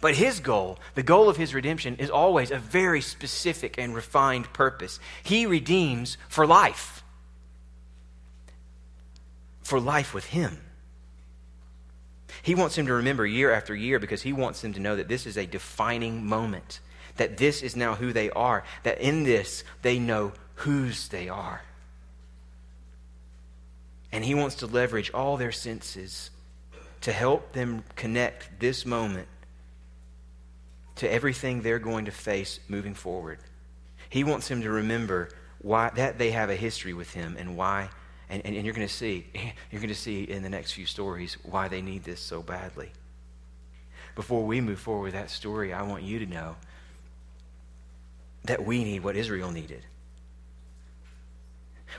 But 0.01 0.15
his 0.15 0.41
goal, 0.41 0.79
the 0.95 1.03
goal 1.03 1.29
of 1.29 1.37
his 1.37 1.55
redemption, 1.55 1.97
is 1.97 2.11
always 2.11 2.51
a 2.51 2.59
very 2.59 3.01
specific 3.01 3.77
and 3.79 3.95
refined 3.95 4.53
purpose. 4.53 5.01
He 5.23 5.47
redeems 5.47 6.17
for 6.29 6.47
life, 6.47 7.03
for 9.63 9.81
life 9.81 10.15
with 10.15 10.27
him. 10.27 10.59
He 12.43 12.55
wants 12.55 12.79
him 12.79 12.87
to 12.87 12.95
remember 12.95 13.27
year 13.27 13.53
after 13.53 13.75
year 13.75 13.99
because 13.99 14.23
he 14.23 14.33
wants 14.33 14.61
them 14.61 14.73
to 14.75 14.81
know 14.81 14.95
that 14.95 15.09
this 15.09 15.27
is 15.27 15.37
a 15.37 15.47
defining 15.47 16.25
moment, 16.25 16.79
that 17.17 17.37
this 17.37 17.63
is 17.63 17.75
now 17.75 17.97
who 17.97 18.13
they 18.13 18.31
are, 18.31 18.63
that 18.85 19.01
in 19.01 19.25
this 19.25 19.65
they 19.83 19.99
know 19.99 20.33
whose 20.55 21.09
they 21.09 21.29
are. 21.29 21.63
And 24.13 24.25
He 24.25 24.35
wants 24.35 24.57
to 24.57 24.67
leverage 24.67 25.11
all 25.13 25.37
their 25.37 25.53
senses 25.53 26.31
to 27.03 27.13
help 27.13 27.53
them 27.53 27.85
connect 27.95 28.59
this 28.61 28.85
moment 28.85 29.29
to 30.99 31.11
everything 31.11 31.63
they're 31.63 31.79
going 31.79 32.05
to 32.05 32.11
face 32.11 32.61
moving 32.69 32.95
forward. 32.95 33.39
He 34.11 34.25
wants 34.25 34.49
them 34.49 34.63
to 34.63 34.71
remember 34.71 35.31
why 35.61 35.91
that 35.91 36.19
they 36.19 36.31
have 36.31 36.51
a 36.51 36.57
history 36.57 36.93
with 36.93 37.13
him 37.13 37.37
and 37.39 37.57
why 37.57 37.91
and, 38.29 38.45
and, 38.45 38.55
and 38.55 38.65
you're 38.65 38.75
to 38.75 38.89
see 38.89 39.27
you're 39.71 39.81
going 39.81 39.89
to 39.89 39.95
see 39.95 40.23
in 40.23 40.43
the 40.43 40.49
next 40.49 40.73
few 40.73 40.87
stories 40.87 41.37
why 41.43 41.69
they 41.69 41.83
need 41.83 42.05
this 42.05 42.21
so 42.21 42.43
badly. 42.43 42.91
Before 44.15 44.45
we 44.45 44.61
move 44.61 44.81
forward 44.81 45.05
with 45.05 45.15
that 45.15 45.31
story, 45.31 45.73
I 45.73 45.83
want 45.83 46.03
you 46.03 46.19
to 46.19 46.27
know 46.27 46.57
that 48.45 48.65
we 48.65 48.83
need 48.83 49.05
what 49.05 49.17
Israel 49.17 49.51
needed. 49.53 49.83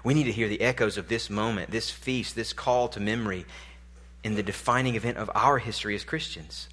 We 0.04 0.14
need 0.14 0.26
to 0.26 0.32
hear 0.32 0.48
the 0.48 0.62
echoes 0.62 0.98
of 0.98 1.08
this 1.08 1.30
moment, 1.30 1.72
this 1.72 1.90
feast, 1.90 2.36
this 2.36 2.54
call 2.54 2.90
to 2.90 3.00
memory 3.00 3.46
in 4.24 4.36
the 4.36 4.44
defining 4.44 4.96
event 4.96 5.18
of 5.18 5.32
our 5.34 5.58
history 5.58 5.96
as 5.96 6.04
Christians 6.04 6.68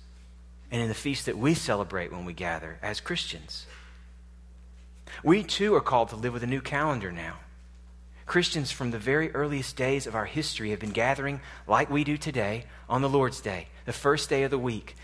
and 0.77 0.83
in 0.83 0.89
the 0.89 0.95
feast 0.95 1.25
that 1.25 1.39
we 1.39 1.55
celebrate 1.55 2.13
when 2.13 2.27
we 2.27 2.35
gather 2.35 2.77
as 2.83 3.01
Christians. 3.01 3.65
We 5.25 5.43
too 5.43 5.75
are 5.75 5.81
called 5.81 6.11
to 6.11 6.17
live 6.17 6.35
with 6.35 6.43
a 6.43 6.47
new 6.47 6.61
calendar 6.61 7.11
now. 7.11 7.37
Christians 8.27 8.71
from 8.73 8.91
the 8.91 8.99
very 8.99 9.35
earliest 9.35 9.75
days 9.75 10.07
of 10.07 10.15
our 10.15 10.27
history 10.27 10.73
have 10.73 10.79
been 10.79 10.91
gathering 10.91 11.41
like 11.67 11.89
we 11.89 12.05
do 12.05 12.19
today 12.19 12.67
on 12.91 13.01
the 13.01 13.09
Lord's 13.09 13.41
Day, 13.41 13.69
the 13.87 13.93
first 13.95 14.29
day 14.29 14.43
of 14.43 14.51
the 14.51 14.59
week. 14.59 14.97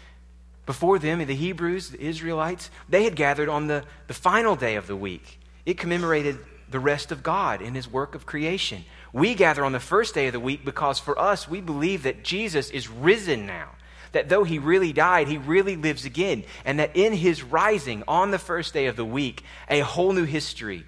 Before 0.66 0.98
them, 0.98 1.24
the 1.24 1.34
Hebrews, 1.34 1.88
the 1.88 2.06
Israelites, 2.06 2.68
they 2.86 3.04
had 3.04 3.16
gathered 3.16 3.48
on 3.48 3.68
the, 3.68 3.84
the 4.08 4.14
final 4.14 4.56
day 4.56 4.76
of 4.76 4.86
the 4.86 4.96
week. 4.96 5.40
It 5.64 5.78
commemorated 5.78 6.38
the 6.68 6.80
rest 6.80 7.10
of 7.10 7.22
God 7.22 7.62
in 7.62 7.74
his 7.74 7.90
work 7.90 8.14
of 8.14 8.26
creation. 8.26 8.84
We 9.10 9.34
gather 9.34 9.64
on 9.64 9.72
the 9.72 9.80
first 9.80 10.14
day 10.14 10.26
of 10.26 10.34
the 10.34 10.40
week 10.40 10.66
because 10.66 10.98
for 10.98 11.18
us, 11.18 11.48
we 11.48 11.62
believe 11.62 12.02
that 12.02 12.24
Jesus 12.24 12.68
is 12.68 12.90
risen 12.90 13.46
now. 13.46 13.70
That 14.12 14.28
though 14.28 14.44
he 14.44 14.58
really 14.58 14.92
died, 14.92 15.28
he 15.28 15.38
really 15.38 15.76
lives 15.76 16.04
again. 16.04 16.44
And 16.64 16.78
that 16.78 16.94
in 16.94 17.12
his 17.12 17.42
rising 17.42 18.04
on 18.06 18.30
the 18.30 18.38
first 18.38 18.74
day 18.74 18.86
of 18.86 18.96
the 18.96 19.04
week, 19.04 19.42
a 19.68 19.80
whole 19.80 20.12
new 20.12 20.24
history 20.24 20.84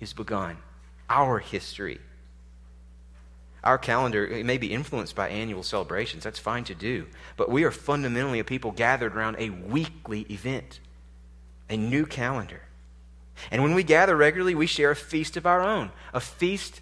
is 0.00 0.12
begun. 0.12 0.58
Our 1.08 1.38
history. 1.38 2.00
Our 3.62 3.78
calendar 3.78 4.26
it 4.26 4.44
may 4.44 4.58
be 4.58 4.72
influenced 4.72 5.16
by 5.16 5.28
annual 5.28 5.62
celebrations. 5.62 6.24
That's 6.24 6.38
fine 6.38 6.64
to 6.64 6.74
do. 6.74 7.06
But 7.36 7.50
we 7.50 7.64
are 7.64 7.70
fundamentally 7.70 8.38
a 8.38 8.44
people 8.44 8.72
gathered 8.72 9.14
around 9.14 9.36
a 9.38 9.50
weekly 9.50 10.26
event, 10.30 10.80
a 11.70 11.76
new 11.76 12.04
calendar. 12.04 12.62
And 13.50 13.62
when 13.62 13.74
we 13.74 13.82
gather 13.82 14.16
regularly, 14.16 14.54
we 14.54 14.66
share 14.66 14.90
a 14.90 14.96
feast 14.96 15.36
of 15.36 15.46
our 15.46 15.62
own, 15.62 15.90
a 16.12 16.20
feast 16.20 16.80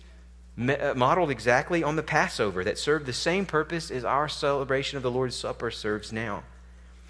Uh, 0.59 0.93
modeled 0.95 1.31
exactly 1.31 1.83
on 1.83 1.97
the 1.97 2.03
Passover 2.03 2.63
that 2.63 2.79
served 2.79 3.07
the 3.07 3.13
same 3.13 3.47
purpose 3.47 3.91
as 3.91 4.05
our 4.05 4.29
celebration 4.29 4.99
of 4.99 5.03
the 5.03 5.11
Lord's 5.11 5.35
Supper 5.35 5.71
serves 5.71 6.13
now. 6.13 6.43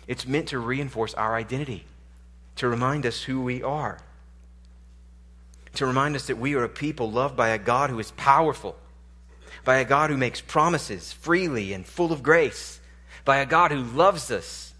It's 0.06 0.26
meant 0.26 0.48
to 0.48 0.60
reinforce 0.60 1.12
our 1.14 1.34
identity, 1.34 1.84
to 2.56 2.68
remind 2.68 3.04
us 3.04 3.22
who 3.22 3.42
we 3.42 3.60
are, 3.60 3.98
to 5.74 5.86
remind 5.86 6.14
us 6.14 6.26
that 6.28 6.38
we 6.38 6.54
are 6.54 6.62
a 6.62 6.68
people 6.68 7.10
loved 7.10 7.36
by 7.36 7.48
a 7.48 7.58
God 7.58 7.90
who 7.90 7.98
is 7.98 8.12
powerful, 8.12 8.76
by 9.64 9.78
a 9.78 9.84
God 9.84 10.10
who 10.10 10.16
makes 10.16 10.40
promises 10.40 11.12
freely 11.12 11.72
and 11.72 11.84
full 11.84 12.12
of 12.12 12.22
grace, 12.22 12.78
by 13.24 13.38
a 13.38 13.46
God 13.46 13.72
who 13.72 13.82
loves 13.82 14.30
us 14.30 14.72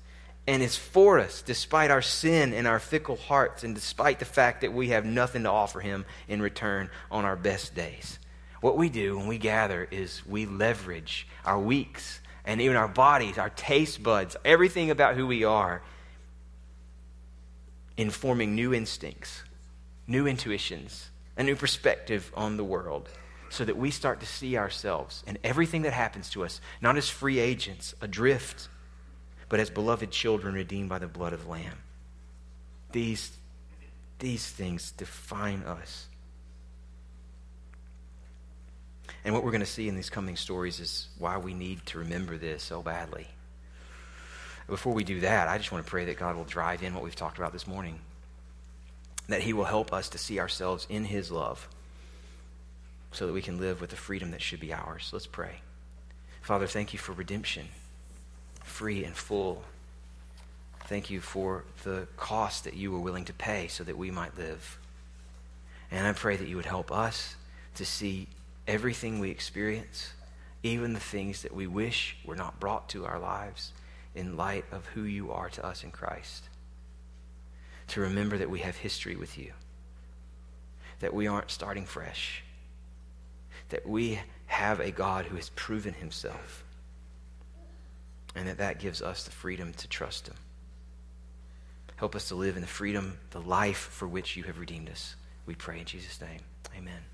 and 0.47 0.63
is 0.63 0.77
for 0.77 1.19
us 1.19 1.43
despite 1.43 1.91
our 1.91 2.03
sin 2.03 2.53
and 2.53 2.69
our 2.69 2.79
fickle 2.79 3.17
hearts, 3.17 3.65
and 3.65 3.75
despite 3.75 4.21
the 4.21 4.25
fact 4.25 4.61
that 4.61 4.73
we 4.73 4.91
have 4.91 5.05
nothing 5.05 5.43
to 5.43 5.51
offer 5.51 5.81
Him 5.81 6.05
in 6.29 6.41
return 6.41 6.91
on 7.11 7.25
our 7.25 7.37
best 7.37 7.75
days. 7.75 8.21
What 8.63 8.77
we 8.77 8.89
do 8.89 9.19
when 9.19 9.27
we 9.27 9.39
gather 9.39 9.89
is 9.91 10.25
we 10.25 10.47
leverage 10.47 11.27
our 11.45 11.59
weeks 11.59 12.21
and 12.45 12.61
even 12.61 12.77
our 12.77 12.87
bodies, 12.87 13.37
our 13.37 13.51
taste 13.51 14.05
buds, 14.05 14.37
everything 14.45 14.89
about 14.89 15.17
who 15.17 15.27
we 15.27 15.43
are 15.43 15.83
in 17.97 18.11
forming 18.11 18.55
new 18.55 18.73
instincts, 18.73 19.43
new 20.07 20.29
intuitions, 20.29 21.11
a 21.37 21.43
new 21.43 21.57
perspective 21.57 22.31
on 22.37 22.57
the 22.57 22.63
world 22.63 23.09
so 23.51 23.65
that 23.65 23.77
we 23.77 23.91
start 23.91 24.21
to 24.21 24.27
see 24.27 24.57
ourselves 24.57 25.25
and 25.27 25.39
everything 25.43 25.83
that 25.83 25.93
happens 25.93 26.31
to 26.31 26.45
us 26.45 26.61
not 26.81 26.97
as 26.97 27.09
free 27.09 27.41
agents 27.41 27.97
adrift, 28.01 28.69
but 29.49 29.59
as 29.59 29.71
beloved 29.71 30.13
children 30.13 30.55
redeemed 30.55 30.89
by 30.89 31.01
the 31.01 31.09
blood 31.09 31.33
of 31.33 31.43
the 31.43 31.51
Lamb. 31.51 31.79
These, 32.93 33.33
these 34.21 34.47
things 34.47 34.93
define 34.93 35.65
us. 35.65 36.07
And 39.25 39.35
what 39.35 39.45
we're 39.45 39.53
going 39.53 39.61
to 39.61 39.67
see 39.67 39.89
in 39.89 39.95
these 39.95 40.11
coming 40.11 40.37
stories 40.37 40.81
is 40.81 41.09
why 41.19 41.39
we 41.39 41.55
need 41.55 41.85
to 41.87 41.99
remember 41.99 42.37
this 42.37 42.63
so 42.63 42.83
badly. 42.83 43.29
Before 44.69 44.93
we 44.93 45.05
do 45.05 45.21
that, 45.21 45.49
I 45.49 45.59
just 45.59 45.71
want 45.71 45.85
to 45.85 45.91
pray 45.91 46.07
that 46.07 46.19
God 46.19 46.37
will 46.37 46.45
drive 46.45 46.83
in 46.83 46.95
what 46.95 47.05
we've 47.05 47.15
talked 47.15 47.39
about 47.39 47.53
this 47.53 47.67
morning, 47.67 48.01
that 49.29 49.43
He 49.43 49.53
will 49.53 49.65
help 49.65 49.93
us 49.93 50.09
to 50.11 50.19
see 50.19 50.41
ourselves 50.41 50.87
in 50.89 51.05
His 51.05 51.31
love 51.31 51.69
so 53.13 53.27
that 53.27 53.33
we 53.33 53.43
can 53.43 53.61
live 53.61 53.81
with 53.81 53.91
the 53.91 53.97
freedom 53.97 54.31
that 54.31 54.43
should 54.43 54.61
be 54.61 54.73
ours. 54.73 55.11
Let's 55.13 55.27
pray. 55.27 55.61
Father, 56.41 56.67
thank 56.67 56.93
you 56.93 56.99
for 56.99 57.13
redemption, 57.13 57.69
free 58.65 59.05
and 59.05 59.15
full. 59.15 59.63
Thank 60.87 61.11
you 61.11 61.21
for 61.21 61.65
the 61.85 62.09
cost 62.17 62.65
that 62.65 62.75
you 62.75 62.91
were 62.91 62.99
willing 62.99 63.25
to 63.27 63.33
pay 63.33 63.69
so 63.69 63.85
that 63.85 63.97
we 63.97 64.11
might 64.11 64.37
live. 64.37 64.79
And 65.91 66.07
I 66.07 66.13
pray 66.13 66.37
that 66.37 66.49
you 66.49 66.57
would 66.57 66.67
help 66.67 66.91
us 66.91 67.37
to 67.77 67.85
see 67.85 68.27
everything 68.67 69.19
we 69.19 69.31
experience, 69.31 70.13
even 70.63 70.93
the 70.93 71.01
things 71.01 71.43
that 71.43 71.55
we 71.55 71.67
wish 71.67 72.17
were 72.25 72.37
not 72.37 72.61
brought 72.61 72.89
to 72.91 73.05
our 73.05 73.19
lives, 73.19 73.73
in 74.15 74.37
light 74.37 74.65
of 74.71 74.87
who 74.87 75.03
you 75.03 75.33
are 75.33 75.49
to 75.51 75.65
us 75.65 75.85
in 75.85 75.91
Christ. 75.91 76.49
To 77.89 78.01
remember 78.01 78.39
that 78.39 78.51
we 78.51 78.61
have 78.61 78.77
history 78.77 79.17
with 79.17 79.37
you, 79.39 79.53
that 81.01 81.15
we 81.15 81.27
aren't 81.27 81.51
starting 81.51 81.85
fresh, 81.85 82.43
that 83.71 83.87
we 83.89 84.21
have 84.47 84.81
a 84.81 84.91
God 84.91 85.25
who 85.25 85.37
has 85.37 85.49
proven 85.51 85.95
himself, 85.95 86.65
and 88.35 88.47
that 88.49 88.59
that 88.59 88.81
gives 88.81 89.03
us 89.03 89.25
the 89.25 89.31
freedom 89.31 89.73
to 89.75 89.89
trust 89.89 90.29
him. 90.29 90.37
Help 91.97 92.17
us 92.17 92.29
to 92.29 92.35
live 92.35 92.57
in 92.57 92.63
the 92.63 92.69
freedom, 92.69 93.19
the 93.31 93.41
life 93.41 93.77
for 93.77 94.09
which 94.09 94.37
you 94.37 94.43
have 94.45 94.59
redeemed 94.59 94.91
us. 94.91 95.15
We 95.47 95.55
pray 95.55 95.81
in 95.81 95.85
Jesus' 95.85 96.21
name. 96.21 96.41
Amen. 96.77 97.12